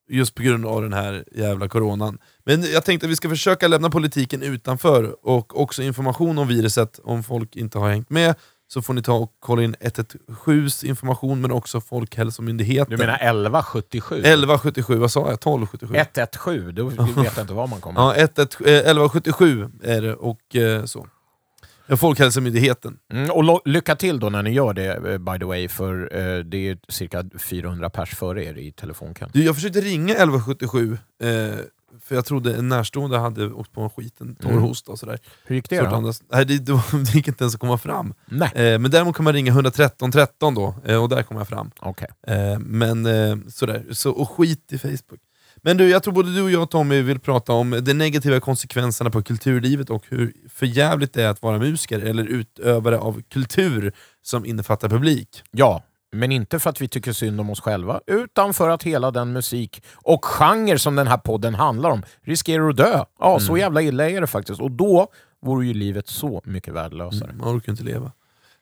just 0.09 0.36
på 0.36 0.43
grund 0.43 0.65
av 0.65 0.82
den 0.82 0.93
här 0.93 1.24
jävla 1.32 1.68
coronan. 1.68 2.18
Men 2.43 2.63
jag 2.63 2.86
tänkte 2.86 3.07
att 3.07 3.11
vi 3.11 3.15
ska 3.15 3.30
försöka 3.30 3.68
lämna 3.68 3.89
politiken 3.89 4.43
utanför 4.43 5.28
och 5.28 5.61
också 5.61 5.84
information 5.84 6.38
om 6.38 6.47
viruset, 6.47 6.99
om 7.03 7.24
folk 7.24 7.55
inte 7.55 7.80
har 7.80 7.89
hängt 7.89 8.09
med 8.09 8.36
så 8.68 8.82
får 8.82 8.93
ni 8.93 9.01
ta 9.01 9.13
och 9.13 9.32
kolla 9.39 9.63
in 9.63 9.76
117s 9.76 10.86
information 10.86 11.41
men 11.41 11.51
också 11.51 11.82
Folkhälsomyndigheten. 11.82 12.89
Du 12.89 12.97
menar 12.97 13.15
1177? 13.15 14.15
1177, 14.15 14.95
vad 14.95 15.11
sa 15.11 15.20
jag? 15.20 15.34
1277? 15.34 15.95
117, 15.95 16.76
då 16.76 16.89
vet 17.22 17.36
jag 17.36 17.43
inte 17.43 17.53
var 17.53 17.68
man 17.68 17.82
kommer. 17.82 18.01
Ja, 18.07 18.13
11, 18.13 18.32
eh, 18.41 18.78
1177 18.78 19.70
är 19.84 20.01
det 20.01 20.15
och 20.15 20.55
eh, 20.55 20.86
så. 20.86 21.07
Folkhälsomyndigheten. 21.95 22.97
Mm, 23.13 23.32
och 23.32 23.61
lycka 23.65 23.95
till 23.95 24.20
då 24.20 24.30
när 24.30 24.43
ni 24.43 24.51
gör 24.51 24.74
det, 24.74 24.95
eh, 24.95 25.18
by 25.18 25.39
the 25.39 25.45
way, 25.45 25.68
för 25.68 26.15
eh, 26.18 26.43
det 26.43 26.70
är 26.70 26.78
cirka 26.89 27.26
400 27.39 27.89
pers 27.89 28.15
före 28.15 28.45
er 28.45 28.57
i 28.57 28.72
telefonkön. 28.72 29.30
Du, 29.34 29.43
jag 29.43 29.55
försökte 29.55 29.82
ringa 29.82 30.13
1177, 30.13 30.97
eh, 31.24 31.30
för 32.07 32.15
jag 32.15 32.25
trodde 32.25 32.55
en 32.55 32.69
närstående 32.69 33.17
hade 33.17 33.51
åkt 33.53 33.71
på 33.71 33.81
en 33.81 33.89
skiten, 33.89 34.35
torr 34.35 34.51
Mm. 34.51 34.63
och 34.63 34.77
sådär. 34.99 35.19
Hur 35.45 35.55
gick 35.55 35.69
det 35.69 35.77
Svårt 35.79 35.89
då? 35.89 35.95
andas. 35.95 36.23
Nej, 36.31 36.45
det, 36.45 36.57
det, 36.57 36.71
det 36.93 37.13
gick 37.15 37.27
inte 37.27 37.43
ens 37.43 37.53
att 37.55 37.59
komma 37.61 37.77
fram. 37.77 38.13
Nej, 38.25 38.51
Eh, 38.55 38.79
men 38.79 38.91
däremot 38.91 39.15
kan 39.15 39.23
man 39.23 39.33
ringa 39.33 39.51
113 39.51 40.11
13 40.11 40.55
då, 40.55 40.75
eh, 40.85 41.03
och 41.03 41.09
där 41.09 41.23
kommer 41.23 41.41
jag 41.41 41.47
fram. 41.47 41.71
okej. 41.79 42.07
Eh, 42.27 42.59
men 42.59 43.05
eh, 43.05 43.37
sådär, 43.49 43.85
så, 43.91 44.11
och 44.11 44.29
skit 44.31 44.69
i 44.73 44.77
Facebook. 44.77 45.19
Men 45.61 45.77
du, 45.77 45.89
jag 45.89 46.03
tror 46.03 46.13
både 46.13 46.33
du 46.35 46.41
och 46.41 46.51
jag 46.51 46.69
Tommy 46.69 47.01
vill 47.01 47.19
prata 47.19 47.53
om 47.53 47.71
de 47.83 47.93
negativa 47.93 48.39
konsekvenserna 48.39 49.09
på 49.09 49.21
kulturlivet 49.23 49.89
och 49.89 50.03
hur 50.09 50.33
förjävligt 50.49 51.13
det 51.13 51.23
är 51.23 51.27
att 51.29 51.41
vara 51.41 51.57
musiker 51.59 51.99
eller 51.99 52.25
utövare 52.25 52.97
av 52.97 53.21
kultur 53.29 53.93
som 54.21 54.45
innefattar 54.45 54.89
publik. 54.89 55.43
Ja, 55.51 55.83
men 56.11 56.31
inte 56.31 56.59
för 56.59 56.69
att 56.69 56.81
vi 56.81 56.87
tycker 56.87 57.11
synd 57.11 57.39
om 57.39 57.49
oss 57.49 57.61
själva, 57.61 58.01
utan 58.07 58.53
för 58.53 58.69
att 58.69 58.83
hela 58.83 59.11
den 59.11 59.33
musik 59.33 59.83
och 59.95 60.25
genre 60.25 60.79
som 60.79 60.95
den 60.95 61.07
här 61.07 61.17
podden 61.17 61.55
handlar 61.55 61.89
om 61.89 62.03
riskerar 62.23 62.69
att 62.69 62.77
dö. 62.77 63.03
Ja, 63.19 63.39
så 63.39 63.57
jävla 63.57 63.81
illa 63.81 64.09
är 64.09 64.21
det 64.21 64.27
faktiskt. 64.27 64.61
Och 64.61 64.71
då 64.71 65.07
vore 65.41 65.65
ju 65.65 65.73
livet 65.73 66.07
så 66.07 66.41
mycket 66.45 66.73
värdelösare. 66.73 67.33
Man 67.33 67.57
orkar 67.57 67.71
inte 67.71 67.83
leva. 67.83 68.11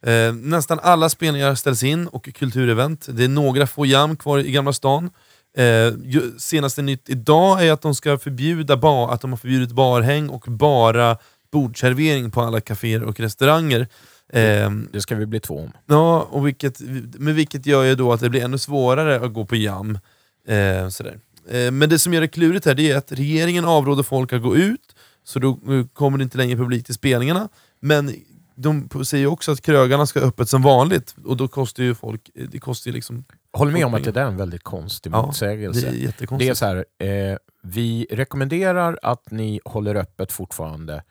Eh, 0.06 0.34
nästan 0.34 0.80
alla 0.84 1.10
spelningar 1.10 1.56
ställs 1.56 1.84
in 1.84 2.08
och 2.08 2.34
kulturevent. 2.34 3.08
Det 3.10 3.24
är 3.24 3.28
några 3.28 3.68
få 3.68 3.86
jam 3.86 4.18
kvar 4.18 4.40
i 4.40 4.52
Gamla 4.52 4.74
stan. 4.74 5.10
Eh, 5.58 5.94
senaste 6.38 6.82
nytt 6.82 7.10
idag 7.10 7.66
är 7.66 7.72
att 7.72 7.82
de 7.82 7.96
ska 7.96 8.18
förbjuda 8.18 8.78
bar, 8.78 9.12
att 9.12 9.22
de 9.22 9.32
har 9.32 9.38
förbjudit 9.38 9.72
barhäng 9.72 10.30
och 10.30 10.46
bara 10.48 11.18
bordservering 11.52 12.32
på 12.32 12.42
alla 12.42 12.62
kaféer 12.62 13.04
och 13.04 13.20
restauranger. 13.20 13.88
Eh, 14.34 14.72
Det 14.92 15.02
ska 15.02 15.16
vi 15.16 15.26
bli 15.26 15.40
två 15.40 15.60
om. 15.60 15.72
Ja, 15.86 16.28
och 16.32 16.48
vilket, 16.48 16.80
men 17.20 17.36
vilket 17.36 17.66
gör 17.66 17.84
ju 17.84 17.96
då 17.96 18.14
att 18.14 18.20
det 18.20 18.30
blir 18.30 18.44
ännu 18.44 18.58
svårare 18.58 19.26
att 19.26 19.34
gå 19.34 19.46
på 19.46 19.56
jam. 19.56 20.00
Eh, 20.48 20.90
sådär. 20.90 21.20
Eh, 21.50 21.72
men 21.72 21.90
det 21.90 22.00
som 22.00 22.14
gör 22.14 22.22
det 22.22 22.28
klurigt 22.28 22.66
här 22.66 22.74
det 22.76 22.92
är 22.92 22.98
att 22.98 23.12
regeringen 23.12 23.66
avråder 23.66 24.04
folk 24.04 24.34
att 24.34 24.42
gå 24.42 24.56
ut, 24.56 24.96
så 25.24 25.40
då 25.40 25.50
eh, 25.50 25.86
kommer 25.94 26.18
det 26.18 26.24
inte 26.24 26.38
längre 26.38 26.58
publik 26.58 26.86
till 26.86 26.94
spelningarna. 26.96 27.50
Men 27.80 28.16
de 28.56 28.90
säger 29.06 29.28
också 29.28 29.52
att 29.52 29.62
krögarna 29.62 30.06
ska 30.06 30.20
öppet 30.20 30.50
som 30.50 30.62
vanligt, 30.62 31.16
och 31.26 31.38
då 31.38 31.48
kostar 31.48 31.84
ju 31.84 31.96
folk... 31.96 32.30
eh, 32.36 32.48
Det 32.52 32.60
kostar 32.60 32.90
ju 32.92 32.96
liksom... 32.96 33.24
Håll 33.54 33.72
med 33.72 33.86
om 33.86 33.94
att 33.94 34.04
det 34.04 34.12
där 34.12 34.22
är 34.22 34.28
en 34.28 34.38
väldigt 34.38 34.64
konstig 34.64 35.12
Ja, 35.14 35.26
motsägelse. 35.26 35.92
Det 35.92 36.24
är 36.32 36.38
Det 36.38 36.48
är 36.48 36.54
så 36.54 36.66
här, 36.66 36.86
eh, 37.00 37.38
vi 37.64 38.08
rekommenderar 38.12 39.00
att 39.02 39.32
ni 39.32 39.60
håller 39.66 39.96
öppet 39.96 40.32
fortfarande, 40.32 41.04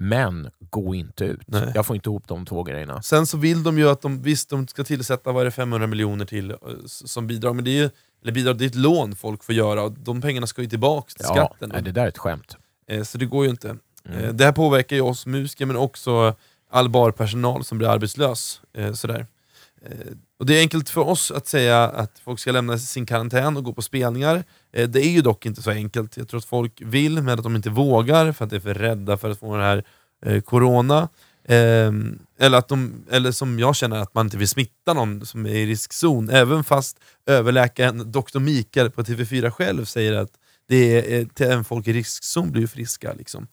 men 0.00 0.50
gå 0.70 0.94
inte 0.94 1.24
ut. 1.24 1.40
Nej. 1.46 1.72
Jag 1.74 1.86
får 1.86 1.96
inte 1.96 2.08
ihop 2.08 2.28
de 2.28 2.46
två 2.46 2.62
grejerna. 2.62 3.02
Sen 3.02 3.26
så 3.26 3.36
vill 3.36 3.62
de 3.62 3.78
ju 3.78 3.88
att 3.88 4.00
de, 4.02 4.22
visst 4.22 4.50
de 4.50 4.68
ska 4.68 4.84
tillsätta 4.84 5.32
vad 5.32 5.40
är 5.40 5.44
det, 5.44 5.50
500 5.50 5.86
miljoner 5.86 6.24
till 6.24 6.50
eh, 6.50 6.56
som 6.86 7.26
bidrag, 7.26 7.54
men 7.56 7.64
det 7.64 7.70
är 7.70 7.82
ju 7.82 7.90
eller 8.22 8.32
bidrag, 8.32 8.58
det 8.58 8.64
är 8.64 8.66
ett 8.66 8.74
lån 8.74 9.16
folk 9.16 9.44
får 9.44 9.54
göra, 9.54 9.82
och 9.82 9.92
de 9.92 10.20
pengarna 10.20 10.46
ska 10.46 10.62
ju 10.62 10.68
tillbaka 10.68 11.08
till 11.08 11.26
Ja, 11.28 11.34
skatten. 11.34 11.70
nej, 11.74 11.82
det 11.82 11.92
där 11.92 12.02
är 12.04 12.08
ett 12.08 12.18
skämt. 12.18 12.56
Eh, 12.88 13.02
Så 13.02 13.18
det 13.18 13.26
går 13.26 13.44
ju 13.44 13.50
inte. 13.50 13.76
Mm. 14.04 14.24
Eh, 14.24 14.32
Det 14.32 14.44
här 14.44 14.52
påverkar 14.52 14.96
ju 14.96 15.02
oss 15.02 15.26
musiker 15.26 15.66
men 15.66 15.76
också 15.76 16.34
all 16.70 16.88
barpersonal 16.88 17.64
som 17.64 17.78
blir 17.78 17.88
arbetslös. 17.88 18.60
Sådär. 18.94 19.26
Och 20.38 20.46
det 20.46 20.56
är 20.56 20.60
enkelt 20.60 20.88
för 20.88 21.00
oss 21.08 21.30
att 21.30 21.46
säga 21.46 21.84
att 21.84 22.18
folk 22.24 22.40
ska 22.40 22.52
lämna 22.52 22.78
sin 22.78 23.06
karantän 23.06 23.56
och 23.56 23.64
gå 23.64 23.72
på 23.72 23.82
spelningar. 23.82 24.44
Eh, 24.72 24.88
Det 24.88 25.06
är 25.06 25.10
ju 25.10 25.20
dock 25.20 25.46
inte 25.46 25.62
så 25.62 25.70
enkelt. 25.70 26.16
Jag 26.16 26.28
tror 26.28 26.38
att 26.38 26.44
folk 26.44 26.72
vill 26.84 27.22
men 27.22 27.38
att 27.38 27.42
de 27.44 27.56
inte 27.56 27.70
vågar 27.70 28.32
för 28.32 28.44
att 28.44 28.50
de 28.50 28.56
är 28.56 28.60
för 28.60 28.74
rädda 28.74 29.16
för 29.16 29.30
att 29.30 29.38
få 29.38 29.56
den 29.56 29.64
här 29.64 29.84
eh, 30.26 30.40
corona. 30.40 31.08
Eh, 31.44 31.92
Eller, 32.40 32.58
att 32.58 32.68
de, 32.68 33.04
eller 33.10 33.32
som 33.32 33.58
jag 33.58 33.76
känner, 33.76 33.96
att 33.96 34.14
man 34.14 34.26
inte 34.26 34.36
vill 34.36 34.48
smitta 34.48 34.94
någon 34.94 35.26
som 35.26 35.46
är 35.46 35.54
i 35.54 35.66
riskzon. 35.66 36.30
Även 36.30 36.64
fast 36.64 36.96
överläkaren 37.26 38.12
Dr. 38.12 38.38
Mikael 38.38 38.90
på 38.90 39.02
TV4 39.02 39.50
själv 39.50 39.84
säger 39.84 40.12
att 40.12 40.30
det 40.68 40.76
är, 41.14 41.20
eh, 41.20 41.26
till 41.26 41.46
även 41.46 41.64
folk 41.64 41.86
i 41.88 41.92
riskzon 41.92 42.50
blir 42.52 42.66
friska. 42.66 43.12
Liksom. 43.18 43.46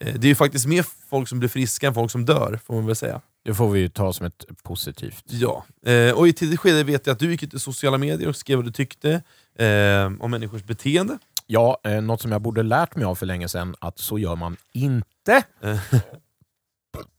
Eh, 0.00 0.14
det 0.14 0.26
är 0.26 0.28
ju 0.28 0.34
faktiskt 0.34 0.66
mer 0.66 0.86
folk 1.10 1.28
som 1.28 1.38
blir 1.38 1.48
friska 1.48 1.86
än 1.86 1.94
folk 1.94 2.10
som 2.10 2.24
dör, 2.24 2.60
får 2.66 2.74
man 2.74 2.86
väl 2.86 2.96
säga. 2.96 3.20
Det 3.44 3.54
får 3.54 3.70
vi 3.70 3.80
ju 3.80 3.88
ta 3.88 4.12
som 4.12 4.26
ett 4.26 4.44
positivt. 4.62 5.24
Ja, 5.26 5.64
eh, 5.86 6.12
och 6.18 6.28
i 6.28 6.32
tidigt 6.32 6.60
skede 6.60 6.84
vet 6.84 7.06
jag 7.06 7.14
att 7.14 7.18
du 7.20 7.30
gick 7.30 7.42
ut 7.42 7.54
i 7.54 7.58
sociala 7.58 7.98
medier 7.98 8.28
och 8.28 8.36
skrev 8.36 8.56
vad 8.58 8.64
du 8.64 8.72
tyckte 8.72 9.12
eh, 9.58 10.12
om 10.20 10.30
människors 10.30 10.62
beteende. 10.64 11.18
Ja, 11.46 11.80
eh, 11.84 12.00
något 12.00 12.20
som 12.20 12.32
jag 12.32 12.40
borde 12.42 12.62
lärt 12.62 12.96
mig 12.96 13.04
av 13.04 13.14
för 13.14 13.26
länge 13.26 13.48
sedan, 13.48 13.74
att 13.78 13.98
så 13.98 14.18
gör 14.18 14.36
man 14.36 14.56
inte. 14.72 15.42
Eh. 15.62 15.76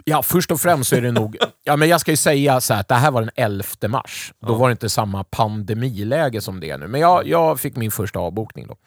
Ja, 0.06 0.24
först 0.24 0.52
och 0.52 0.62
främst 0.62 0.90
så 0.90 0.96
är 0.96 1.02
det 1.02 1.12
nog... 1.12 1.38
Ja, 1.64 1.76
men 1.76 1.90
jag 1.90 2.02
ska 2.02 2.12
ju 2.12 2.18
säga 2.18 2.62
så 2.62 2.74
här, 2.74 2.82
att 2.82 2.88
det 2.88 2.96
här 2.96 3.12
var 3.12 3.22
den 3.22 3.32
11 3.36 3.66
mars. 3.88 4.34
Då 4.40 4.54
Ja. 4.54 4.58
var 4.58 4.68
det 4.68 4.72
inte 4.72 4.90
samma 4.90 5.24
pandemiläge 5.24 6.42
som 6.42 6.60
det 6.60 6.70
är 6.70 6.78
nu. 6.78 6.88
Men 6.88 7.02
jag, 7.02 7.28
jag 7.28 7.60
fick 7.60 7.76
min 7.76 7.92
första 7.92 8.20
avbokning 8.20 8.68
då. 8.68 8.78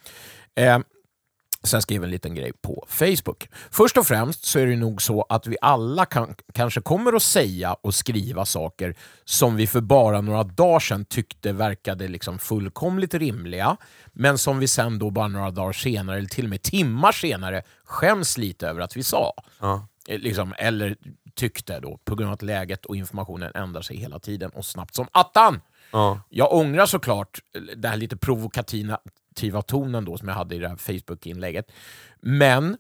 Eh, 0.63 0.79
sen 1.63 1.83
skrev 1.83 2.05
en 2.05 2.11
liten 2.11 2.35
grej 2.35 2.53
på 2.53 2.87
Facebook. 2.89 3.49
Först 3.71 3.97
och 3.97 4.07
främst 4.07 4.45
så 4.45 4.59
är 4.59 4.67
det 4.67 4.77
nog 4.77 5.03
så 5.03 5.23
att 5.29 5.47
vi 5.47 5.57
alla 5.61 6.07
kan, 6.07 6.35
kanske 6.53 6.81
kommer 6.81 7.13
att 7.13 7.23
säga 7.23 7.75
och 7.75 7.95
skriva 7.95 8.45
saker 8.45 8.95
som 9.25 9.57
vi 9.57 9.67
för 9.67 9.81
bara 9.81 10.21
några 10.21 10.45
dagar 10.45 10.81
sedan 10.81 11.05
tyckte 11.05 11.53
verkade 11.53 12.09
liksom 12.09 12.39
fullkomligt 12.39 13.15
rimliga, 13.15 13.77
men 14.13 14.39
som 14.39 14.59
vi 14.59 14.69
sen 14.69 14.99
då 14.99 15.11
bara 15.11 15.29
några 15.29 15.51
dagar 15.51 15.73
senare, 15.73 16.19
eller 16.19 16.29
till 16.29 16.45
och 16.45 16.51
med 16.51 16.63
timmar 16.63 17.13
senare, 17.13 17.63
skäms 17.85 18.39
lite 18.39 18.69
över 18.69 18.81
att 18.81 18.97
vi 18.97 19.03
sa. 19.03 19.33
Ja. 19.61 19.87
Eh, 20.09 20.19
Liksom, 20.19 20.55
eller 20.59 20.97
tyckte 21.35 21.81
då, 21.81 21.99
på 22.05 22.15
grund 22.15 22.29
av 22.29 22.35
att 22.35 22.43
läget 22.43 22.87
och 22.87 22.97
informationen 22.97 23.53
ändrar 23.55 23.83
sig 23.83 23.97
hela 23.97 24.19
tiden 24.19 24.51
och 24.51 24.67
snabbt 24.67 24.95
som 24.95 25.07
attan. 25.13 25.61
Ja. 25.93 26.21
Jag 26.29 26.53
ångrar 26.53 26.87
såklart 26.87 27.41
den 27.77 27.91
här 27.91 27.97
lite 27.97 28.17
provokativa 28.17 28.99
tonen 29.67 30.05
då 30.05 30.19
som 30.19 30.29
jag 30.29 30.35
hade 30.35 30.55
i 30.55 30.59
det 30.59 30.69
här 30.69 30.77
Facebook-inlägget. 30.77 31.73
Men 32.21 32.77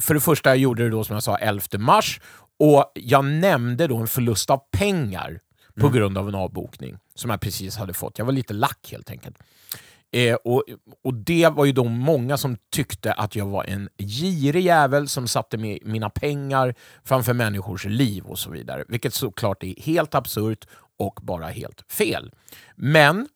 för 0.00 0.14
det 0.14 0.20
första 0.20 0.50
jag 0.50 0.56
gjorde 0.58 0.82
det 0.84 0.90
då 0.90 1.04
som 1.04 1.14
jag 1.14 1.22
sa 1.22 1.36
11 1.36 1.62
mars 1.78 2.20
och 2.58 2.92
jag 2.94 3.24
nämnde 3.24 3.86
då 3.86 3.96
en 3.96 4.06
förlust 4.06 4.50
av 4.50 4.58
pengar 4.70 5.40
på 5.80 5.88
grund 5.88 6.18
av 6.18 6.28
en 6.28 6.34
avbokning 6.34 6.98
som 7.14 7.30
jag 7.30 7.40
precis 7.40 7.76
hade 7.76 7.94
fått. 7.94 8.18
Jag 8.18 8.24
var 8.24 8.32
lite 8.32 8.54
lack 8.54 8.88
helt 8.92 9.10
enkelt. 9.10 9.38
Eh, 10.12 10.34
och, 10.34 10.62
och 11.04 11.14
det 11.14 11.48
var 11.48 11.64
ju 11.64 11.72
då 11.72 11.84
många 11.84 12.36
som 12.36 12.56
tyckte 12.72 13.12
att 13.12 13.36
jag 13.36 13.46
var 13.46 13.64
en 13.64 13.88
girig 13.98 14.64
jävel 14.64 15.08
som 15.08 15.28
satte 15.28 15.56
mi- 15.56 15.84
mina 15.84 16.10
pengar 16.10 16.74
framför 17.04 17.32
människors 17.32 17.84
liv 17.84 18.24
och 18.24 18.38
så 18.38 18.50
vidare. 18.50 18.84
Vilket 18.88 19.14
såklart 19.14 19.62
är 19.62 19.74
helt 19.82 20.14
absurt 20.14 20.66
och 20.98 21.18
bara 21.22 21.46
helt 21.48 21.84
fel. 21.92 22.32
Men 22.76 23.28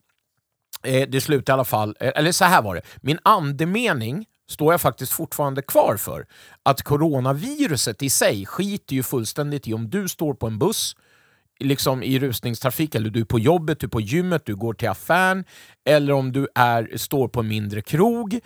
eh, 0.84 1.08
det 1.08 1.20
slutade 1.20 1.52
i 1.52 1.54
alla 1.54 1.64
fall, 1.64 1.96
eh, 2.00 2.12
eller 2.16 2.32
så 2.32 2.44
här 2.44 2.62
var 2.62 2.74
det, 2.74 2.82
min 3.00 3.18
andemening 3.22 4.26
står 4.48 4.72
jag 4.72 4.80
faktiskt 4.80 5.12
fortfarande 5.12 5.62
kvar 5.62 5.96
för. 5.96 6.26
Att 6.62 6.82
coronaviruset 6.82 8.02
i 8.02 8.10
sig 8.10 8.46
skiter 8.46 8.94
ju 8.94 9.02
fullständigt 9.02 9.68
i 9.68 9.74
om 9.74 9.90
du 9.90 10.08
står 10.08 10.34
på 10.34 10.46
en 10.46 10.58
buss 10.58 10.96
liksom 11.60 12.02
i 12.02 12.18
rusningstrafik, 12.18 12.94
eller 12.94 13.10
du 13.10 13.20
är 13.20 13.24
på 13.24 13.38
jobbet, 13.38 13.80
du 13.80 13.86
är 13.86 13.90
på 13.90 14.00
gymmet, 14.00 14.46
du 14.46 14.56
går 14.56 14.74
till 14.74 14.88
affären, 14.88 15.44
eller 15.84 16.12
om 16.12 16.32
du 16.32 16.48
är, 16.54 16.96
står 16.96 17.28
på 17.28 17.40
en 17.40 17.48
mindre 17.48 17.82
krog, 17.82 18.40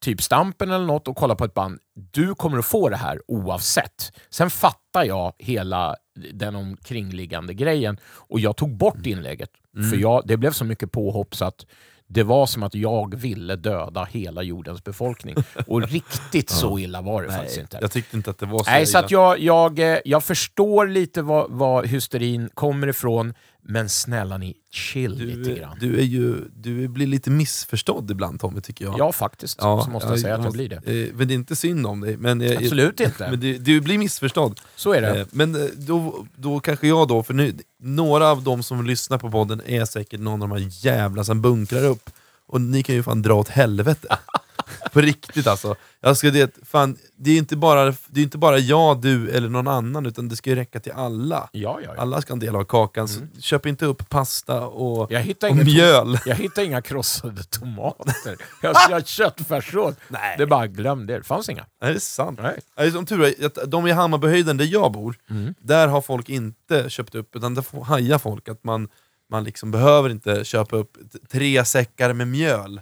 typ 0.00 0.22
Stampen 0.22 0.70
eller 0.70 0.86
något, 0.86 1.08
och 1.08 1.16
kollar 1.16 1.34
på 1.34 1.44
ett 1.44 1.54
band. 1.54 1.78
Du 1.94 2.34
kommer 2.34 2.58
att 2.58 2.66
få 2.66 2.88
det 2.88 2.96
här 2.96 3.20
oavsett. 3.26 4.12
Sen 4.30 4.50
fattar 4.50 5.04
jag 5.04 5.32
hela 5.38 5.96
den 6.32 6.56
omkringliggande 6.56 7.54
grejen 7.54 7.98
och 8.04 8.40
jag 8.40 8.56
tog 8.56 8.76
bort 8.76 9.06
inlägget. 9.06 9.50
För 9.90 9.96
jag, 9.96 10.22
det 10.26 10.36
blev 10.36 10.50
så 10.50 10.64
mycket 10.64 10.92
påhopp 10.92 11.34
så 11.34 11.44
att 11.44 11.66
det 12.12 12.22
var 12.22 12.46
som 12.46 12.62
att 12.62 12.74
jag 12.74 13.14
ville 13.14 13.56
döda 13.56 14.04
hela 14.04 14.42
jordens 14.42 14.84
befolkning. 14.84 15.36
Och 15.66 15.82
riktigt 15.82 16.50
så 16.50 16.78
illa 16.78 17.00
var 17.02 17.22
det 17.22 17.32
faktiskt 17.32 17.58
inte. 17.58 17.78
Jag 17.80 17.92
tyckte 17.92 18.16
inte 18.16 18.30
att 18.30 18.38
det 18.38 18.46
var 18.46 18.58
så 18.58 18.70
Nej, 18.70 18.86
så 18.86 18.98
illa. 18.98 19.04
att 19.04 19.10
jag, 19.10 19.38
jag, 19.38 19.78
eh, 19.78 19.98
jag 20.04 20.24
förstår 20.24 20.86
lite 20.86 21.22
var, 21.22 21.46
var 21.48 21.84
hysterin 21.84 22.50
kommer 22.54 22.86
ifrån, 22.86 23.34
men 23.62 23.88
snälla 23.88 24.38
ni, 24.38 24.54
chill 24.72 25.14
lite 25.14 25.50
du, 25.50 25.54
grann. 25.56 25.76
du, 25.80 25.98
är 25.98 26.04
ju, 26.04 26.34
du 26.56 26.88
blir 26.88 27.06
lite 27.06 27.30
missförstådd 27.30 28.10
ibland 28.10 28.40
Tommy, 28.40 28.60
tycker 28.60 28.84
jag. 28.84 28.98
Ja, 28.98 29.12
faktiskt. 29.12 29.60
så 29.60 29.88
måste 29.92 30.08
jag 30.08 30.20
säga 30.20 30.34
att 30.34 30.44
jag 30.44 30.52
blir 30.52 30.68
det. 30.68 30.76
Eh, 30.76 31.14
Men 31.14 31.28
det 31.28 31.34
är 31.34 31.36
inte 31.36 31.56
synd 31.56 31.86
om 31.86 32.00
dig. 32.00 32.16
Men, 32.16 32.40
eh, 32.40 32.56
Absolut 32.58 33.00
inte. 33.00 33.26
Men 33.30 33.40
du, 33.40 33.58
du 33.58 33.80
blir 33.80 33.98
missförstådd. 33.98 34.60
Så 34.76 34.92
är 34.92 35.00
det. 35.00 35.20
Eh, 35.20 35.26
Men 35.30 35.54
eh, 35.54 35.68
då, 35.76 36.26
då 36.36 36.60
kanske 36.60 36.88
jag 36.88 37.08
då, 37.08 37.22
för 37.22 37.34
nu, 37.34 37.54
några 37.80 38.28
av 38.30 38.42
de 38.42 38.62
som 38.62 38.86
lyssnar 38.86 39.18
på 39.18 39.30
podden 39.30 39.62
är 39.66 39.84
säkert 39.84 40.20
någon 40.20 40.42
av 40.42 40.48
de 40.48 40.52
här 40.62 40.68
jävla 40.86 41.24
som 41.24 41.42
bunkrar 41.42 41.84
upp. 41.84 42.10
Och 42.46 42.60
ni 42.60 42.82
kan 42.82 42.94
ju 42.94 43.02
fan 43.02 43.22
dra 43.22 43.34
åt 43.34 43.48
helvete. 43.48 44.16
på 44.92 45.00
riktigt 45.00 45.46
alltså. 45.46 45.74
Jag 46.00 46.16
ska 46.16 46.30
det, 46.30 46.58
fan, 46.62 46.96
det 47.16 47.30
är 47.30 47.38
inte 47.38 47.56
bara, 47.56 47.94
det 48.06 48.20
är 48.20 48.24
inte 48.24 48.38
bara 48.38 48.58
jag, 48.58 49.00
du 49.00 49.30
eller 49.30 49.48
någon 49.48 49.68
annan, 49.68 50.06
utan 50.06 50.28
det 50.28 50.36
ska 50.36 50.50
ju 50.50 50.56
räcka 50.56 50.80
till 50.80 50.92
alla. 50.92 51.48
Ja, 51.52 51.78
ja, 51.84 51.92
ja. 51.96 52.00
Alla 52.02 52.20
ska 52.22 52.30
ha 52.32 52.34
en 52.36 52.40
del 52.40 52.56
av 52.56 52.64
kakan, 52.64 53.08
så 53.08 53.20
köp 53.40 53.66
inte 53.66 53.86
upp 53.86 54.08
pasta 54.08 54.66
och, 54.66 55.12
Jag 55.12 55.50
och 55.50 55.56
mjöl. 55.56 56.18
Jag 56.26 56.34
hittar 56.36 56.62
inga 56.62 56.82
krossade 56.82 57.42
tomater. 57.50 58.36
Jag 58.62 58.76
ska 58.76 58.94
ha 58.94 59.00
köttfärssås. 59.02 59.94
Nej. 60.08 60.34
Det 60.36 60.42
är 60.42 60.46
bara 60.46 60.66
glöm 60.66 61.06
det. 61.06 61.18
Det 61.18 61.24
fanns 61.24 61.48
inga. 61.48 61.66
Nej, 61.82 61.90
det 61.92 61.96
är 61.96 62.00
sant. 62.00 62.40
Nej. 62.76 62.92
Som 62.92 63.06
tur 63.06 63.22
är, 63.24 63.66
de 63.66 63.86
i 63.86 63.90
Hammarbyhöjden 63.90 64.56
där 64.56 64.64
jag 64.64 64.92
bor, 64.92 65.16
Mm. 65.30 65.54
där 65.62 65.88
har 65.88 66.00
folk 66.00 66.28
inte 66.28 66.90
köpt 66.90 67.14
upp, 67.14 67.36
utan 67.36 67.54
där 67.54 67.84
hajar 67.84 68.18
folk 68.18 68.48
att 68.48 68.64
man, 68.64 68.88
man 69.30 69.44
liksom 69.44 69.70
behöver 69.70 70.10
inte 70.10 70.44
köpa 70.44 70.76
upp 70.76 70.96
tre 71.32 71.64
säckar 71.64 72.12
med 72.12 72.28
mjöl. 72.28 72.80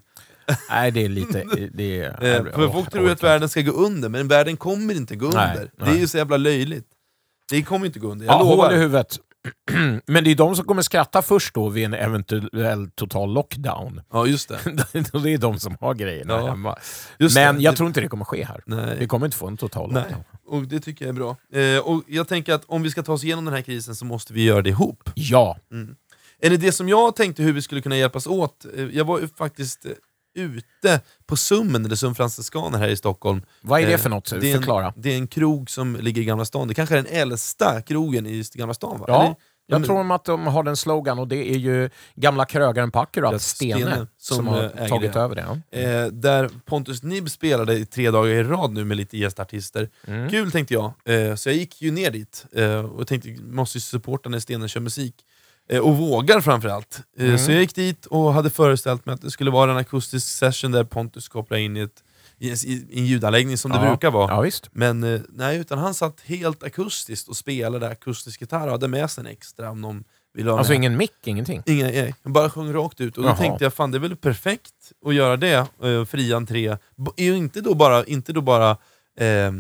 Nej, 0.70 0.90
det 0.90 1.04
är 1.04 1.08
lite... 1.08 1.44
Det 1.74 2.00
är, 2.00 2.24
Eh, 2.24 2.44
för 2.52 2.68
folk 2.72 2.90
tror 2.90 3.10
att 3.10 3.22
världen 3.22 3.48
ska 3.48 3.60
gå 3.60 3.72
under, 3.72 4.08
men 4.08 4.28
världen 4.28 4.56
kommer 4.56 4.94
inte 4.94 5.16
gå 5.16 5.30
Nej, 5.34 5.48
under. 5.56 5.70
Det 5.76 5.82
är 5.82 5.86
nej. 5.90 6.00
ju 6.00 6.06
så 6.06 6.16
jävla 6.18 6.36
löjligt. 6.36 6.86
Det 7.50 7.62
kommer 7.62 7.86
inte 7.86 7.98
gå 7.98 8.08
under, 8.08 8.26
jag 8.26 8.34
Ja, 8.34 8.38
lovar. 8.42 8.64
hål 8.64 8.74
i 8.74 8.78
huvudet. 8.78 9.18
Men 10.06 10.24
det 10.24 10.30
är 10.30 10.34
de 10.34 10.56
som 10.56 10.64
kommer 10.64 10.82
skratta 10.82 11.22
först 11.22 11.54
då 11.54 11.68
vid 11.68 11.84
en 11.84 11.94
eventuell 11.94 12.90
total 12.94 13.32
lockdown. 13.34 14.00
Ja, 14.12 14.26
just 14.26 14.48
det. 14.48 14.58
det 14.92 15.32
är 15.34 15.38
de 15.38 15.58
som 15.60 15.76
har 15.80 15.94
grejerna 15.94 16.32
Ja, 16.34 16.46
hemma. 16.48 16.76
just 17.18 17.34
Men 17.36 17.56
det. 17.56 17.62
jag 17.62 17.72
Det- 17.72 17.76
tror 17.76 17.86
inte 17.86 18.00
det 18.00 18.08
kommer 18.08 18.24
ske 18.24 18.44
här. 18.44 18.62
Nej. 18.66 18.96
Vi 18.98 19.06
kommer 19.06 19.26
inte 19.26 19.36
få 19.38 19.46
en 19.46 19.56
total 19.56 19.92
Nej, 19.92 20.02
lockdown. 20.02 20.24
och 20.46 20.62
det 20.68 20.80
tycker 20.80 21.04
jag 21.04 21.12
är 21.12 21.16
bra. 21.16 21.36
Eh, 21.62 21.78
och 21.78 22.02
jag 22.06 22.28
tänker 22.28 22.54
att 22.54 22.64
om 22.66 22.82
vi 22.82 22.90
ska 22.90 23.02
ta 23.02 23.12
oss 23.12 23.24
igenom 23.24 23.44
den 23.44 23.54
här 23.54 23.62
krisen 23.62 23.94
så 23.94 24.04
måste 24.04 24.32
vi 24.32 24.44
göra 24.44 24.62
det 24.62 24.70
ihop. 24.70 25.10
Ja, 25.14 25.58
Eller 26.42 26.56
det 26.56 26.72
som 26.72 26.88
jag 26.88 27.16
tänkte 27.16 27.42
hur 27.42 27.52
vi 27.52 27.62
skulle 27.62 27.80
kunna 27.80 27.96
hjälpas 27.96 28.26
åt, 28.26 28.64
eh, 28.76 28.84
jag 28.84 29.04
var 29.04 29.18
ju 29.20 29.28
faktiskt 29.28 29.86
eh, 29.86 29.92
ute 30.38 31.00
på 31.26 31.36
Summen, 31.36 31.84
eller 31.84 31.96
Sum 31.96 32.14
Franciskaner 32.14 32.78
här 32.78 32.88
i 32.88 32.96
Stockholm. 32.96 33.42
vad 33.60 33.80
är 33.80 33.86
det 33.86 33.92
Eh, 33.92 33.98
för 33.98 34.10
något? 34.10 34.32
Det 34.40 34.52
är, 34.52 34.56
Förklara. 34.56 34.86
en, 34.86 34.92
det 34.96 35.12
är 35.12 35.16
en 35.16 35.26
krog 35.26 35.70
som 35.70 35.96
ligger 35.96 36.22
i 36.22 36.24
Gamla 36.24 36.44
stan, 36.44 36.68
det 36.68 36.74
kanske 36.74 36.98
är 36.98 37.02
den 37.02 37.12
äldsta 37.12 37.82
krogen 37.82 38.26
i 38.26 38.44
Gamla 38.54 38.74
stan 38.74 38.98
va? 39.00 39.04
Ja, 39.08 39.22
Eller? 39.22 39.34
jag 39.70 39.84
tror 39.84 40.14
att 40.14 40.24
de 40.24 40.46
har 40.46 40.62
den 40.62 40.76
slogan 40.76 41.18
och 41.18 41.28
det 41.28 41.50
är 41.54 41.58
ju 41.58 41.90
gamla 42.14 42.44
krögaren 42.44 42.90
Ja, 42.94 43.38
Stene, 43.38 43.38
Stene, 43.38 44.06
som, 44.18 44.36
som, 44.36 44.46
har 44.46 44.72
eh, 44.76 44.88
tagit 44.88 45.12
det. 45.12 45.20
över 45.20 45.34
det. 45.34 45.46
Ja. 45.70 45.78
Eh, 45.78 46.06
där 46.06 46.50
Pontus 46.64 47.02
Nibb 47.02 47.30
spelade 47.30 47.74
i 47.74 47.86
tre 47.86 48.10
dagar 48.10 48.30
i 48.30 48.42
rad 48.42 48.72
nu 48.72 48.84
med 48.84 48.96
lite 48.96 49.18
gästartister. 49.18 49.88
Mm. 50.06 50.30
Kul 50.30 50.50
tänkte 50.52 50.74
jag, 50.74 50.92
eh, 51.04 51.34
så 51.34 51.48
jag 51.48 51.56
gick 51.56 51.82
ju 51.82 51.90
ner 51.90 52.10
dit 52.10 52.46
eh, 52.52 52.80
och 52.80 53.06
tänkte 53.06 53.36
måste 53.42 53.78
ju 53.78 53.82
supporta 53.82 54.28
när 54.28 54.40
Stenen 54.40 54.68
kör 54.68 54.80
musik. 54.80 55.14
Eh, 55.68 55.80
och 55.80 55.96
vågar 55.96 56.40
framförallt. 56.40 57.00
Eh, 57.18 57.24
Mm. 57.24 57.38
Så 57.38 57.52
jag 57.52 57.60
gick 57.60 57.74
dit 57.74 58.06
och 58.06 58.32
hade 58.32 58.50
föreställt 58.50 59.06
mig 59.06 59.12
att 59.14 59.22
det 59.22 59.30
skulle 59.30 59.50
vara 59.50 59.70
en 59.70 59.76
akustisk 59.76 60.26
session 60.28 60.72
där 60.72 60.84
Pontus 60.84 61.28
kopplar 61.28 61.58
in 61.58 61.76
i, 61.76 61.80
ett, 61.80 62.02
i, 62.38 62.50
en- 62.98 63.04
ljudanläggning 63.06 63.58
som 63.58 63.70
det 63.70 63.76
Ja. 63.78 63.88
brukar 63.88 64.10
vara. 64.10 64.30
Ja, 64.34 64.40
visst. 64.40 64.68
Men 64.72 65.04
eh, 65.04 65.20
nej, 65.28 65.58
utan 65.58 65.78
han 65.78 65.94
satt 65.94 66.20
helt 66.20 66.62
akustiskt 66.62 67.28
och 67.28 67.36
spelade 67.36 67.88
akustisk 67.88 68.40
gitarr 68.40 68.66
och 68.66 68.72
hade 68.72 68.88
med 68.88 69.10
sig 69.10 69.20
en 69.24 69.30
extra 69.30 69.70
om 69.70 69.82
de 69.82 70.04
ville 70.34 70.50
ha 70.50 70.58
Alltså 70.58 70.72
ingen 70.74 70.96
mick, 70.96 71.12
ingenting. 71.26 71.62
Inga, 71.66 71.84
nej, 71.86 72.14
han 72.22 72.32
bara 72.32 72.50
sjöng 72.50 72.72
rakt 72.72 73.00
ut. 73.00 73.16
Och 73.16 73.22
då 73.22 73.28
Jaha. 73.28 73.36
tänkte 73.36 73.64
jag, 73.64 73.74
fan 73.74 73.90
det 73.90 73.98
är 73.98 74.00
väl 74.00 74.16
perfekt 74.16 74.74
att 75.06 75.14
göra 75.14 75.36
det, 75.36 75.66
fri 76.08 76.32
entré. 76.32 76.76
Inte 77.16 77.60
då 77.60 77.74
bara, 77.74 78.04
inte 78.04 78.32
då 78.32 78.40
bara 78.40 78.70
eh, 79.20 79.52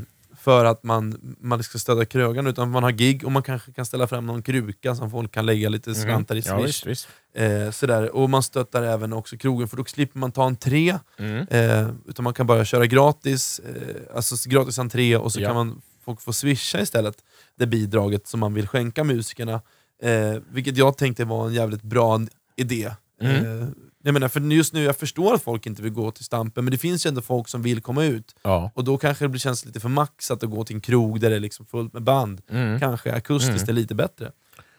för 0.48 0.64
att 0.64 0.84
man, 0.84 1.36
man 1.40 1.62
ska 1.62 1.78
stödja 1.78 2.04
krögan, 2.04 2.46
utan 2.46 2.70
man 2.70 2.82
har 2.82 2.90
gig 2.90 3.24
och 3.24 3.32
man 3.32 3.42
kanske 3.42 3.72
kan 3.72 3.86
ställa 3.86 4.06
fram 4.06 4.26
någon 4.26 4.42
kruka 4.42 4.94
som 4.94 5.10
folk 5.10 5.32
kan 5.32 5.46
lägga 5.46 5.68
lite 5.68 5.94
slantar 5.94 6.34
i 6.36 6.42
Mm. 6.48 6.60
Ja, 6.60 6.64
swish. 6.66 6.66
visst, 6.86 6.86
visst. 6.86 7.08
eh, 7.34 7.70
sådär. 7.70 8.16
Och 8.16 8.30
man 8.30 8.42
stöttar 8.42 8.82
även 8.82 9.12
också 9.12 9.36
krogen, 9.36 9.68
för 9.68 9.76
då 9.76 9.84
slipper 9.84 10.18
man 10.18 10.32
ta 10.32 10.46
en 10.46 10.56
tre, 10.56 10.98
Mm. 11.18 11.46
eh, 11.50 11.88
utan 12.06 12.24
man 12.24 12.34
kan 12.34 12.46
bara 12.46 12.64
köra 12.64 12.86
gratis, 12.86 13.58
eh, 13.60 14.16
alltså 14.16 14.48
gratis 14.48 14.78
entré 14.78 15.16
och 15.16 15.32
så 15.32 15.40
Ja. 15.40 15.48
kan 15.48 15.56
man 15.56 15.82
folk 16.04 16.20
få 16.20 16.32
swisha 16.32 16.80
istället 16.80 17.16
det 17.58 17.66
bidraget 17.66 18.26
som 18.26 18.40
man 18.40 18.54
vill 18.54 18.68
skänka 18.68 19.04
musikerna. 19.04 19.60
Eh, 20.02 20.36
vilket 20.50 20.76
jag 20.76 20.96
tänkte 20.96 21.24
var 21.24 21.46
en 21.46 21.54
jävligt 21.54 21.82
bra 21.82 22.20
idé. 22.56 22.90
Mm. 23.22 23.74
Jag 24.02 24.12
menar, 24.12 24.28
för 24.28 24.40
just 24.40 24.72
nu, 24.72 24.82
jag 24.84 24.96
förstår 24.96 25.34
att 25.34 25.42
folk 25.42 25.66
inte 25.66 25.82
vill 25.82 25.92
gå 25.92 26.10
till 26.10 26.24
Stampen, 26.24 26.64
men 26.64 26.70
det 26.72 26.78
finns 26.78 27.06
ju 27.06 27.08
ändå 27.08 27.22
folk 27.22 27.48
som 27.48 27.62
vill 27.62 27.80
komma 27.82 28.04
ut. 28.04 28.36
Ja. 28.42 28.70
Och 28.74 28.84
då 28.84 28.98
kanske 28.98 29.24
det 29.24 29.28
blir- 29.28 29.40
känns 29.40 29.64
lite 29.64 29.80
för 29.80 29.88
maxat 29.88 30.42
att 30.42 30.50
gå 30.50 30.64
till 30.64 30.76
en 30.76 30.80
krog 30.80 31.20
där 31.20 31.30
det 31.30 31.36
är 31.36 31.40
liksom 31.40 31.66
fullt 31.66 31.92
med 31.92 32.02
band. 32.02 32.40
Mm. 32.50 32.80
Kanske 32.80 33.12
akustiskt 33.12 33.62
Mm. 33.62 33.68
är 33.68 33.72
lite 33.72 33.94
bättre. 33.94 34.32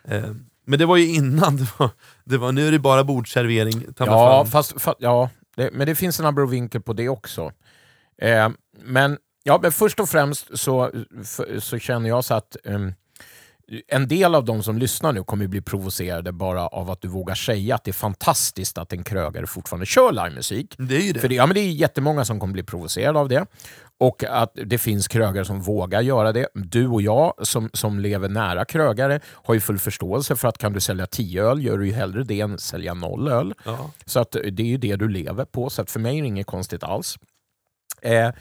Eh, 0.07 0.23
men 0.65 0.79
det 0.79 0.85
var 0.85 0.97
ju 0.97 1.07
innan, 1.13 1.57
det 1.57 1.67
var, 1.79 1.89
det 2.23 2.37
var, 2.37 2.51
nu 2.51 2.67
är 2.67 2.71
det 2.71 2.79
bara 2.79 3.03
bordservering. 3.03 3.85
Ja, 3.97 4.45
fast, 4.45 4.73
fa- 4.75 4.95
ja 4.99 5.29
det, 5.55 5.69
men 5.73 5.87
det 5.87 5.95
finns 5.95 6.19
en 6.19 6.25
abrovinkel 6.25 6.81
på 6.81 6.93
det 6.93 7.09
också. 7.09 7.51
Eh, 8.21 8.49
men, 8.83 9.17
ja, 9.43 9.59
men 9.61 9.71
först 9.71 9.99
och 9.99 10.09
främst 10.09 10.59
så, 10.59 10.91
f- 11.21 11.39
så 11.63 11.79
känner 11.79 12.09
jag 12.09 12.25
så 12.25 12.33
att 12.33 12.57
ehm, 12.65 12.93
en 13.87 14.07
del 14.07 14.35
av 14.35 14.45
de 14.45 14.63
som 14.63 14.77
lyssnar 14.77 15.13
nu 15.13 15.23
kommer 15.23 15.47
bli 15.47 15.61
provocerade 15.61 16.31
bara 16.31 16.67
av 16.67 16.91
att 16.91 17.01
du 17.01 17.07
vågar 17.07 17.35
säga 17.35 17.75
att 17.75 17.83
det 17.83 17.91
är 17.91 17.93
fantastiskt 17.93 18.77
att 18.77 18.93
en 18.93 19.03
krögare 19.03 19.47
fortfarande 19.47 19.85
kör 19.85 20.11
livemusik. 20.11 20.75
Det 20.77 20.95
är 20.95 21.01
ju 21.01 21.11
det. 21.11 21.19
För 21.19 21.27
det, 21.27 21.35
ja, 21.35 21.45
men 21.45 21.53
det 21.53 21.59
är 21.59 21.71
jättemånga 21.71 22.25
som 22.25 22.39
kommer 22.39 22.53
bli 22.53 22.63
provocerade 22.63 23.19
av 23.19 23.29
det. 23.29 23.45
Och 23.97 24.23
att 24.23 24.51
det 24.65 24.77
finns 24.77 25.07
krögare 25.07 25.45
som 25.45 25.61
vågar 25.61 26.01
göra 26.01 26.31
det. 26.31 26.47
Du 26.53 26.87
och 26.87 27.01
jag 27.01 27.33
som, 27.41 27.69
som 27.73 27.99
lever 27.99 28.29
nära 28.29 28.65
krögare 28.65 29.19
har 29.25 29.53
ju 29.53 29.59
full 29.59 29.79
förståelse 29.79 30.35
för 30.35 30.47
att 30.47 30.57
kan 30.57 30.73
du 30.73 30.79
sälja 30.79 31.05
10 31.05 31.43
öl 31.43 31.63
gör 31.63 31.77
du 31.77 31.87
ju 31.87 31.93
hellre 31.93 32.23
det 32.23 32.41
än 32.41 32.57
sälja 32.57 32.93
noll 32.93 33.27
öl. 33.27 33.53
Ja. 33.65 33.91
Så 34.05 34.19
att 34.19 34.31
det 34.31 34.63
är 34.63 34.67
ju 34.67 34.77
det 34.77 34.95
du 34.95 35.09
lever 35.09 35.45
på, 35.45 35.69
så 35.69 35.81
att 35.81 35.91
för 35.91 35.99
mig 35.99 36.17
är 36.17 36.21
det 36.21 36.27
inget 36.27 36.47
konstigt 36.47 36.83
alls. 36.83 37.17
Eh, 38.01 38.31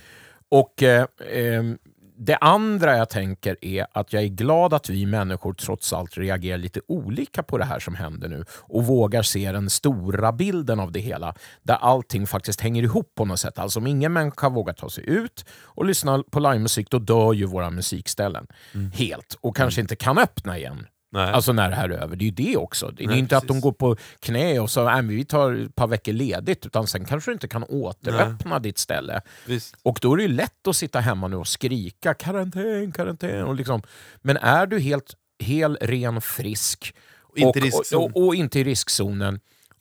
och 0.50 0.82
eh, 0.82 1.06
ehm, 1.32 1.78
Det 2.20 2.36
andra 2.36 2.96
jag 2.96 3.08
tänker 3.08 3.64
är 3.64 3.86
att 3.92 4.12
jag 4.12 4.22
är 4.22 4.28
glad 4.28 4.74
att 4.74 4.88
vi 4.88 5.06
människor 5.06 5.52
trots 5.52 5.92
allt 5.92 6.18
reagerar 6.18 6.58
lite 6.58 6.80
olika 6.88 7.42
på 7.42 7.58
det 7.58 7.64
här 7.64 7.78
som 7.78 7.94
händer 7.94 8.28
nu 8.28 8.44
och 8.50 8.86
vågar 8.86 9.22
se 9.22 9.52
den 9.52 9.70
stora 9.70 10.32
bilden 10.32 10.80
av 10.80 10.92
det 10.92 11.00
hela, 11.00 11.34
där 11.62 11.74
allting 11.74 12.26
faktiskt 12.26 12.60
hänger 12.60 12.82
ihop 12.82 13.12
på 13.14 13.24
något 13.24 13.40
sätt. 13.40 13.58
Alltså 13.58 13.78
om 13.78 13.86
ingen 13.86 14.12
människa 14.12 14.48
vågar 14.48 14.72
ta 14.72 14.90
sig 14.90 15.08
ut 15.08 15.44
och 15.62 15.84
lyssna 15.84 16.24
på 16.30 16.40
livemusik, 16.40 16.90
då 16.90 16.98
dör 16.98 17.32
ju 17.32 17.44
våra 17.44 17.70
musikställen 17.70 18.46
helt 18.94 19.38
och 19.40 19.56
kanske 19.56 19.80
inte 19.80 19.96
kan 19.96 20.18
öppna 20.18 20.58
igen. 20.58 20.86
Nej. 21.10 21.32
Alltså 21.32 21.52
när 21.52 21.70
det 21.70 21.76
här 21.76 21.88
är 21.88 21.98
över. 22.02 22.16
Det 22.16 22.24
är 22.24 22.26
ju 22.26 22.30
det 22.30 22.56
också. 22.56 22.90
Det 22.90 23.04
är 23.04 23.08
Nej, 23.08 23.18
inte 23.18 23.36
att 23.36 23.42
de 23.42 23.48
precis. 23.48 23.62
går 23.62 23.72
på 23.72 23.96
knä 24.20 24.58
och 24.58 24.70
så 24.70 24.84
nej, 24.84 25.02
men 25.02 25.16
vi 25.16 25.24
tar 25.24 25.52
ett 25.52 25.74
par 25.74 25.86
veckor 25.86 26.12
ledigt, 26.12 26.66
utan 26.66 26.86
sen 26.86 27.04
kanske 27.04 27.30
du 27.30 27.32
inte 27.32 27.48
kan 27.48 27.64
återöppna 27.64 28.58
ditt 28.58 28.78
ställe. 28.78 29.20
Visst. 29.46 29.76
Och 29.82 29.98
då 30.02 30.12
är 30.12 30.16
det 30.16 30.22
ju 30.22 30.28
lätt 30.28 30.66
att 30.68 30.76
sitta 30.76 31.00
hemma 31.00 31.28
nu 31.28 31.36
och 31.36 31.48
skrika 31.48 32.14
karantän, 32.14 32.92
karantän. 32.92 33.44
Och 33.44 33.54
liksom. 33.54 33.82
Men 34.22 34.36
är 34.36 34.66
du 34.66 34.80
helt 34.80 35.14
hel, 35.38 35.78
ren, 35.80 36.20
frisk 36.20 36.94
Och 37.22 37.38
inte 37.38 37.58
i 37.58 37.70
och, 37.94 38.02
och, 38.02 38.26
och 38.26 38.34
inte 38.34 38.60
i 38.60 38.64
riskzonen 38.64 39.40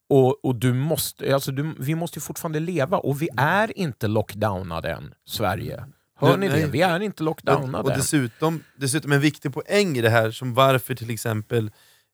och, 0.10 0.46
och 0.46 0.56
du 0.56 0.74
måste, 0.74 1.34
alltså 1.34 1.52
du, 1.52 1.76
vi 1.80 1.96
måste 1.96 2.20
ju 2.20 2.22
fortfarande 2.22 2.60
leva 2.60 2.98
och 2.98 3.22
vi 3.22 3.30
är 3.38 3.78
inte 3.80 4.08
lockdownade 4.08 4.92
än, 4.92 5.14
Sverige. 5.26 5.84
Hör 6.20 6.38
Nej, 6.38 6.50
ni 6.50 6.56
det? 6.56 6.62
nej. 6.62 6.70
Vi 6.72 6.82
är 6.82 7.00
inte 7.00 7.24
lockdownade 7.24 7.84
och 7.84 7.98
dessutom, 7.98 8.64
dessutom 8.76 9.12
en 9.12 9.22
viktig 9.22 9.54
poäng 9.54 9.98
i 9.98 10.02
det 10.02 10.10
här, 10.10 10.32
som 10.32 10.54
varför 10.54 10.96
till 10.96 11.10
exempel 11.10 11.72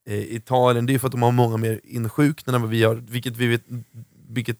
eh, 0.10 0.36
Italien, 0.36 0.86
det 0.86 0.92
är 0.92 0.94
ju 0.94 1.00
för 1.00 1.08
att 1.08 1.12
de 1.12 1.22
har 1.22 1.32
många 1.32 1.58
mer 1.58 1.80
insjuknade 1.84 2.56
än 2.56 2.62
vad 2.62 2.72
vi 2.72 2.84
har, 2.84 2.96
vilket, 2.96 3.38
vi 3.38 3.48
vet, 3.48 3.64
vilket 4.30 4.58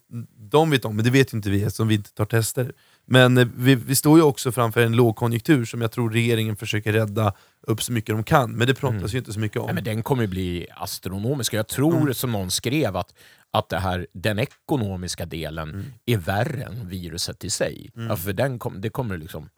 de 0.50 0.70
vet 0.70 0.84
om, 0.84 0.96
men 0.96 1.04
det 1.04 1.10
vet 1.10 1.32
ju 1.34 1.36
inte 1.36 1.50
vi 1.50 1.62
eftersom 1.62 1.88
vi 1.88 1.94
inte 1.94 2.12
tar 2.14 2.24
tester. 2.24 2.72
Men 3.06 3.38
eh, 3.38 3.48
vi, 3.56 3.74
vi 3.74 3.94
står 3.96 4.18
ju 4.18 4.24
också 4.24 4.52
framför 4.52 4.80
en 4.80 4.96
lågkonjunktur 4.96 5.64
som 5.64 5.80
jag 5.80 5.92
tror 5.92 6.10
regeringen 6.10 6.56
försöker 6.56 6.92
rädda 6.92 7.32
upp 7.66 7.82
så 7.82 7.92
mycket 7.92 8.14
de 8.14 8.24
kan, 8.24 8.52
men 8.52 8.66
det 8.66 8.74
pratas 8.74 9.14
ju 9.14 9.18
inte 9.18 9.32
så 9.32 9.40
mycket 9.40 9.58
om. 9.60 9.66
Nej, 9.66 9.74
men 9.74 9.84
den 9.84 10.02
kommer 10.02 10.22
ju 10.22 10.28
bli 10.28 10.66
astronomisk. 10.76 11.52
Jag 11.54 11.68
tror, 11.68 12.00
Mm. 12.00 12.14
som 12.14 12.32
någon 12.32 12.50
skrev, 12.50 12.96
att, 12.96 13.14
att 13.54 13.68
det 13.68 13.78
här, 13.78 14.06
den 14.12 14.38
ekonomiska 14.38 15.26
delen 15.26 15.70
Mm. 15.70 15.84
är 16.06 16.16
värre 16.16 16.62
än 16.62 16.88
viruset 16.88 17.44
i 17.44 17.50
sig. 17.50 17.90
Ja, 17.94 18.16
för 18.16 18.32
den 18.32 18.58
kom, 18.58 18.80
det 18.80 18.90
kommer 18.90 19.18
liksom... 19.18 19.48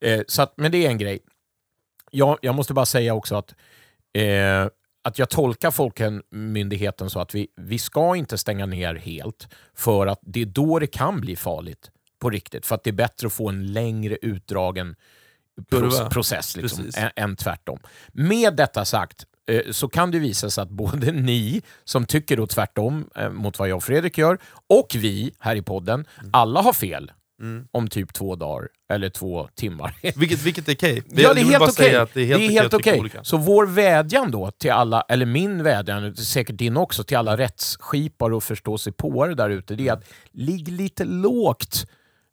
Eh, 0.00 0.20
så 0.28 0.42
att, 0.42 0.54
men 0.56 0.72
det 0.72 0.86
är 0.86 0.90
en 0.90 0.98
grej. 0.98 1.18
Jag, 2.10 2.38
jag 2.42 2.54
måste 2.54 2.74
bara 2.74 2.86
säga 2.86 3.14
också 3.14 3.36
att 3.36 3.54
eh, 4.18 4.66
att 5.04 5.18
jag 5.18 5.30
tolkar 5.30 5.70
Folkhälsomyndigheten 5.70 7.10
så 7.10 7.20
att 7.20 7.34
vi, 7.34 7.48
vi 7.56 7.78
ska 7.78 8.16
inte 8.16 8.38
stänga 8.38 8.66
ner 8.66 8.94
helt 8.94 9.48
för 9.74 10.06
att 10.06 10.20
det 10.22 10.42
är 10.42 10.46
då 10.46 10.78
det 10.78 10.86
kan 10.86 11.20
bli 11.20 11.36
farligt 11.36 11.90
på 12.18 12.30
riktigt. 12.30 12.66
För 12.66 12.74
att 12.74 12.84
det 12.84 12.90
är 12.90 12.94
bättre 12.94 13.26
att 13.26 13.32
få 13.32 13.48
en 13.48 13.72
längre 13.72 14.16
utdragen 14.22 14.96
process 16.10 16.56
liksom, 16.56 16.90
än, 16.96 17.10
än 17.16 17.36
tvärtom. 17.36 17.78
Med 18.12 18.56
detta 18.56 18.84
sagt 18.84 19.26
så 19.70 19.88
kan 19.88 20.10
det 20.10 20.18
visa 20.18 20.50
sig 20.50 20.62
att 20.62 20.70
både 20.70 21.12
ni 21.12 21.62
som 21.84 22.04
tycker 22.06 22.36
då 22.36 22.46
tvärtom 22.46 23.10
eh, 23.16 23.30
mot 23.30 23.58
vad 23.58 23.68
jag 23.68 23.76
och 23.76 23.84
Fredrik 23.84 24.18
gör 24.18 24.38
och 24.68 24.88
vi 24.94 25.32
här 25.38 25.56
i 25.56 25.62
podden, 25.62 26.06
Mm. 26.18 26.30
alla 26.32 26.60
har 26.62 26.72
fel 26.72 27.12
om 27.72 27.88
typ 27.88 28.12
två 28.12 28.36
dagar 28.36 28.68
eller 28.92 29.08
två 29.08 29.48
timmar. 29.54 29.94
Vilket, 30.16 30.42
vilket 30.42 30.68
är 30.68 30.74
okej. 30.74 31.02
Ja, 31.08 31.34
det 31.34 31.40
är 31.40 31.44
helt 31.44 31.62
okej. 31.62 31.96
att 31.96 32.14
det 32.14 32.20
är 32.22 32.26
helt 32.50 32.64
tycka 32.64 32.76
okej. 32.76 33.00
olika. 33.00 33.24
Så 33.24 33.36
vår 33.36 33.66
vädjan 33.66 34.30
då 34.30 34.50
till 34.50 34.70
alla, 34.70 35.00
eller 35.00 35.26
min 35.26 35.62
vädjan, 35.62 36.16
säkert 36.16 36.56
din 36.58 36.76
också, 36.76 37.04
till 37.04 37.16
alla 37.16 37.36
rättsskipare 37.36 38.34
och 38.34 38.42
förståsigpåare 38.42 39.34
där 39.34 39.50
ute, 39.50 39.74
det 39.74 39.88
är 39.88 39.92
att 39.92 40.04
ligg 40.32 40.68
lite 40.68 41.04
lågt 41.04 41.86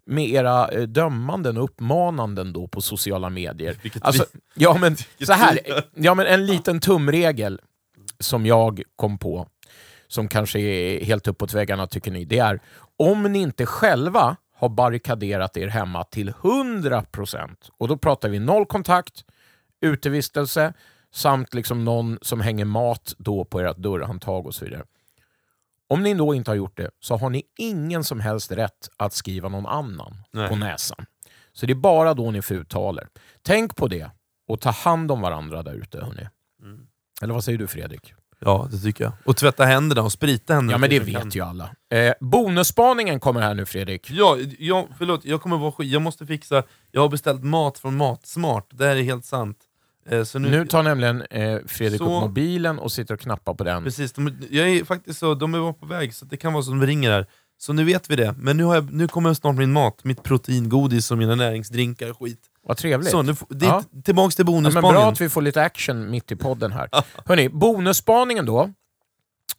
med 0.09 0.29
era 0.29 0.67
eh, 0.67 0.81
dömanden 0.81 1.57
och 1.57 1.63
uppmananden 1.63 2.53
då 2.53 2.67
på 2.67 2.81
sociala 2.81 3.29
medier. 3.29 3.77
Vilket 3.81 4.03
Alltså, 4.03 4.25
ja, 4.55 4.77
men, 4.77 4.95
så 5.25 5.33
här, 5.33 5.59
ja, 5.95 6.15
men 6.15 6.27
en 6.27 6.45
liten 6.45 6.79
tumregel 6.79 7.61
som 8.19 8.45
jag 8.45 8.81
kom 8.95 9.17
på, 9.17 9.47
som 10.07 10.27
kanske 10.27 10.59
är 10.59 11.05
helt 11.05 11.27
uppåt 11.27 11.53
väggarna 11.53 11.87
tycker 11.87 12.11
ni, 12.11 12.25
det 12.25 12.39
är 12.39 12.59
om 12.97 13.23
ni 13.23 13.39
inte 13.39 13.65
själva 13.65 14.35
har 14.55 14.69
barrikaderat 14.69 15.57
er 15.57 15.67
hemma 15.67 16.03
till 16.03 16.29
100% 16.29 17.49
och 17.77 17.87
då 17.87 17.97
pratar 17.97 18.29
vi 18.29 18.39
noll 18.39 18.65
kontakt, 18.65 19.25
utevistelse 19.81 20.73
samt 21.13 21.53
liksom 21.53 21.85
någon 21.85 22.19
som 22.21 22.41
hänger 22.41 22.65
mat 22.65 23.13
då 23.17 23.45
på 23.45 23.59
ert 23.59 23.77
dörrhandtag 23.77 24.45
och 24.45 24.55
så 24.55 24.65
vidare. 24.65 24.83
Om 25.89 26.03
ni 26.03 26.13
då 26.13 26.33
inte 26.33 26.51
har 26.51 26.55
gjort 26.55 26.77
det 26.77 26.89
så 26.99 27.17
har 27.17 27.29
ni 27.29 27.43
ingen 27.57 28.03
som 28.03 28.19
helst 28.19 28.51
rätt 28.51 28.89
att 28.97 29.13
skriva 29.13 29.49
någon 29.49 29.65
annan 29.65 30.15
Nej. 30.31 30.49
på 30.49 30.55
näsan. 30.55 31.05
Så 31.53 31.65
det 31.65 31.73
är 31.73 31.75
bara 31.75 32.13
då 32.13 32.31
ni 32.31 32.41
får 32.41 32.57
uttala 32.57 33.01
er. 33.01 33.07
Tänk 33.41 33.75
på 33.75 33.87
det 33.87 34.11
och 34.47 34.61
ta 34.61 34.69
hand 34.69 35.11
om 35.11 35.21
varandra 35.21 35.63
där 35.63 35.73
ute. 35.73 35.97
Mm. 35.97 36.87
Eller 37.21 37.33
vad 37.33 37.43
säger 37.43 37.57
du 37.57 37.67
Fredrik? 37.67 38.13
Ja, 38.39 38.67
det 38.71 38.77
tycker 38.77 39.03
jag. 39.03 39.13
Och 39.25 39.37
tvätta 39.37 39.65
händerna 39.65 40.01
och 40.01 40.11
sprita 40.11 40.53
händerna. 40.53 40.73
Ja 40.73 40.77
men 40.77 40.89
det 40.89 40.99
vet 40.99 41.21
kan. 41.21 41.29
ju 41.29 41.41
alla. 41.41 41.69
Eh, 41.89 42.13
bonusspaningen 42.19 43.19
kommer 43.19 43.41
här 43.41 43.53
nu 43.53 43.65
Fredrik. 43.65 44.11
Ja, 44.11 44.37
ja, 44.59 44.87
förlåt, 44.97 45.25
jag 45.25 45.41
kommer 45.41 45.57
vara 45.57 45.71
skit. 45.71 45.91
Jag 45.91 46.01
måste 46.01 46.25
fixa, 46.25 46.63
jag 46.91 47.01
har 47.01 47.09
beställt 47.09 47.43
mat 47.43 47.77
från 47.77 47.97
Matsmart, 47.97 48.67
det 48.69 48.85
här 48.85 48.95
är 48.95 49.03
helt 49.03 49.25
sant. 49.25 49.57
Eh, 50.11 50.23
så 50.23 50.39
nu, 50.39 50.49
Nu 50.49 50.65
tar 50.67 50.83
nämligen 50.83 51.21
eh, 51.21 51.57
Fredrik 51.67 51.97
Så- 51.97 52.03
upp 52.05 52.21
mobilen 52.21 52.79
och 52.79 52.91
sitter 52.91 53.13
och 53.13 53.19
knappar 53.19 53.53
på 53.53 53.63
den. 53.63 53.83
Precis, 53.83 54.11
de, 54.13 54.37
jag 54.51 54.69
är 54.69 54.85
faktiskt 54.85 55.19
så, 55.19 55.33
de 55.35 55.53
är 55.53 55.73
på 55.73 55.85
väg, 55.85 56.13
så 56.15 56.25
det 56.25 56.37
kan 56.37 56.53
vara 56.53 56.63
så 56.63 56.71
de 56.71 56.85
ringer 56.87 57.11
här. 57.11 57.25
Så 57.57 57.73
nu 57.73 57.83
vet 57.83 58.09
vi 58.09 58.15
det, 58.15 58.35
men 58.37 58.57
nu, 58.57 58.63
har 58.63 58.75
jag, 58.75 58.93
nu 58.93 59.07
kommer 59.07 59.33
snart 59.33 59.55
min 59.55 59.71
mat, 59.71 60.03
mitt 60.03 60.23
proteingodis 60.23 61.11
och 61.11 61.17
mina 61.17 61.35
näringsdrinkar 61.35 62.09
och 62.09 62.17
skit. 62.19 62.39
Vad 62.63 62.77
trevligt. 62.77 63.09
Så 63.11 63.21
nu, 63.21 63.35
det 63.49 63.65
Ja. 63.65 63.83
tillbaks 64.03 64.35
till 64.35 64.43
Ja, 64.43 64.51
bonusspaningen. 64.51 64.95
bra 64.95 65.09
att 65.11 65.21
vi 65.21 65.29
får 65.29 65.41
lite 65.41 65.61
action 65.61 66.09
mitt 66.11 66.31
i 66.31 66.35
podden 66.35 66.71
här. 66.71 66.89
Hörrni, 67.25 67.49
bonusspaningen 67.49 68.45
då. 68.45 68.69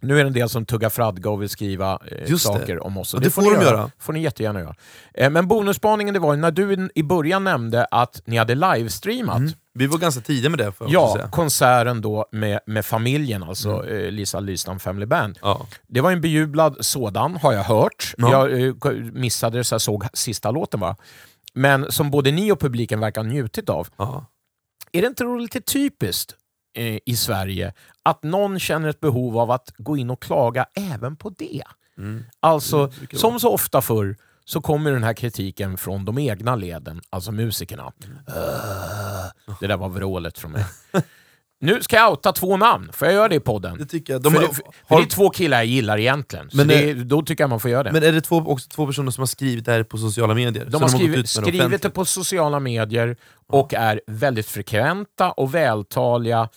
Nu 0.00 0.18
är 0.20 0.24
det 0.24 0.28
en 0.28 0.32
del 0.32 0.48
som 0.48 0.66
tuggar 0.66 0.88
fradga 0.90 1.30
och 1.30 1.42
vill 1.42 1.48
skriva 1.48 1.98
eh, 2.10 2.30
Just 2.30 2.46
det. 2.46 2.52
saker 2.58 2.84
om 2.86 2.96
oss. 2.98 3.14
Och 3.14 3.20
det 3.20 3.30
får 3.30 3.42
ni 3.42 3.50
de 3.50 3.62
göra. 3.62 3.90
får 3.98 4.12
ni 4.12 4.22
jättegärna 4.22 4.60
göra. 4.60 4.74
Eh, 5.14 5.30
men 5.30 5.48
bonusspaningen 5.48 6.14
det 6.14 6.20
var 6.20 6.36
när 6.36 6.50
du 6.50 6.88
i 6.94 7.02
början 7.02 7.44
nämnde 7.44 7.84
att 7.84 8.22
ni 8.24 8.36
hade 8.36 8.54
livestreamat 8.54 9.42
Vi 9.74 9.86
var 9.86 9.98
ganska 9.98 10.20
tidiga 10.20 10.50
med 10.50 10.58
det 10.58 10.72
får 10.72 10.84
också 10.84 10.94
Ja, 10.94 11.12
säga. 11.16 11.28
konserten 11.28 12.00
då 12.00 12.26
med, 12.32 12.60
med 12.66 12.84
familjen, 12.86 13.42
alltså 13.42 13.88
eh, 13.88 14.10
Lisa 14.10 14.40
Lystam 14.40 14.78
Family 14.80 15.06
Band. 15.06 15.38
Ja. 15.42 15.66
Det 15.88 16.00
var 16.00 16.12
en 16.12 16.20
bejublad 16.20 16.76
sådan, 16.80 17.36
har 17.36 17.52
jag 17.52 17.64
hört. 17.64 18.14
Ja. 18.18 18.30
Jag 18.48 18.62
eh, 18.66 18.94
missade 19.12 19.58
det 19.58 19.64
så 19.64 19.74
jag 19.74 19.80
såg 19.80 20.04
sista 20.12 20.50
låten 20.50 20.80
bara. 20.80 20.96
Men 21.54 21.92
som 21.92 22.10
både 22.10 22.30
ni 22.32 22.52
och 22.52 22.60
publiken 22.60 23.00
verkar 23.00 23.20
ha 23.22 23.28
njutit 23.28 23.68
av. 23.68 23.88
Ja. 23.96 24.24
Är 24.92 25.00
det 25.02 25.06
inte 25.08 25.24
då 25.24 25.36
lite 25.36 25.60
typiskt 25.60 26.34
eh, 26.74 26.98
i 27.06 27.16
Sverige 27.16 27.72
att 28.02 28.22
någon 28.22 28.58
känner 28.58 28.88
ett 28.88 29.00
behov 29.00 29.38
av 29.38 29.50
att 29.50 29.72
gå 29.78 29.96
in 29.96 30.10
och 30.10 30.22
klaga 30.22 30.66
även 30.74 31.16
på 31.16 31.30
det? 31.30 31.62
Alltså, 32.40 32.86
det 32.86 32.96
brukar 32.98 33.18
som 33.18 33.40
så 33.40 33.52
ofta 33.52 33.82
förr 33.82 34.16
så 34.44 34.60
kommer 34.60 34.92
den 34.92 35.04
här 35.04 35.14
kritiken 35.14 35.76
från 35.76 36.04
de 36.04 36.18
egna 36.18 36.56
leden, 36.56 37.00
alltså 37.10 37.32
musikerna. 37.32 37.92
Öh, 38.28 39.54
det 39.60 39.66
där 39.66 39.76
var 39.76 39.88
vrålet 39.88 40.38
från 40.38 40.52
mig. 40.52 40.64
nu 41.60 41.82
ska 41.82 41.96
jag 41.96 42.10
outa 42.10 42.32
två 42.32 42.56
namn, 42.56 42.90
får 42.92 43.08
jag 43.08 43.14
göra 43.14 43.28
det 43.28 43.34
i 43.34 43.40
podden? 43.40 43.78
Det 43.78 43.86
tycker 43.86 44.12
jag. 44.12 44.22
De 44.22 44.32
för, 44.32 44.40
har- 44.40 44.48
det, 44.48 44.54
för, 44.54 44.64
har- 44.86 44.96
det 45.00 45.04
är 45.04 45.08
två 45.08 45.30
killar 45.30 45.56
jag 45.58 45.66
gillar 45.66 45.98
egentligen, 45.98 46.50
Men 46.54 46.68
det, 46.68 46.90
är- 46.90 46.94
då 46.94 47.22
tycker 47.22 47.42
jag 47.44 47.50
man 47.50 47.60
får 47.60 47.70
göra 47.70 47.82
det. 47.82 47.92
Men 47.92 48.02
är 48.02 48.12
det 48.12 48.20
två, 48.20 48.36
också 48.36 48.68
två 48.68 48.86
personer 48.86 49.10
som 49.10 49.22
har 49.22 49.26
skrivit 49.26 49.64
det 49.64 49.72
här 49.72 49.82
på 49.82 49.98
sociala 49.98 50.34
medier? 50.34 50.64
De 50.64 50.72
har 50.74 50.80
gått 50.80 50.90
skrivit, 50.90 51.10
ut 51.10 51.16
med 51.16 51.28
skrivit 51.28 51.82
det 51.82 51.90
på 51.90 52.04
sociala 52.04 52.60
medier 52.60 53.16
och 53.46 53.74
är 53.74 54.00
väldigt 54.06 54.46
frekventa 54.46 55.30
och 55.30 55.54
vältaliga 55.54 56.48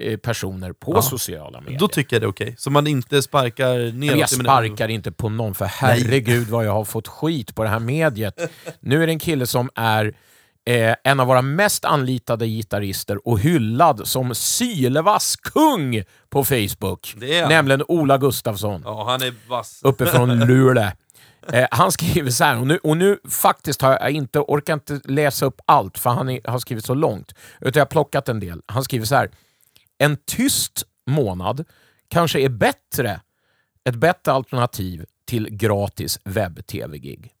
eh, 0.00 0.16
personer 0.16 0.72
på 0.72 0.92
Ja. 0.94 1.02
sociala 1.02 1.60
medier. 1.60 1.78
Då 1.78 1.88
tycker 1.88 2.16
jag 2.16 2.22
det 2.22 2.26
är 2.26 2.30
okej. 2.30 2.54
Så 2.58 2.70
man 2.70 2.86
inte 2.86 3.22
sparkar 3.22 3.92
neråt. 3.92 4.18
jag 4.18 4.28
sparkar 4.28 4.88
inte 4.88 5.12
på 5.12 5.28
någon, 5.28 5.54
för 5.54 5.64
herregud 5.64 6.48
vad 6.48 6.64
jag 6.66 6.72
har 6.72 6.84
fått 6.84 7.08
skit 7.08 7.54
på 7.54 7.62
det 7.62 7.68
här 7.68 7.78
mediet. 7.78 8.34
Nu 8.80 9.02
är 9.02 9.06
det 9.06 9.12
en 9.12 9.18
kille 9.18 9.46
som 9.46 9.70
är 9.74 10.14
eh, 10.68 10.94
en 11.04 11.20
av 11.20 11.26
våra 11.26 11.42
mest 11.42 11.84
anlitade 11.84 12.46
gitarrister 12.46 13.28
och 13.28 13.40
hyllad 13.40 14.08
som 14.08 14.34
sylvass 14.34 15.36
kung 15.36 16.02
på 16.28 16.44
Facebook. 16.44 17.14
Nämligen 17.48 17.82
Ola 17.88 18.18
Gustafsson 18.18 18.82
Ja, 18.84 19.04
han 19.10 19.22
är 19.22 19.34
vass. 19.48 19.80
uppifrån 19.84 20.38
Luleå. 20.46 20.90
Eh, 21.52 21.66
han 21.70 21.92
skriver 21.92 22.30
så 22.30 22.44
här, 22.44 22.58
och 22.58 22.66
nu, 22.66 22.78
och 22.82 22.96
nu 22.96 23.18
faktiskt 23.30 23.82
har 23.82 23.92
jag 23.92 24.10
inte 24.10 24.40
orkat 24.40 24.90
inte 24.90 25.08
läsa 25.12 25.46
upp 25.46 25.60
allt 25.66 25.98
för 25.98 26.10
han 26.10 26.28
är, 26.28 26.50
har 26.50 26.58
skrivit 26.58 26.84
så 26.84 26.94
långt, 26.94 27.34
utan 27.60 27.72
jag 27.78 27.84
har 27.84 27.90
plockat 27.90 28.28
en 28.28 28.40
del. 28.40 28.62
Han 28.66 28.84
skriver 28.84 29.06
så 29.06 29.14
här, 29.14 29.30
en 29.98 30.16
tyst 30.26 30.82
månad 31.06 31.64
kanske 32.08 32.40
är 32.40 32.48
bättre, 32.48 33.20
ett 33.88 33.94
bättre 33.94 34.32
alternativ 34.32 35.04
till 35.26 35.48
gratis 35.50 36.18
webb-tv-gig. 36.24 37.32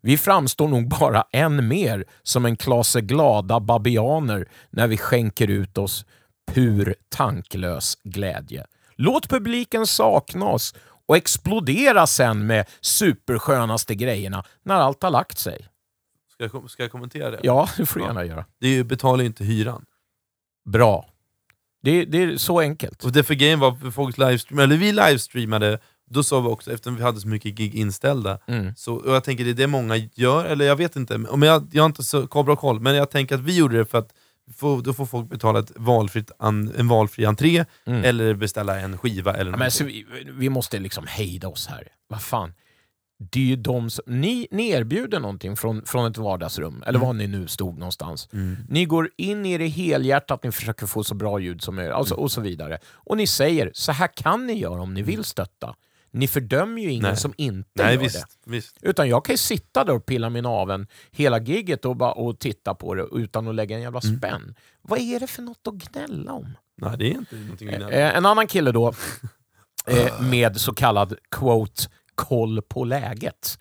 Vi 0.00 0.18
framstår 0.18 0.68
nog 0.68 0.88
bara 0.88 1.24
än 1.32 1.68
mer 1.68 2.04
som 2.22 2.44
en 2.44 2.56
klase 2.56 3.00
glada 3.00 3.60
babianer 3.60 4.48
när 4.70 4.86
vi 4.86 4.96
skänker 4.96 5.50
ut 5.50 5.78
oss 5.78 6.06
pur 6.52 6.94
tanklös 7.08 7.98
glädje. 8.04 8.66
Låt 8.96 9.28
publiken 9.28 9.86
sakna 9.86 10.46
oss 10.46 10.74
och 11.06 11.16
explodera 11.16 12.06
sen 12.06 12.46
med 12.46 12.66
superskönaste 12.80 13.94
grejerna 13.94 14.44
när 14.62 14.74
allt 14.74 15.02
har 15.02 15.10
lagt 15.10 15.38
sig. 15.38 15.68
Ska 16.32 16.44
jag, 16.44 16.70
ska 16.70 16.82
jag 16.82 16.92
kommentera 16.92 17.30
det? 17.30 17.40
Ja, 17.42 17.68
det 17.76 17.86
får 17.86 18.00
du 18.00 18.06
gärna 18.06 18.24
göra. 18.24 18.44
Det 18.60 18.66
är 18.66 18.70
ju, 18.70 18.84
betalar 18.84 19.20
ju 19.20 19.26
inte 19.26 19.44
hyran. 19.44 19.84
Bra. 20.70 21.10
Det, 21.82 22.04
det 22.04 22.22
är 22.22 22.36
så 22.36 22.60
enkelt. 22.60 23.04
Och 23.04 23.12
det 23.12 23.24
för 23.24 23.34
grejen 23.34 23.60
var, 23.60 23.74
för 23.74 23.90
folk 23.90 24.18
livestreamade, 24.18 24.64
eller 24.64 24.76
vi 24.76 24.92
livestreamade, 24.92 25.78
då 26.10 26.22
sa 26.22 26.40
vi 26.40 26.48
också, 26.48 26.72
eftersom 26.72 26.96
vi 26.96 27.02
hade 27.02 27.20
så 27.20 27.28
mycket 27.28 27.54
gig 27.54 27.74
inställda, 27.74 28.38
Mm. 28.46 28.74
så, 28.76 28.94
och 28.94 29.14
jag 29.14 29.24
tänker 29.24 29.44
det 29.44 29.50
är 29.50 29.54
det 29.54 29.66
många 29.66 29.96
gör, 30.14 30.44
eller 30.44 30.64
jag 30.64 30.76
vet 30.76 30.96
inte, 30.96 31.18
men 31.18 31.42
jag, 31.42 31.68
jag 31.72 31.82
har 31.82 31.86
inte 31.86 32.02
så 32.02 32.26
bra 32.26 32.56
koll, 32.56 32.80
men 32.80 32.94
jag 32.94 33.10
tänker 33.10 33.34
att 33.34 33.40
vi 33.40 33.56
gjorde 33.56 33.76
det 33.78 33.84
för 33.84 33.98
att 33.98 34.10
få, 34.56 34.80
då 34.80 34.92
får 34.92 35.06
folk 35.06 35.28
betala 35.30 35.58
ett 35.58 35.72
valfritt 35.76 36.30
an, 36.38 36.72
en 36.78 36.88
valfri 36.88 37.24
entré, 37.24 37.64
Mm. 37.86 38.04
eller 38.04 38.34
beställa 38.34 38.80
en 38.80 38.98
skiva 38.98 39.32
eller 39.34 39.50
Ja, 39.50 39.56
men 39.56 39.66
något. 39.66 39.72
så 39.72 39.84
vi, 39.84 40.06
vi 40.32 40.48
måste 40.48 40.78
liksom 40.78 41.04
hejda 41.08 41.48
oss 41.48 41.66
här. 41.66 41.88
Vad 42.08 42.22
fan. 42.22 42.52
Det 43.18 43.40
är 43.40 43.44
ju 43.44 43.56
de 43.56 43.90
som, 43.90 44.04
ni, 44.06 44.48
ni 44.50 44.68
erbjuder 44.70 45.20
någonting 45.20 45.56
från, 45.56 45.84
från 45.86 46.10
ett 46.10 46.18
vardagsrum, 46.18 46.82
eller 46.86 46.98
var 46.98 47.12
ni 47.12 47.26
nu 47.26 47.46
stod 47.48 47.78
någonstans. 47.78 48.28
Ni 48.68 48.84
går 48.84 49.10
in 49.16 49.46
i 49.46 49.58
det 49.58 49.66
helhjärtat, 49.66 50.42
ni 50.44 50.52
försöker 50.52 50.86
få 50.86 51.04
så 51.04 51.14
bra 51.14 51.38
ljud 51.38 51.62
som 51.62 51.74
möjligt, 51.76 51.94
alltså, 51.94 52.14
och 52.14 52.30
så 52.32 52.40
vidare. 52.40 52.78
Och 52.94 53.16
ni 53.16 53.26
säger, 53.26 53.70
så 53.74 53.92
här 53.92 54.08
kan 54.16 54.46
ni 54.46 54.52
göra 54.52 54.82
om 54.82 54.94
ni 54.94 55.02
vill 55.02 55.24
stötta. 55.24 55.74
Ni 56.10 56.28
fördömer 56.28 56.82
ju 56.82 56.90
ingen 56.90 57.02
Nej. 57.02 57.16
som 57.16 57.34
inte 57.36 57.82
Nej 57.82 57.94
gör 57.94 58.02
visst, 58.02 58.26
det. 58.44 58.50
visst. 58.50 58.76
Utan 58.82 59.08
jag 59.08 59.24
kan 59.24 59.32
ju 59.32 59.36
sitta 59.36 59.84
där 59.84 59.92
och 59.92 60.06
pilla 60.06 60.30
min 60.30 60.46
aven 60.46 60.86
hela 61.10 61.40
gigget 61.40 61.84
och, 61.84 61.96
bara, 61.96 62.12
och 62.12 62.38
titta 62.38 62.74
på 62.74 62.94
det 62.94 63.06
utan 63.12 63.48
att 63.48 63.54
lägga 63.54 63.76
en 63.76 63.82
jävla 63.82 64.00
spänn. 64.00 64.54
Vad 64.82 64.98
är 64.98 65.20
det 65.20 65.26
för 65.26 65.42
något 65.42 65.66
att 65.66 65.74
gnälla 65.74 66.32
om? 66.32 66.56
Nej 66.76 66.98
det 66.98 67.06
är 67.06 67.14
inte 67.14 67.36
någonting 67.36 67.68
att 67.68 67.74
gnälla. 67.78 67.90
Eh, 67.90 68.16
en 68.16 68.26
annan 68.26 68.46
kille 68.46 68.72
då, 68.72 68.94
eh, 69.86 70.20
med 70.22 70.60
så 70.60 70.74
kallad 70.74 71.14
quote 71.30 71.82
koll 72.14 72.62
på 72.62 72.84
läget, 72.84 73.58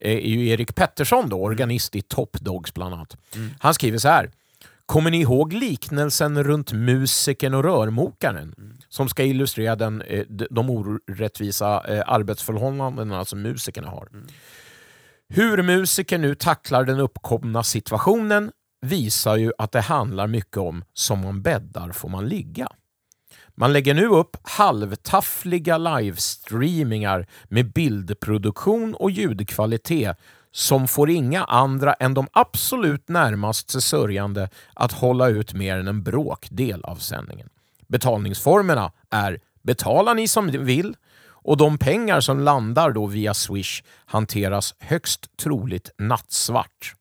eh, 0.00 0.12
är 0.12 0.28
ju 0.28 0.48
Erik 0.48 0.74
Pettersson, 0.74 1.28
då, 1.28 1.42
organist 1.42 1.96
i 1.96 2.02
Top 2.02 2.32
Dogs 2.40 2.74
bland 2.74 2.94
annat. 2.94 3.16
Han 3.58 3.74
skriver 3.74 3.98
så 3.98 4.08
här. 4.08 4.30
Kommer 4.86 5.10
ni 5.10 5.20
ihåg 5.20 5.52
liknelsen 5.52 6.44
runt 6.44 6.72
musikern 6.72 7.54
och 7.54 7.64
rörmokaren 7.64 8.54
som 8.88 9.08
ska 9.08 9.24
illustrera 9.24 9.76
den, 9.76 10.02
eh, 10.02 10.24
de 10.28 10.70
orättvisa 10.70 11.84
eh, 11.88 12.02
arbetsförhållandena 12.06 13.24
som 13.24 13.42
musikerna 13.42 13.88
har? 13.88 14.08
Hur 15.28 15.62
musikern 15.62 16.22
nu 16.22 16.34
tacklar 16.34 16.84
den 16.84 17.00
uppkomna 17.00 17.62
situationen 17.62 18.52
visar 18.80 19.36
ju 19.36 19.52
att 19.58 19.72
det 19.72 19.80
handlar 19.80 20.26
mycket 20.26 20.56
om 20.56 20.84
som 20.92 21.20
man 21.20 21.42
bäddar 21.42 21.92
får 21.92 22.08
man 22.08 22.28
ligga. 22.28 22.68
Man 23.54 23.72
lägger 23.72 23.94
nu 23.94 24.06
upp 24.06 24.36
halvtaffliga 24.42 25.78
livestreamingar 25.78 27.26
med 27.44 27.72
bildproduktion 27.72 28.94
och 28.94 29.10
ljudkvalitet 29.10 30.16
som 30.56 30.88
får 30.88 31.10
inga 31.10 31.44
andra 31.44 31.92
än 31.94 32.14
de 32.14 32.28
absolut 32.32 33.08
närmast 33.08 33.82
sörjande 33.82 34.48
att 34.74 34.92
hålla 34.92 35.28
ut 35.28 35.54
mer 35.54 35.76
än 35.76 35.88
en 35.88 36.02
bråkdel 36.02 36.84
av 36.84 36.96
sändningen. 36.96 37.48
Betalningsformerna 37.86 38.92
är 39.10 39.40
betala 39.62 40.14
ni 40.14 40.28
som 40.28 40.50
vill 40.50 40.96
och 41.28 41.56
de 41.56 41.78
pengar 41.78 42.20
som 42.20 42.40
landar 42.40 42.90
då 42.90 43.06
via 43.06 43.34
Swish 43.34 43.82
hanteras 44.06 44.74
högst 44.78 45.36
troligt 45.36 45.90
nattsvart. 45.98 46.94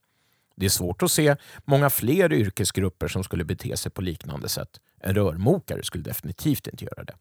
Det 0.55 0.65
är 0.65 0.69
svårt 0.69 1.03
att 1.03 1.11
se 1.11 1.35
många 1.65 1.89
fler 1.89 2.33
yrkesgrupper 2.33 3.07
som 3.07 3.23
skulle 3.23 3.43
bete 3.43 3.77
sig 3.77 3.91
på 3.91 4.01
liknande 4.01 4.49
sätt. 4.49 4.69
En 4.99 5.15
rörmokare 5.15 5.83
skulle 5.83 6.03
definitivt 6.03 6.67
inte 6.67 6.85
göra 6.85 7.03
det. 7.03 7.13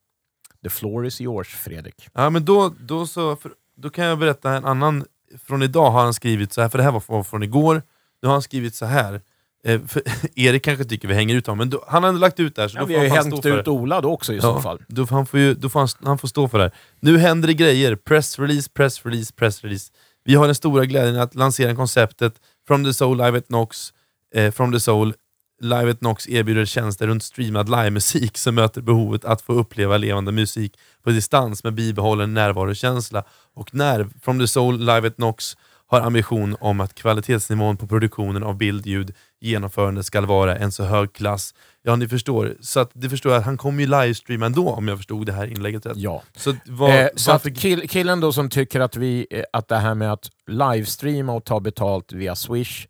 The 0.63 0.71
floor 0.71 1.07
is 1.07 1.21
yours, 1.21 1.49
Fredrik. 1.49 2.09
Ja 2.13 2.31
men 2.31 2.45
då, 2.45 2.75
då, 2.81 3.07
så, 3.07 3.37
då 3.77 3.91
kan 3.91 4.05
jag 4.05 4.19
berätta 4.19 4.57
en 4.57 4.65
annan, 4.65 5.05
från 5.47 5.63
idag 5.63 5.91
har 5.91 6.05
han 6.05 6.15
skrivit 6.15 6.53
så 6.53 6.63
här, 6.63 6.69
för 6.69 6.79
det 6.79 6.85
här 6.85 6.93
var 6.93 7.23
från, 7.23 7.43
igår, 7.43 7.83
nu 8.23 8.29
har 8.29 8.33
han 8.33 8.43
skrivit 8.43 8.75
så 8.75 8.87
här. 8.87 9.21
Eh, 9.67 9.81
Erik 10.35 10.65
kanske 10.65 10.85
tycker 10.85 11.09
vi 11.09 11.15
hänger 11.15 11.35
ut 11.35 11.47
honom, 11.47 11.59
men 11.59 11.71
då, 11.71 11.85
han 11.89 12.03
har 12.03 12.09
ändå 12.09 12.21
lagt 12.21 12.41
ut 12.41 12.57
det 12.57 12.63
här 12.63 12.69
så 12.69 12.77
Ja, 12.77 12.81
då 12.81 12.87
vi 12.87 12.95
får 12.95 13.01
har 13.01 13.05
ju 13.05 13.11
hängt 13.11 13.47
ut. 13.47 13.69
Ola 13.69 14.01
då 14.01 14.11
också 14.13 14.33
i 14.33 14.41
så 14.41 14.61
fall. 14.61 14.83
Då 14.89 15.07
får 15.07 15.17
han, 15.17 15.27
får 15.27 15.41
ju, 15.41 15.55
då 15.55 15.69
får 15.69 15.81
han, 15.81 15.89
han 16.05 16.19
får 16.19 16.29
stå 16.29 16.49
för 16.49 16.59
det 16.59 16.65
här. 16.65 16.73
Nu 17.01 17.19
händer 17.19 17.49
det 17.49 17.55
grejer, 17.55 17.97
press 17.97 18.39
release, 18.39 18.71
press 18.75 19.07
release, 19.07 19.33
press 19.37 19.65
release. 19.65 19.93
Vi 20.25 20.35
har 20.35 20.47
den 20.47 20.55
stora 20.55 20.85
glädjen 20.85 21.17
att 21.17 21.35
lansera 21.35 21.75
konceptet 21.75 22.35
From 22.67 22.85
the 22.85 22.95
Soul 22.95 23.17
Live 23.19 23.39
at 23.39 23.49
Nox, 23.51 23.93
eh, 24.35 24.51
From 24.53 24.73
the 24.73 24.81
Soul 24.81 25.15
Live 25.61 25.91
at 25.91 26.01
Nox 26.01 26.29
erbjuder 26.29 26.65
tjänster 26.65 27.07
runt 27.07 27.23
streamad 27.23 27.69
livemusik 27.69 28.39
som 28.39 28.55
möter 28.55 28.83
behovet 28.83 29.25
att 29.25 29.43
få 29.43 29.53
uppleva 29.53 29.97
levande 29.97 30.33
musik 30.33 30.79
på 31.03 31.11
distans 31.11 31.65
med 31.65 31.75
bibehållen 31.75 32.35
närvarokänsla. 32.35 33.25
Och 33.55 33.75
när 33.75 34.09
From 34.23 34.39
the 34.39 34.47
Soul 34.47 34.79
Live 34.79 35.07
at 35.07 35.19
Nox 35.19 35.57
har 35.87 36.01
ambition 36.01 36.57
om 36.61 36.81
att 36.81 36.95
kvalitetsnivån 36.95 37.77
på 37.77 37.87
produktionen 37.87 38.43
av 38.43 38.57
bild, 38.57 38.87
ljud, 38.87 39.15
genomförande 39.41 40.03
ska 40.03 40.21
vara 40.21 40.57
en 40.57 40.73
så 40.73 40.85
hög 40.85 41.13
klass. 41.13 41.55
Ja, 41.83 41.97
ni 41.97 42.09
förstår. 42.09 42.55
Så 42.61 42.81
att, 42.81 42.91
det 42.93 43.11
förstår 43.11 43.33
jag 43.33 43.39
att 43.39 43.45
han 43.45 43.57
kommer 43.57 43.81
ju 43.81 43.87
livestreama 43.87 44.47
ändå 44.47 44.69
om 44.71 44.89
jag 44.89 44.99
förstod 44.99 45.27
det 45.27 45.33
här 45.33 45.47
inlägget 45.47 45.87
rätt. 45.87 45.97
Ja. 45.97 46.23
Så, 46.37 46.57
vad, 46.67 46.91
Eh, 46.91 47.09
så 47.17 47.31
varför, 47.31 47.51
att 47.51 47.59
kill, 47.59 47.89
killen 47.89 48.21
då 48.21 48.33
som 48.33 48.49
tycker 48.49 48.81
att, 48.81 48.97
vi, 48.97 49.27
eh, 49.31 49.43
att 49.53 49.69
det 49.69 49.77
här 49.77 49.95
med 49.95 50.13
att 50.13 50.31
livestreama 50.47 51.33
och 51.33 51.45
ta 51.45 51.61
betalt 51.61 52.13
via 52.13 52.35
Swish, 52.35 52.87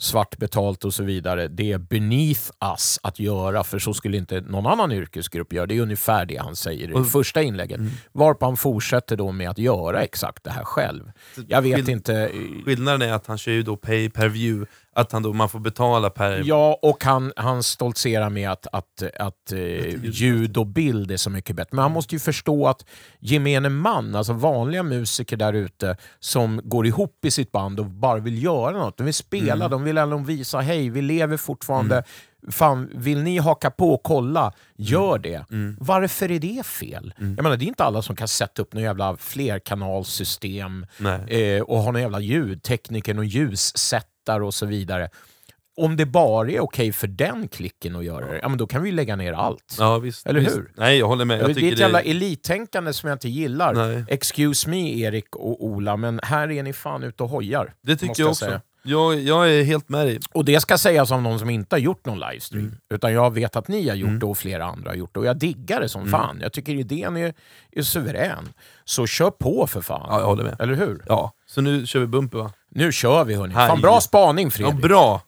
svart 0.00 0.36
betalt 0.38 0.84
och 0.84 0.94
så 0.94 1.02
vidare, 1.04 1.48
det 1.48 1.72
är 1.72 1.78
beneath 1.78 2.50
us 2.72 2.98
att 3.02 3.18
göra, 3.18 3.64
för 3.64 3.78
så 3.78 3.94
skulle 3.94 4.16
inte 4.16 4.40
någon 4.40 4.66
annan 4.66 4.92
yrkesgrupp 4.92 5.52
göra. 5.52 5.66
Det 5.66 5.76
är 5.76 5.80
ungefär 5.80 6.26
det 6.26 6.36
han 6.36 6.56
säger 6.56 6.90
i 6.90 6.92
det 6.92 7.04
första 7.04 7.42
inlägget. 7.42 7.78
Mm. 7.78 7.90
Varpå 8.12 8.46
han 8.46 8.56
fortsätter 8.56 9.16
då 9.16 9.32
med 9.32 9.50
att 9.50 9.58
göra 9.58 10.02
exakt 10.02 10.44
det 10.44 10.50
här 10.50 10.64
själv. 10.64 11.10
Jag 11.48 11.62
vet 11.62 11.76
Skill- 11.76 11.90
inte... 11.90 12.14
eh, 12.14 12.64
Skillnaden 12.64 13.02
är 13.08 13.12
att 13.12 13.26
han 13.26 13.38
kör 13.38 13.52
ju 13.52 13.62
då 13.62 13.76
pay 13.76 14.10
per 14.10 14.28
view, 14.28 14.70
att 15.00 15.12
han 15.12 15.22
då, 15.22 15.32
man 15.32 15.48
får 15.48 15.60
betala 15.60 16.10
per... 16.10 16.42
Ja, 16.44 16.78
och 16.82 17.04
han, 17.04 17.32
han 17.36 17.62
stoltserar 17.62 18.30
med 18.30 18.50
att, 18.50 18.66
att, 18.72 19.02
att 19.18 19.52
eh, 19.52 20.04
ljud 20.04 20.56
och 20.56 20.66
bild 20.66 21.10
är 21.10 21.16
så 21.16 21.30
mycket 21.30 21.56
bättre. 21.56 21.68
Men 21.72 21.82
han 21.82 21.92
måste 21.92 22.14
ju 22.14 22.18
förstå 22.18 22.66
att 22.66 22.84
gemene 23.18 23.68
man, 23.68 24.14
alltså 24.14 24.32
vanliga 24.32 24.82
musiker 24.82 25.36
där 25.36 25.52
ute 25.52 25.96
som 26.18 26.60
går 26.64 26.86
ihop 26.86 27.24
i 27.24 27.30
sitt 27.30 27.52
band 27.52 27.80
och 27.80 27.86
bara 27.86 28.18
vill 28.18 28.42
göra 28.42 28.78
något. 28.78 28.96
De 28.96 29.04
vill 29.04 29.14
spela, 29.14 29.68
de 29.68 29.84
vill 29.84 29.98
ändå 29.98 30.18
visa 30.18 30.60
hej, 30.60 30.90
vi 30.90 31.02
lever 31.02 31.36
fortfarande. 31.36 32.04
Fan, 32.48 32.90
vill 32.94 33.22
ni 33.22 33.38
haka 33.38 33.70
på 33.70 33.94
och 33.94 34.02
kolla, 34.02 34.52
gör 34.76 35.18
det. 35.18 35.44
Varför 35.78 36.30
är 36.30 36.38
det 36.38 36.66
fel? 36.66 37.14
Jag 37.18 37.42
menar, 37.42 37.56
det 37.56 37.64
är 37.64 37.66
inte 37.66 37.84
alla 37.84 38.02
som 38.02 38.16
kan 38.16 38.28
sätta 38.28 38.62
upp 38.62 38.72
någon 38.72 38.82
jävla 38.82 39.16
flerkanalsystem 39.16 40.86
eh, 41.28 41.62
och 41.62 41.78
ha 41.78 41.92
någon 41.92 42.02
jävla 42.02 42.20
ljudtekniker 42.20 43.18
och 43.18 43.24
ljussättare 43.24 44.44
och 44.44 44.54
så 44.54 44.66
vidare. 44.66 45.08
Om 45.76 45.96
det 45.96 46.06
bara 46.06 46.50
är 46.50 46.60
okej 46.60 46.92
för 46.92 47.06
den 47.06 47.48
klicken 47.48 47.96
att 47.96 48.04
göra 48.04 48.26
det, 48.26 48.38
ja 48.42 48.48
men 48.48 48.58
då 48.58 48.66
kan 48.66 48.82
vi 48.82 48.92
lägga 48.92 49.16
ner 49.16 49.32
allt. 49.32 49.76
Ja, 49.78 49.98
visst, 49.98 50.26
Eller 50.26 50.40
visst. 50.40 50.56
hur? 50.56 50.72
Nej, 50.76 50.98
jag 50.98 51.06
håller 51.08 51.24
med. 51.24 51.40
Jag 51.40 51.54
det 51.54 51.68
är 51.68 51.72
ett 51.72 51.78
jävla 51.78 52.00
elittänkande 52.00 52.92
som 52.92 53.08
jag 53.08 53.14
inte 53.14 53.28
gillar. 53.28 53.74
Nej. 53.74 54.04
Excuse 54.08 54.68
me 54.70 55.00
Erik 55.00 55.36
och 55.36 55.64
Ola, 55.64 55.96
men 55.96 56.20
här 56.22 56.50
är 56.50 56.62
ni 56.62 56.72
fan 56.72 57.02
ute 57.02 57.22
och 57.22 57.28
hojar. 57.28 57.74
det 57.82 57.96
tycker 57.96 58.06
jag 58.06 58.18
jag 58.18 58.30
också. 58.30 58.44
säga. 58.44 58.60
Jag, 58.82 59.20
jag 59.20 59.50
är 59.54 59.62
helt 59.64 59.88
med 59.88 60.06
dig. 60.06 60.20
Och 60.32 60.44
det 60.44 60.60
ska 60.60 60.78
sägas 60.78 61.12
av 61.12 61.22
någon 61.22 61.38
som 61.38 61.50
inte 61.50 61.76
har 61.76 61.80
gjort 61.80 62.04
någon 62.06 62.20
livestream. 62.20 62.64
Mm. 62.64 62.76
Utan 62.94 63.12
jag 63.12 63.34
vet 63.34 63.56
att 63.56 63.68
ni 63.68 63.88
har 63.88 63.96
gjort 63.96 64.20
det 64.20 64.26
och 64.26 64.38
flera 64.38 64.64
andra 64.64 64.90
har 64.90 64.96
gjort 64.96 65.14
det. 65.14 65.20
Och 65.20 65.26
jag 65.26 65.36
diggar 65.38 65.80
det 65.80 65.88
som 65.88 66.00
Mm. 66.00 66.12
fan. 66.12 66.38
Jag 66.42 66.52
tycker 66.52 66.72
idén 66.72 67.16
är, 67.16 67.34
är 67.72 67.82
suverän. 67.82 68.48
Så 68.84 69.06
kör 69.06 69.30
på 69.30 69.66
för 69.66 69.80
fan. 69.80 70.06
Ja, 70.08 70.18
jag 70.20 70.26
håller 70.26 70.44
med. 70.44 70.56
Eller 70.60 70.74
hur? 70.74 71.02
Ja, 71.08 71.32
så 71.46 71.60
nu 71.60 71.86
kör 71.86 72.00
vi 72.00 72.06
bumper 72.06 72.38
va? 72.38 72.52
Nu 72.70 72.92
kör 72.92 73.24
vi 73.24 73.34
hörni. 73.34 73.54
Hej. 73.54 73.68
Fan 73.68 73.80
bra 73.80 74.00
spaning 74.00 74.46
Ja, 74.46 74.50
Fredrik. 74.50 74.82
bra! 74.82 75.22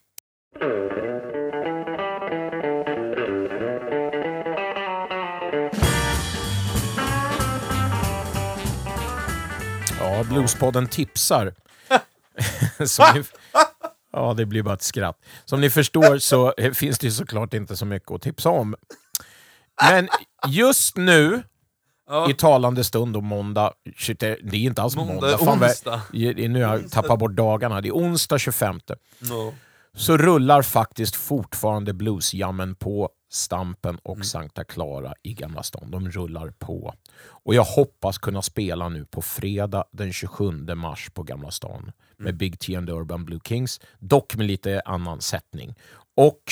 Ja, 10.00 10.24
Bluespodden 10.28 10.86
tipsar. 10.86 11.55
Som 12.86 13.05
ni, 13.14 13.22
ja, 14.12 14.34
det 14.36 14.46
blir 14.46 14.62
bara 14.62 14.74
ett 14.74 14.82
skratt. 14.82 15.18
Som 15.44 15.61
ni 15.61 15.70
förstår 15.70 16.18
så 16.18 16.55
eh, 16.57 16.72
finns 16.72 16.98
det 16.98 17.11
såklart 17.11 17.55
inte 17.55 17.76
så 17.76 17.86
mycket 17.86 18.11
att 18.11 18.22
tipsa 18.22 18.48
om. 18.50 18.74
Men 19.90 20.09
just 20.48 20.96
nu, 20.96 21.42
Ja. 22.09 22.30
i 22.30 22.34
talande 22.34 22.84
stund 22.84 23.16
och 23.16 23.22
måndag, 23.22 23.72
shit, 23.96 24.20
det 24.20 24.26
är 24.42 24.55
inte 24.55 24.82
alls 24.82 24.96
måndag. 24.96 25.14
Måndag, 25.14 25.38
Fan, 25.38 25.59
vad- 25.59 25.68
onsdag. 25.70 26.00
i- 26.12 26.48
Nu 26.48 26.64
har 26.64 26.76
jag 26.78 26.90
tappat 26.90 27.18
bort 27.18 27.32
dagarna. 27.36 27.80
Det 27.80 27.88
är 27.88 27.92
onsdag 27.92 28.38
25. 28.38 28.80
No. 29.18 29.55
Så 29.96 30.16
rullar 30.16 30.62
faktiskt 30.62 31.16
fortfarande 31.16 31.92
bluesjammen 31.92 32.74
på 32.74 33.11
Stampen 33.33 33.99
och 34.03 34.14
Mm. 34.16 34.24
Sankta 34.24 34.64
Clara 34.64 35.14
i 35.22 35.35
Gamla 35.35 35.62
stan. 35.62 35.91
De 35.91 36.11
rullar 36.11 36.51
på. 36.59 36.95
Och 37.24 37.55
jag 37.55 37.64
hoppas 37.64 38.18
kunna 38.18 38.43
spela 38.43 38.89
nu 38.89 39.05
på 39.05 39.22
fredag 39.22 39.85
den 39.93 40.12
27 40.12 40.51
mars 40.74 41.11
på 41.14 41.22
Gamla 41.22 41.51
stan 41.51 41.93
med 42.16 42.26
Mm. 42.28 42.39
Big 42.39 42.59
T 42.59 42.76
and 42.76 42.87
the 42.87 42.93
Urban 42.93 43.24
Blue 43.24 43.41
Kings, 43.45 43.80
dock 43.99 44.37
med 44.37 44.47
lite 44.47 44.83
annan 44.85 45.20
sättning. 45.20 45.74
Och 46.16 46.43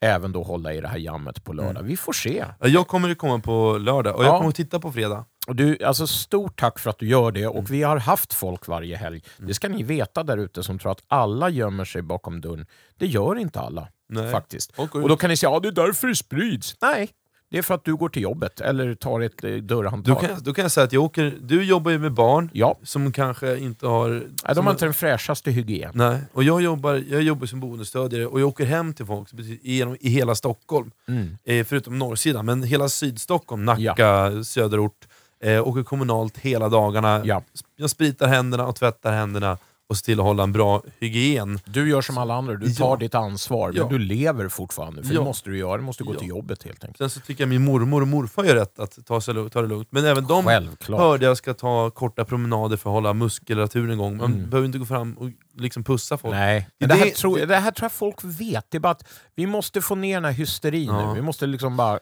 även 0.00 0.32
då 0.32 0.42
hålla 0.42 0.72
i 0.74 0.80
det 0.80 0.88
här 0.88 0.98
jammet 0.98 1.44
på 1.44 1.52
lördag. 1.52 1.82
Vi 1.82 1.96
får 1.96 2.12
se. 2.12 2.44
Ja, 2.60 2.68
Jag 2.68 2.88
kommer 2.88 3.10
att 3.10 3.18
komma 3.18 3.38
på 3.38 3.78
lördag, 3.78 4.16
och 4.16 4.24
jag 4.24 4.28
Ja. 4.34 4.36
kommer 4.36 4.48
att 4.50 4.54
titta 4.56 4.80
på 4.80 4.92
fredag. 4.92 5.24
Och 5.46 5.56
du, 5.56 5.84
alltså 5.84 6.06
stort 6.06 6.60
tack 6.60 6.78
för 6.78 6.90
att 6.90 6.98
du 6.98 7.08
gör 7.08 7.32
det. 7.32 7.46
Och 7.46 7.70
vi 7.70 7.82
har 7.82 7.96
haft 7.96 8.32
folk 8.34 8.66
varje 8.68 8.96
helg. 8.96 9.22
Det 9.38 9.54
ska 9.54 9.68
ni 9.68 9.82
veta 9.82 10.22
där 10.22 10.36
ute 10.36 10.62
som 10.62 10.78
tror 10.78 10.92
att 10.92 11.02
alla 11.08 11.48
gömmer 11.48 11.84
sig 11.84 12.02
bakom 12.02 12.40
dörren. 12.40 12.66
Det 12.98 13.06
gör 13.06 13.38
inte 13.38 13.60
alla. 13.60 13.88
Nej. 14.10 14.30
Faktiskt. 14.32 14.72
Och 14.76 14.96
Och 14.96 15.08
då 15.08 15.16
kan 15.16 15.30
ni 15.30 15.36
säga 15.36 15.56
att 15.56 15.62
det 15.62 15.68
är 15.68 15.72
därför 15.72 16.08
det 16.08 16.16
sprids. 16.16 16.76
Nej, 16.82 17.10
det 17.50 17.58
är 17.58 17.62
för 17.62 17.74
att 17.74 17.84
du 17.84 17.96
går 17.96 18.08
till 18.08 18.22
jobbet 18.22 18.60
eller 18.60 18.94
tar 18.94 19.20
ett 19.20 19.44
eh, 19.44 19.50
Då 19.50 19.60
dörrhandtag. 19.76 20.20
kan, 20.20 20.30
jag- 20.30 20.42
då 20.42 20.54
kan 20.54 20.62
jag 20.62 20.72
säga 20.72 20.84
att 20.84 20.92
jag 20.92 21.02
åker, 21.04 21.34
du 21.40 21.64
jobbar 21.64 21.90
ju 21.90 21.98
med 21.98 22.12
barn 22.12 22.50
Ja, 22.52 22.78
som 22.82 23.12
kanske 23.12 23.58
inte 23.58 23.86
har... 23.86 24.08
Nej, 24.10 24.22
som 24.46 24.54
de 24.54 24.66
har 24.66 24.72
inte 24.72 24.84
den 24.84 24.94
fräschaste 24.94 25.50
hygien. 25.50 25.90
Nej, 25.94 26.18
och 26.32 26.44
jag 26.44 26.62
jobbar, 26.62 27.04
jag 27.08 27.22
jobbar 27.22 27.46
som 27.46 27.60
boendestödjare 27.60 28.26
och 28.26 28.40
jag 28.40 28.48
åker 28.48 28.64
hem 28.64 28.94
till 28.94 29.06
folk 29.06 29.28
genom, 29.62 29.96
i 30.00 30.08
hela 30.08 30.34
Stockholm. 30.34 30.90
Mm. 31.08 31.36
Eh, 31.44 31.64
förutom 31.64 31.98
norrsidan, 31.98 32.46
men 32.46 32.62
hela 32.62 32.88
Sydstockholm, 32.88 33.64
Nacka, 33.64 34.44
söderort. 34.44 35.06
Eh, 35.42 35.68
åker 35.68 35.82
kommunalt 35.82 36.38
hela 36.38 36.68
dagarna. 36.68 37.22
Ja. 37.24 37.42
Jag 37.76 37.90
spritar 37.90 38.26
händerna 38.26 38.66
och 38.66 38.76
tvättar 38.76 39.12
händerna 39.12 39.58
och 39.90 39.96
ser 39.96 40.04
till 40.04 40.20
att 40.20 40.26
hålla 40.26 40.42
en 40.42 40.52
bra 40.52 40.82
hygien. 41.00 41.60
Du 41.64 41.88
gör 41.90 42.00
som 42.00 42.18
alla 42.18 42.34
andra, 42.34 42.54
du 42.54 42.74
tar 42.74 42.84
Ja. 42.88 42.96
ditt 42.96 43.14
ansvar. 43.14 43.68
Men 43.68 43.76
Ja. 43.76 43.88
du 43.90 43.98
lever 43.98 44.48
fortfarande, 44.48 45.02
för 45.02 45.12
Ja. 45.14 45.18
det 45.20 45.24
måste 45.24 45.50
du 45.50 45.58
göra. 45.58 45.76
Du 45.76 45.82
måste 45.82 46.04
gå 46.04 46.14
till 46.14 46.28
jobbet 46.28 46.62
helt 46.62 46.84
enkelt. 46.84 46.98
Sen 46.98 47.10
så 47.10 47.20
tycker 47.20 47.42
jag 47.42 47.48
min 47.48 47.64
mormor 47.64 48.00
och 48.02 48.08
morfar 48.08 48.44
gör 48.44 48.54
rätt 48.54 48.78
att 48.78 49.06
ta, 49.06 49.20
sig, 49.20 49.50
ta 49.50 49.62
det 49.62 49.68
lugnt. 49.68 49.88
Men 49.90 50.04
även 50.04 50.26
de 50.26 50.44
Självklart. 50.44 51.00
hörde 51.00 51.26
jag 51.26 51.36
ska 51.36 51.54
ta 51.54 51.90
korta 51.90 52.24
promenader 52.24 52.76
för 52.76 52.90
att 52.90 52.94
hålla 52.94 53.12
muskulaturen 53.12 53.90
igång. 53.90 54.16
Man 54.16 54.32
Mm. 54.34 54.50
behöver 54.50 54.66
inte 54.66 54.78
gå 54.78 54.84
fram 54.86 55.14
och 55.14 55.28
liksom 55.58 55.84
pussa 55.84 56.18
folk. 56.18 56.34
Nej, 56.34 56.68
Det- 56.78 56.86
det, 56.86 56.94
här 56.94 57.04
det- 57.04 57.10
tror, 57.14 57.46
det 57.46 57.56
här 57.56 57.70
tror 57.70 57.84
jag 57.84 57.92
folk 57.92 58.24
vet. 58.24 58.66
Det 58.70 58.76
är 58.76 58.80
bara 58.80 58.92
att 58.92 59.04
vi 59.34 59.46
måste 59.46 59.80
få 59.80 59.94
ner 59.94 60.14
den 60.16 60.24
här 60.24 60.32
hysterin 60.32 60.92
nu. 60.96 61.14
Vi 61.14 61.22
måste 61.22 61.46
liksom 61.46 61.76
bara 61.76 61.98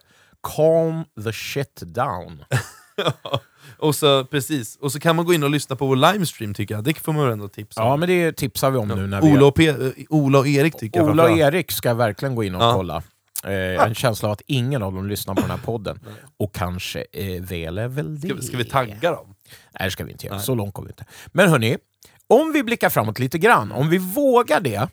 calm 0.57 1.05
the 1.24 1.32
shit 1.32 1.82
down. 1.86 2.45
och, 3.79 3.95
så, 3.95 4.24
precis. 4.24 4.76
och 4.76 4.93
så 4.93 5.01
kan 5.01 5.16
man 5.16 5.24
gå 5.24 5.35
in 5.35 5.43
och 5.43 5.51
lyssna 5.51 5.76
på 5.76 5.87
vår 5.87 5.97
livestream 6.12 6.55
tycker 6.55 6.74
jag. 6.74 6.85
Det 6.85 6.95
får 6.99 7.12
man 7.12 7.31
ändå 7.33 7.49
tipsa 7.49 7.81
Ja, 7.81 7.93
om. 7.93 8.01
men 8.01 8.09
det 8.09 8.33
tipsar 8.37 8.70
vi 8.70 8.79
om 8.79 8.89
nu 8.89 9.07
när 9.07 9.22
vi... 9.22 9.33
Ola, 9.33 9.47
och 9.47 9.59
Pe- 9.59 9.87
eh, 9.99 10.05
Ola 10.09 10.39
och 10.39 10.47
Erik 10.49 10.76
tycker 10.79 11.01
jag 11.01 11.09
Ola 11.09 11.22
och. 11.24 11.39
Erik 11.39 11.70
ska 11.72 11.95
verkligen 11.95 12.35
gå 12.35 12.45
in 12.45 12.55
och 12.55 12.62
Ja. 12.62 12.72
kolla. 12.74 13.03
Eh, 13.45 13.85
en 13.87 13.95
känsla 13.95 14.29
av 14.29 14.33
att 14.33 14.43
ingen 14.47 14.83
av 14.83 14.93
dem 14.93 15.09
lyssnar 15.09 15.35
på 15.35 15.41
den 15.41 15.51
här 15.51 15.59
podden. 15.59 16.01
Och 16.39 16.55
kanske 16.55 17.05
eh, 17.12 17.43
väl 17.43 17.79
är 17.79 17.89
väl 17.89 18.20
det. 18.20 18.26
Ska, 18.29 18.37
vi- 18.37 18.43
ska 18.43 18.57
vi 18.57 18.64
tagga 18.64 19.11
dem? 19.11 19.35
Nej, 19.81 19.85
det 19.85 19.91
ska 19.91 20.05
vi 20.05 20.12
inte 20.12 20.26
göra. 20.26 20.37
Nej. 20.37 20.45
Så 20.45 20.55
långt 20.55 20.74
kommer 20.74 20.89
vi 20.89 20.93
inte. 20.93 21.05
Men 21.26 21.49
hörni, 21.51 21.76
om 22.26 22.53
vi 22.53 22.62
blickar 22.62 22.91
framåt 22.91 23.18
lite 23.18 23.39
grann, 23.39 23.72
om 23.72 23.89
vi 23.89 23.99
vågar 23.99 24.61
det, 24.61 24.89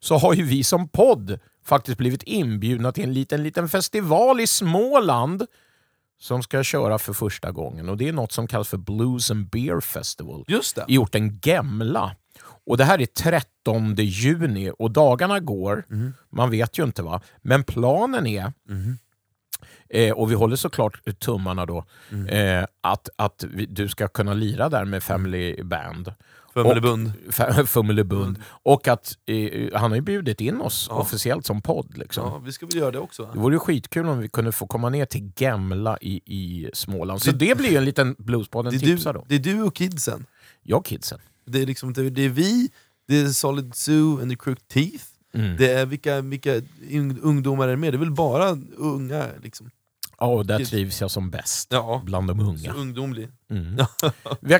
så 0.00 0.16
har 0.18 0.34
ju 0.34 0.42
vi 0.42 0.64
som 0.64 0.88
podd 0.88 1.38
faktiskt 1.66 1.98
blivit 1.98 2.22
inbjudna 2.22 2.92
till 2.92 3.04
en 3.04 3.12
liten, 3.12 3.42
liten 3.42 3.68
festival 3.68 4.40
i 4.40 4.46
Småland 4.46 5.46
som 6.20 6.42
ska 6.42 6.62
köra 6.62 6.98
för 6.98 7.12
första 7.12 7.50
gången. 7.50 7.88
Och 7.88 7.96
Det 7.96 8.08
är 8.08 8.12
något 8.12 8.32
som 8.32 8.46
kallas 8.46 8.68
för 8.68 8.76
Blues 8.76 9.30
and 9.30 9.46
Beer 9.50 9.80
Festival 9.80 10.44
Just 10.48 10.76
det. 10.76 10.84
i 10.88 10.98
orten 10.98 11.40
Gemla. 11.42 12.16
Och 12.66 12.76
Det 12.76 12.84
här 12.84 13.00
är 13.00 13.06
13 13.06 13.94
juni 13.98 14.72
och 14.78 14.90
dagarna 14.90 15.40
går, 15.40 15.84
Mhm. 15.88 16.14
man 16.30 16.50
vet 16.50 16.78
ju 16.78 16.84
inte 16.84 17.02
va, 17.02 17.20
men 17.42 17.64
planen 17.64 18.26
är 18.26 18.52
Eh, 19.92 20.12
och 20.12 20.30
vi 20.30 20.34
håller 20.34 20.56
såklart 20.56 21.00
tummarna 21.18 21.66
då, 21.66 21.84
Mm. 22.10 22.26
eh, 22.62 22.66
att, 22.80 23.08
att 23.16 23.44
vi, 23.50 23.66
du 23.66 23.88
ska 23.88 24.08
kunna 24.08 24.34
lira 24.34 24.68
där 24.68 24.84
med 24.84 25.02
Family 25.02 25.62
Band. 25.62 26.14
Fummelebund. 26.54 27.12
Och- 27.60 27.68
Fummelebund. 27.68 28.38
Och 28.62 28.88
att 28.88 29.16
eh, 29.26 29.68
han 29.80 29.90
har 29.90 29.96
ju 29.96 30.02
bjudit 30.02 30.40
in 30.40 30.60
oss 30.60 30.86
Ja. 30.90 30.96
officiellt 30.96 31.46
som 31.46 31.62
podd. 31.62 31.98
Liksom. 31.98 32.24
Ja, 32.26 32.38
vi 32.38 32.52
ska 32.52 32.66
väl 32.66 32.76
göra 32.76 32.90
det 32.90 32.98
också? 32.98 33.30
Det 33.32 33.38
vore 33.38 33.58
skitkul 33.58 34.06
om 34.08 34.18
vi 34.18 34.28
kunde 34.28 34.52
få 34.52 34.66
komma 34.66 34.88
ner 34.88 35.06
till 35.06 35.32
Gemla 35.36 35.98
i, 36.00 36.12
i 36.26 36.70
Småland. 36.74 37.22
Så 37.22 37.30
Det- 37.30 37.36
det, 37.46 37.54
blir 37.58 37.70
ju 37.70 37.76
en 37.76 37.84
liten 37.84 38.16
Bluespodden 38.18 38.72
Det 38.72 38.76
är, 38.78 38.80
tipsa 38.80 39.12
du, 39.12 39.18
då. 39.18 39.24
det 39.28 39.34
är 39.34 39.38
du 39.38 39.62
och 39.62 39.74
kidsen. 39.74 40.26
Jag 40.62 40.78
och 40.78 40.86
kidsen. 40.86 41.18
Det 41.46 41.62
är, 41.62 41.66
liksom, 41.66 41.92
det 41.92 42.10
det 42.10 42.22
är 42.22 42.28
vi, 42.28 42.70
det 43.08 43.20
är 43.20 43.28
Solid 43.28 43.74
Zoo 43.74 44.20
and 44.22 44.30
the 44.30 44.36
Crooked 44.36 44.68
Teeth. 44.68 45.04
Mm. 45.34 45.56
Det 45.56 45.72
är 45.72 45.86
vilka, 45.86 46.20
vilka 46.20 46.54
un- 46.90 47.18
ungdomar 47.22 47.64
är 47.64 47.70
det 47.70 47.76
med? 47.76 47.92
Det 47.92 47.96
är 47.96 47.98
väl 47.98 48.10
bara 48.10 48.58
unga? 48.76 49.24
Liksom. 49.42 49.70
Ja, 50.18 50.26
och 50.26 50.46
där 50.46 50.64
trivs 50.64 51.00
jag 51.00 51.10
som 51.10 51.30
bäst. 51.30 51.68
Ja, 51.72 52.02
Bland 52.04 52.28
de 52.28 52.38
så 52.38 52.44
unga. 52.44 52.72
ungdomlig. 52.72 53.28
Mm. 53.50 53.76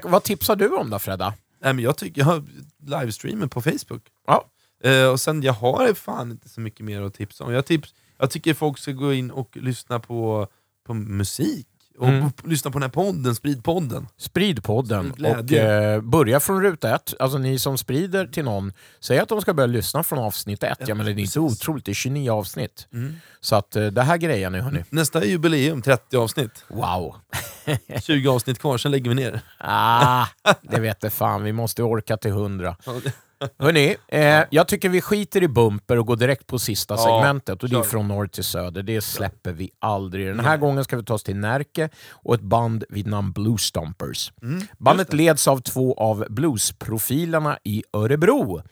Vad 0.05 0.22
tipsar 0.22 0.57
du 0.57 0.68
om 0.68 0.91
då 0.91 0.99
Fredda? 0.99 1.34
Nej, 1.61 1.74
men 1.74 1.84
jag 1.84 1.96
tycker 1.96 2.22
jag 2.22 2.48
livestreamen 2.86 3.48
på 3.48 3.62
Facebook. 3.62 4.02
Ja. 4.26 4.50
Eh, 4.82 5.06
och 5.06 5.20
sen, 5.20 5.42
jag 5.42 5.52
har 5.52 5.94
fan 5.94 6.30
inte 6.30 6.48
så 6.48 6.61
mycket 6.61 6.86
mer 6.86 7.02
att 7.02 7.14
tipsa 7.14 7.44
om. 7.44 7.52
Jag, 7.52 7.66
tips, 7.66 7.94
jag 8.18 8.30
tycker 8.30 8.54
folk 8.54 8.78
ska 8.78 8.92
gå 8.92 9.12
in 9.12 9.30
och 9.30 9.56
lyssna 9.56 10.00
på, 10.00 10.48
på 10.86 10.94
musik. 10.94 11.68
Och 12.01 12.09
Mm. 12.09 12.30
lyssna 12.44 12.70
på 12.70 12.78
den 12.78 12.82
här 12.82 12.90
podden, 12.90 13.34
Spridpodden. 13.34 14.09
Sprid-podden 14.20 15.14
Som 15.16 15.24
och 15.26 15.53
eh, 15.53 16.01
börja 16.01 16.40
från 16.40 16.62
ruta 16.62 16.94
ett. 16.94 17.14
Alltså 17.18 17.38
ni 17.38 17.59
som 17.59 17.78
sprider 17.78 18.26
till 18.26 18.44
någon, 18.44 18.72
säg 19.01 19.18
att 19.18 19.28
de 19.28 19.40
ska 19.40 19.55
börja 19.55 19.66
lyssna 19.66 20.03
från 20.03 20.18
avsnitt 20.18 20.62
ett. 20.62 20.78
Ja, 20.88 20.94
men 20.94 21.07
det 21.07 21.12
är 21.12 21.18
inte 21.18 21.40
otroligt, 21.40 21.84
det 21.84 21.92
är 21.92 21.94
29 21.94 22.30
avsnitt. 22.32 22.88
Mm. 22.92 23.16
Så 23.40 23.57
att 23.57 23.76
eh, 23.76 23.86
det 23.86 24.03
här 24.03 24.16
grejen 24.16 24.53
nu 24.53 24.61
hörni. 24.61 24.84
Nästa 24.90 25.20
är 25.20 25.24
jubileum, 25.26 25.82
30 25.82 26.16
avsnitt. 26.16 26.64
Wow! 26.68 27.16
20 28.03 28.28
avsnitt 28.28 28.59
kvar, 28.59 28.78
sen 28.78 28.90
lägger 28.90 29.09
vi 29.09 29.14
ner. 29.14 29.40
Ah, 29.59 30.26
det 30.62 30.80
vet 30.80 31.01
det 31.01 31.11
fan, 31.11 31.42
vi 31.44 31.53
måste 31.53 31.82
orka 31.82 32.16
till 32.16 32.30
100. 32.30 32.76
Hörni, 33.59 33.97
eh, 34.09 34.43
jag 34.51 34.68
tycker 34.68 34.88
vi 34.88 35.01
skiter 35.01 35.43
i 35.43 35.49
bumper 35.49 35.99
och 35.99 36.07
går 36.07 36.16
direkt 36.16 36.47
på 36.47 36.59
sista 36.59 36.95
Ja, 36.95 36.99
segmentet. 36.99 37.62
Och 37.62 37.68
det 37.68 37.76
är 37.76 37.82
från 37.82 38.09
norr 38.09 38.26
till 38.26 38.45
söder. 38.45 38.82
Det 38.82 39.01
släpper 39.01 39.53
vi 39.53 39.70
aldrig. 39.78 40.26
Den 40.26 40.41
här 40.41 40.57
gången 40.57 40.84
ska 40.84 40.97
vi 40.97 41.05
ta 41.05 41.14
oss 41.14 41.22
till 41.22 41.36
Närke 41.36 41.88
och 42.11 42.34
ett 42.34 42.41
band 42.41 42.84
vid 42.88 43.07
namn 43.07 43.32
Blue 43.32 43.59
Stompers. 43.59 44.32
Mm, 44.43 44.62
Bandet 44.78 45.12
leds 45.12 45.49
av 45.49 45.59
två 45.61 45.95
av 45.95 46.26
bluesprofilerna 46.30 47.59
i 47.64 47.82
Örebro. 47.93 48.62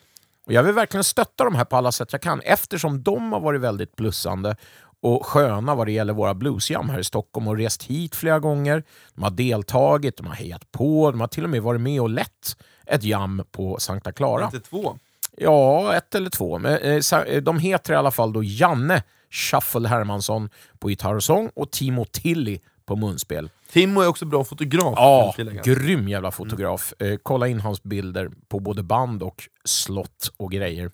Och 0.47 0.53
jag 0.53 0.63
vill 0.63 0.75
verkligen 0.75 1.05
stötta 1.05 1.45
de 1.45 1.55
här 1.55 1.65
på 1.65 1.77
alla 1.77 1.93
sätt 1.93 2.13
jag 2.13 2.23
kan 2.23 2.41
eftersom 2.41 3.03
de 3.03 3.33
har 3.33 3.41
varit 3.41 3.61
väldigt 3.61 3.97
blussande 3.97 4.57
och 5.03 5.27
sköna 5.27 5.75
vad 5.75 5.87
det 5.87 5.93
gäller 5.93 6.13
våra 6.13 6.35
bluesjam 6.35 6.89
här 6.89 6.99
i 6.99 7.05
Stockholm 7.05 7.49
och 7.49 7.57
rest 7.57 7.83
hit 7.83 8.15
flera 8.17 8.39
gånger. 8.39 8.85
De 9.15 9.23
har 9.23 9.31
deltagit, 9.31 10.17
de 10.17 10.27
har 10.27 10.35
hejat 10.35 10.73
på, 10.73 11.11
de 11.11 11.21
har 11.21 11.29
till 11.29 11.45
och 11.45 11.51
med 11.51 11.63
varit 11.63 11.81
med 11.81 12.01
och 12.01 12.11
lett 12.11 12.57
ett 12.89 13.05
jam 13.05 13.45
på 13.51 13.77
Sankta 13.81 14.13
Clara. 14.13 14.45
Inte 14.45 14.61
två. 14.61 14.99
Ja, 15.37 15.95
ett 15.95 16.15
eller 16.15 16.31
två. 16.31 16.67
Eh, 16.67 17.23
eh, 17.35 17.43
de 17.43 17.59
heter 17.59 17.93
i 17.93 17.97
alla 17.97 18.11
fall 18.11 18.33
då 18.33 18.43
Janne 18.43 19.03
Shuffle 19.31 19.89
Hermansson 19.89 20.51
på 20.79 20.91
gitarr 20.91 21.15
och 21.15 21.25
sång 21.25 21.51
och 21.55 21.71
Timo 21.71 22.05
Tilly 22.05 22.59
på 22.87 22.97
munspel. 22.97 23.51
Timo 23.73 24.01
är 24.01 24.07
också 24.07 24.25
bra 24.25 24.45
fotograf. 24.45 24.95
Ja, 24.97 25.35
grym 25.65 26.09
jävla 26.09 26.31
fotograf. 26.31 26.95
Eh, 26.99 27.17
kolla 27.23 27.49
in 27.49 27.61
hans 27.61 27.83
bilder 27.83 28.31
på 28.49 28.61
både 28.61 28.83
band 28.83 29.23
och 29.23 29.49
slott 29.65 30.31
och 30.37 30.53
grejer. 30.53 30.91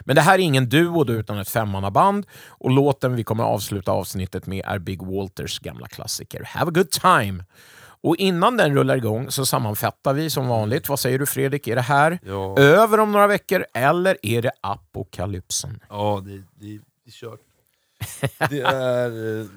Men 0.00 0.16
det 0.16 0.22
här 0.22 0.34
är 0.34 0.38
ingen 0.38 0.68
duo 0.68 1.04
då, 1.04 1.12
utan 1.12 1.38
ett 1.38 1.48
femmannaband 1.48 2.26
och 2.48 2.70
låten 2.70 3.16
vi 3.16 3.24
kommer 3.24 3.44
avsluta 3.44 3.92
avsnittet 3.92 4.46
med 4.46 4.64
är 4.66 4.78
Big 4.78 5.02
Walters 5.02 5.58
gamla 5.58 5.88
klassiker 5.88 6.44
Have 6.44 6.68
a 6.68 6.72
good 6.74 6.90
time. 6.90 7.44
Och 8.02 8.16
innan 8.16 8.56
den 8.56 8.74
rullar 8.74 8.96
igång 8.96 9.30
så 9.30 9.46
sammanfattar 9.46 10.14
vi 10.14 10.30
som 10.30 10.48
vanligt. 10.48 10.88
Vad 10.88 10.98
säger 11.00 11.18
du 11.18 11.26
Fredrik? 11.26 11.68
Är 11.68 11.74
det 11.76 11.82
här 11.82 12.18
Ja. 12.26 12.58
över 12.58 13.00
om 13.00 13.12
några 13.12 13.26
veckor 13.26 13.66
eller 13.74 14.16
är 14.22 14.42
det 14.42 14.52
apokalypsen? 14.60 15.80
Ja, 15.88 16.22
det, 16.24 16.30
det, 16.30 16.42
det 17.04 17.06
är 17.06 17.10
kört. 17.10 17.40
Det 18.50 18.60
är... 18.60 19.48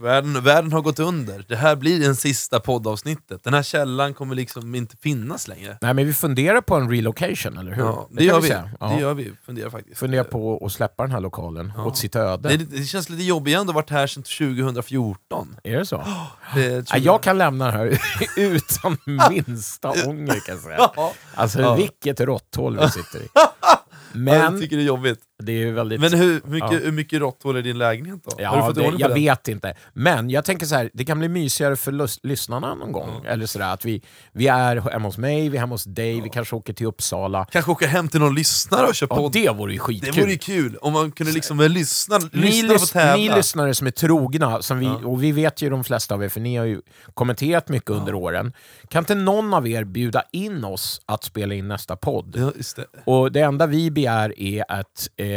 Världen, 0.00 0.44
världen 0.44 0.72
har 0.72 0.80
gått 0.80 0.98
under. 0.98 1.44
Det 1.48 1.56
här 1.56 1.76
blir 1.76 2.00
den 2.00 2.16
sista 2.16 2.60
poddavsnittet. 2.60 3.44
Den 3.44 3.54
här 3.54 3.62
källan 3.62 4.14
kommer 4.14 4.34
liksom 4.34 4.74
inte 4.74 4.96
finnas 4.96 5.48
längre. 5.48 5.78
Nej, 5.80 5.94
men 5.94 6.06
vi 6.06 6.14
funderar 6.14 6.60
på 6.60 6.74
en 6.76 6.90
relocation, 6.90 7.58
eller 7.58 7.72
hur? 7.72 7.82
Ja, 7.82 8.08
det, 8.10 8.16
kan 8.16 8.26
gör 8.26 8.40
vi. 8.40 8.48
säga. 8.48 8.70
Ja. 8.80 8.86
det 8.86 9.00
gör 9.00 9.14
vi. 9.14 9.32
Funderar 9.46 9.70
faktiskt. 9.70 9.98
Funderar 9.98 10.24
på 10.24 10.64
att 10.66 10.72
släppa 10.72 11.02
den 11.02 11.12
här 11.12 11.20
lokalen 11.20 11.72
åt 11.76 11.96
sitt 11.96 12.16
öde. 12.16 12.48
Det, 12.48 12.56
det 12.56 12.84
känns 12.84 13.08
lite 13.10 13.22
jobbigt, 13.22 13.52
jag 13.52 13.58
har 13.58 13.60
ändå 13.60 13.72
varit 13.72 13.90
här 13.90 14.06
sedan 14.06 14.22
2014. 14.22 15.56
Är 15.64 15.78
det 15.78 15.86
så? 15.86 16.04
Det, 16.54 16.90
Ja, 16.90 16.96
jag 16.98 17.22
kan 17.22 17.38
lämna 17.38 17.64
det 17.66 17.72
här 17.72 17.98
utan 18.36 18.96
minsta 19.30 19.90
ånger 20.06 20.40
kan 20.46 20.54
jag 20.54 20.58
säga. 20.58 20.90
Ja. 20.96 21.12
Alltså 21.34 21.60
Ja. 21.60 21.74
vilket 21.74 22.20
råtthål 22.20 22.78
vi 22.80 22.88
sitter 22.90 23.18
i. 23.18 23.28
jag 23.34 24.20
Men 24.20 24.60
tycker 24.60 24.76
det 24.76 24.82
är 24.82 24.86
jobbigt. 24.86 25.20
Det 25.42 25.52
är 25.62 25.72
väldigt... 25.72 26.00
Men 26.00 26.12
hur 26.12 26.40
mycket, 26.44 26.72
Ja. 26.72 26.78
hur 26.78 26.92
mycket 26.92 27.20
råtthål 27.20 27.56
är 27.56 27.62
din 27.62 27.78
lägenhet 27.78 28.20
då? 28.24 28.36
Ja, 28.38 28.48
har 28.48 28.56
du 28.56 28.62
fått 28.62 28.74
det, 28.74 29.00
jag 29.00 29.10
den? 29.10 29.14
vet 29.14 29.48
inte. 29.48 29.74
Men 29.92 30.30
jag 30.30 30.44
tänker 30.44 30.66
så 30.66 30.74
här, 30.74 30.90
det 30.94 31.04
kan 31.04 31.18
bli 31.18 31.28
mysigare 31.28 31.76
för 31.76 31.92
lys- 31.92 32.20
lyssnarna 32.22 32.74
någon 32.74 32.92
gång. 32.92 33.24
Eller 33.26 33.46
sådär, 33.46 33.72
att 33.72 33.84
vi, 33.84 34.02
vi 34.32 34.46
är 34.48 34.76
hemma 34.76 35.08
hos 35.08 35.18
mig, 35.18 35.48
vi 35.48 35.56
är 35.56 35.60
hemma 35.60 35.74
hos 35.74 35.84
dig, 35.84 36.20
vi 36.20 36.28
kanske 36.28 36.56
åker 36.56 36.72
till 36.72 36.86
Uppsala. 36.86 37.46
Kanske 37.50 37.70
åka 37.70 37.86
hem 37.86 38.08
till 38.08 38.20
någon 38.20 38.34
lyssnare 38.34 38.86
och 38.86 38.94
köra 38.94 39.08
Ja, 39.10 39.16
podd? 39.16 39.32
det 39.32 39.48
vore 39.50 39.72
ju 39.72 39.78
det 39.78 39.84
skitkul. 39.84 40.20
vore 40.22 40.32
ju 40.32 40.38
kul 40.38 40.76
om 40.76 40.92
man 40.92 41.12
kunde 41.12 41.32
liksom 41.32 41.58
lyssna, 41.60 42.18
ni, 42.32 42.40
lyssna 42.40 42.68
lys- 42.74 42.92
tävla. 42.92 43.16
ni 43.16 43.28
lyssnare 43.36 43.74
som 43.74 43.86
är 43.86 43.90
trogna, 43.90 44.62
som 44.62 44.78
vi, 44.78 44.88
och 45.04 45.22
vi 45.22 45.32
vet 45.32 45.62
ju 45.62 45.70
de 45.70 45.84
flesta 45.84 46.14
av 46.14 46.24
er, 46.24 46.28
för 46.28 46.40
ni 46.40 46.56
har 46.56 46.64
ju 46.64 46.80
kommenterat 47.14 47.68
mycket 47.68 47.90
under 47.90 48.14
åren. 48.14 48.52
Kan 48.88 48.98
inte 49.02 49.14
någon 49.14 49.54
av 49.54 49.68
er 49.68 49.84
bjuda 49.84 50.22
in 50.32 50.64
oss 50.64 51.00
att 51.06 51.24
spela 51.24 51.54
in 51.54 51.68
nästa 51.68 51.96
podd? 51.96 52.34
Ja, 52.36 52.52
det. 52.76 52.84
Och 53.04 53.32
det 53.32 53.40
enda 53.40 53.66
vi 53.66 53.90
begär 53.90 54.40
är 54.40 54.80
ett, 54.80 55.08
eh, 55.16 55.27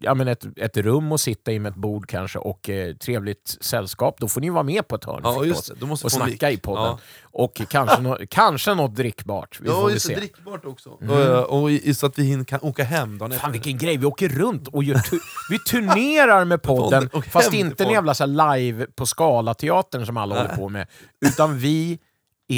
ja, 0.00 0.14
men 0.14 0.28
ett, 0.28 0.44
ett 0.56 0.76
rum 0.76 1.12
att 1.12 1.20
sitta 1.20 1.52
i 1.52 1.58
med 1.58 1.70
ett 1.70 1.76
bord 1.76 2.06
kanske 2.08 2.38
och 2.38 2.68
eh, 2.70 2.94
trevligt 2.94 3.56
sällskap. 3.60 4.16
Då 4.18 4.28
får 4.28 4.40
ni 4.40 4.50
vara 4.50 4.62
med 4.62 4.88
på 4.88 4.94
ett 4.94 5.04
hörn 5.04 5.20
Ja, 5.24 5.44
just 5.44 5.80
det. 5.80 5.86
Måste 5.86 6.06
och 6.06 6.12
snacka 6.12 6.50
i 6.50 6.56
podden. 6.56 6.84
Ja. 6.84 6.98
Och 7.22 7.60
kanske, 7.70 8.02
nå 8.02 8.18
kanske 8.30 8.74
något 8.74 8.94
drickbart. 8.96 9.58
Vi 9.60 9.68
Ja, 9.68 9.90
just 9.90 10.08
det. 10.08 10.14
Drickbart 10.14 10.64
också. 10.64 10.90
Och, 10.90 11.62
och, 11.62 11.70
i- 11.70 11.94
så 11.94 12.06
att 12.06 12.18
vi 12.18 12.22
hin- 12.34 12.44
kan 12.44 12.60
åka 12.62 12.84
hem 12.84 13.18
dagen 13.18 13.30
Fan 13.30 13.36
efter. 13.36 13.50
vilken 13.50 13.78
grej, 13.78 13.96
vi 13.96 14.06
åker 14.06 14.28
runt 14.28 14.68
och 14.68 14.84
gör 14.84 14.94
tu- 14.98 15.20
vi 15.50 15.58
turnerar 15.58 16.44
med 16.44 16.62
podden, 16.62 17.08
Och 17.12 17.24
fast 17.26 17.52
inte 17.54 17.84
en 17.84 17.90
jävla 17.90 18.14
så 18.14 18.26
live 18.26 18.86
på 18.94 19.06
Scalateatern 19.06 20.06
som 20.06 20.16
alla 20.16 20.36
håller 20.42 20.56
på 20.56 20.68
med, 20.68 20.86
utan 21.26 21.58
vi 21.58 21.98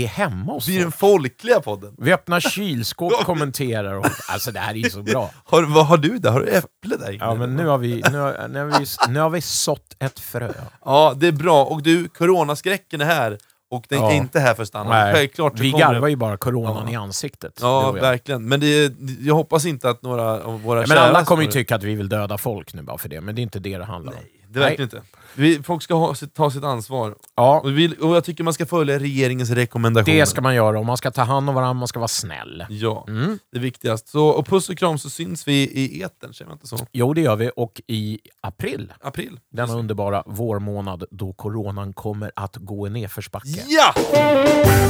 är 0.05 0.09
hemma 0.09 0.53
hos 0.53 0.69
Vi 0.69 0.77
är 0.77 0.81
den 0.83 0.93
folk. 0.93 1.23
folkliga 1.23 1.61
podden. 1.61 1.95
Vi 1.99 2.13
öppnar 2.13 2.41
kylskåp, 2.41 3.13
kommenterar 3.25 3.95
och... 3.95 4.07
Alltså 4.29 4.53
det 4.53 4.61
här 4.61 4.71
är 4.75 4.79
ju 4.79 4.91
så 4.91 5.03
bra. 5.03 5.31
Har, 5.45 5.63
vad 5.63 5.87
har 5.87 5.97
du 5.97 6.19
där? 6.19 6.31
Har 6.31 6.41
du 6.41 6.47
äpple 6.49 6.97
där 6.97 7.13
inne? 7.13 7.25
Ja, 7.25 7.35
men 7.35 7.57
nu 7.57 7.67
har 7.67 7.79
vi, 7.79 8.03
nu 8.13 8.19
har, 8.19 8.49
nu 8.49 8.59
har 8.71 8.81
vi, 8.81 8.87
nu 9.13 9.21
har 9.21 9.31
vi 9.31 9.41
sått 9.41 9.97
ett 9.99 10.21
frö. 10.21 10.53
Ja, 10.85 11.15
det 11.17 11.27
är 11.29 11.33
bra. 11.33 11.65
Och 11.65 11.83
du, 11.83 12.09
coronaskräcken 12.09 13.01
är 13.01 13.05
här. 13.05 13.39
Och 13.71 13.87
den 13.89 13.99
Ja. 14.01 14.13
är 14.13 14.17
inte 14.17 14.41
här 14.41 14.55
för 14.55 14.63
att 14.63 14.69
stanna. 14.69 15.13
Självklart 15.13 15.59
vi 15.59 15.71
garvar 15.71 16.01
det- 16.01 16.11
ju 16.11 16.17
bara 16.17 16.37
coronan 16.37 16.85
Ja. 16.87 16.93
i 16.93 16.97
ansiktet. 16.97 17.59
Ja, 17.63 17.93
verkligen. 17.93 18.49
Men 18.49 18.61
det, 18.61 18.93
jag 19.21 19.35
hoppas 19.35 19.65
inte 19.67 19.91
att 19.91 20.03
några 20.03 20.43
av 20.43 20.63
våra 20.63 20.79
Men 20.79 20.89
kära 20.89 21.01
alla 21.01 21.25
kommer 21.25 21.43
ju 21.43 21.51
tycka 21.51 21.75
att 21.77 21.83
vi 21.83 21.95
vill 21.95 22.09
döda 22.09 22.39
folk 22.39 22.75
nu 22.75 22.83
bara 22.83 22.99
för 22.99 23.09
det, 23.09 23.21
men 23.21 23.35
det 23.35 23.41
är 23.41 23.43
inte 23.43 23.59
det 23.59 23.79
det 23.79 23.85
handlar 23.85 24.13
om. 24.13 24.19
Det 24.61 24.65
är 24.65 24.69
verkligen 24.69 24.83
inte. 24.97 25.03
Vi, 25.35 25.63
folk 25.63 25.83
ska 25.83 25.95
ha, 25.95 26.15
sitt- 26.15 26.35
ta 26.35 26.51
sitt 26.51 26.65
ansvar. 26.65 27.15
Ja, 27.37 27.61
Och, 27.65 27.79
vi, 27.79 27.95
och 28.01 28.17
jag 28.17 28.25
tycker 28.25 28.45
man 28.45 28.53
ska 28.55 28.67
följa 28.67 28.99
regeringens 28.99 29.51
rekommendationer. 29.51 30.17
det 30.21 30.27
ska 30.27 30.41
man 30.41 30.55
göra 30.55 30.79
och 30.79 30.87
man 30.87 30.97
ska 30.97 31.11
ta 31.11 31.23
hand 31.23 31.49
om 31.49 31.55
varandra, 31.55 31.73
man 31.75 31.89
ska 31.89 31.99
vara 31.99 32.09
snäll. 32.09 32.65
Ja, 32.69 33.05
Mm. 33.09 33.39
det 33.53 33.59
är 33.59 33.63
viktigast. 33.63 34.09
Så, 34.09 34.27
och 34.27 34.47
puss 34.47 34.69
och 34.69 34.79
kram 34.79 34.99
så 34.99 35.11
syns 35.11 35.49
vi 35.49 35.53
i 35.63 36.03
etern, 36.03 36.35
säger 36.35 36.49
man 36.49 36.55
inte 36.57 36.67
så? 36.67 36.79
Jo, 36.93 37.15
det 37.15 37.21
gör 37.21 37.37
vi. 37.37 37.51
Och 37.57 37.81
i 37.87 38.19
april, 38.41 38.93
April. 39.01 39.41
denna 39.53 39.75
underbara 39.75 40.23
vårmånad 40.27 41.05
då 41.11 41.33
coronan 41.33 41.93
kommer 41.93 42.33
att 42.37 42.57
gå 42.57 42.87
i 42.87 42.91
nedförsbacke. 42.91 43.65
Ja! 43.67 43.95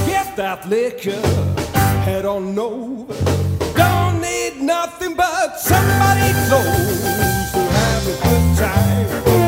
Get 0.08 0.36
that 0.36 0.68
liquor, 0.68 1.22
head 2.04 2.26
on 2.26 2.58
over. 2.58 3.14
Don't 3.76 4.20
need 4.20 4.62
nothing 4.62 5.16
but 5.16 5.58
somebody 5.60 6.32
close 6.48 7.02
to 7.52 7.58
have 7.58 8.12
a 8.12 8.16
good 8.22 8.58
time. 8.58 9.45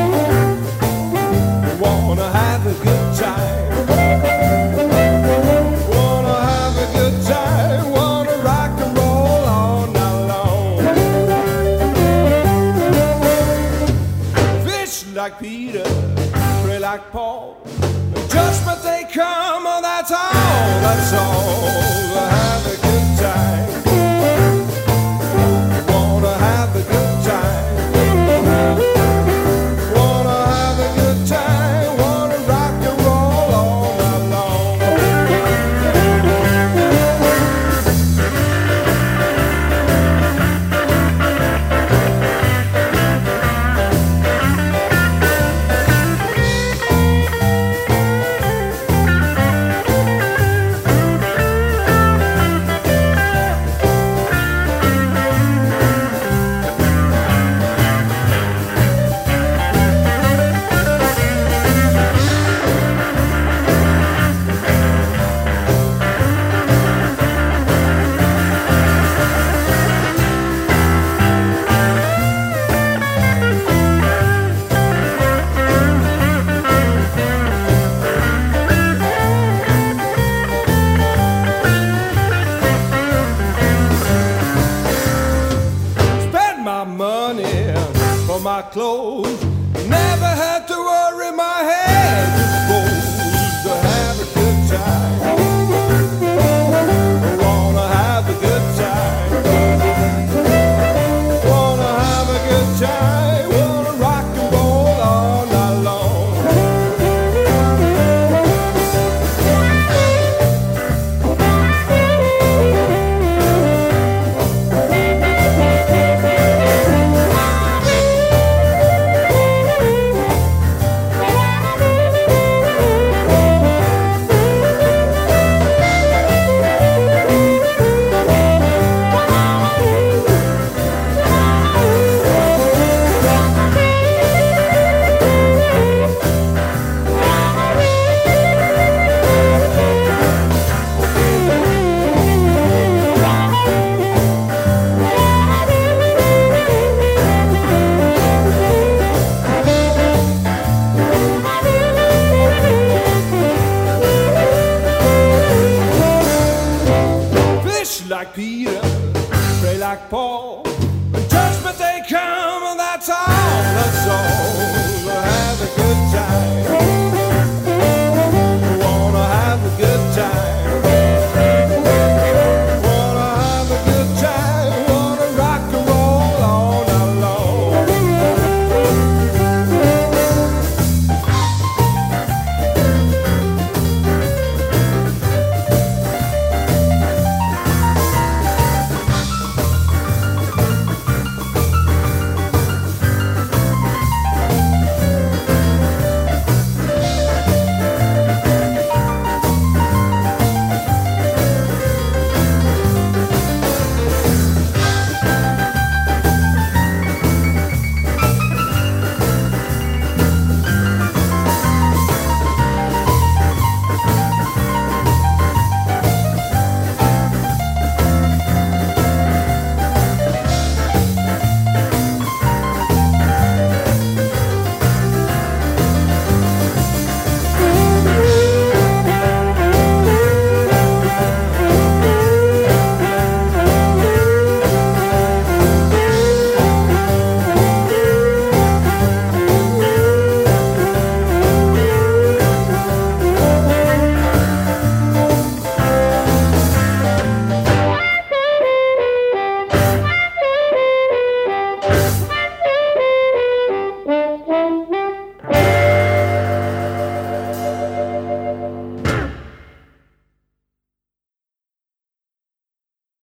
Wanna 1.79 2.29
have 2.29 2.67
a 2.67 2.73
good 2.83 3.15
time. 3.15 3.87
Wanna 5.89 6.37
have 6.51 6.75
a 6.75 6.87
good 6.97 7.25
time. 7.25 7.91
Wanna 7.91 8.35
rock 8.43 8.79
and 8.81 8.97
roll 8.97 9.45
all 9.57 9.87
night 9.87 10.27
long. 10.27 10.77
Fish 14.65 15.05
like 15.15 15.39
Peter, 15.39 15.85
pray 16.63 16.79
like 16.79 17.09
Paul. 17.11 17.68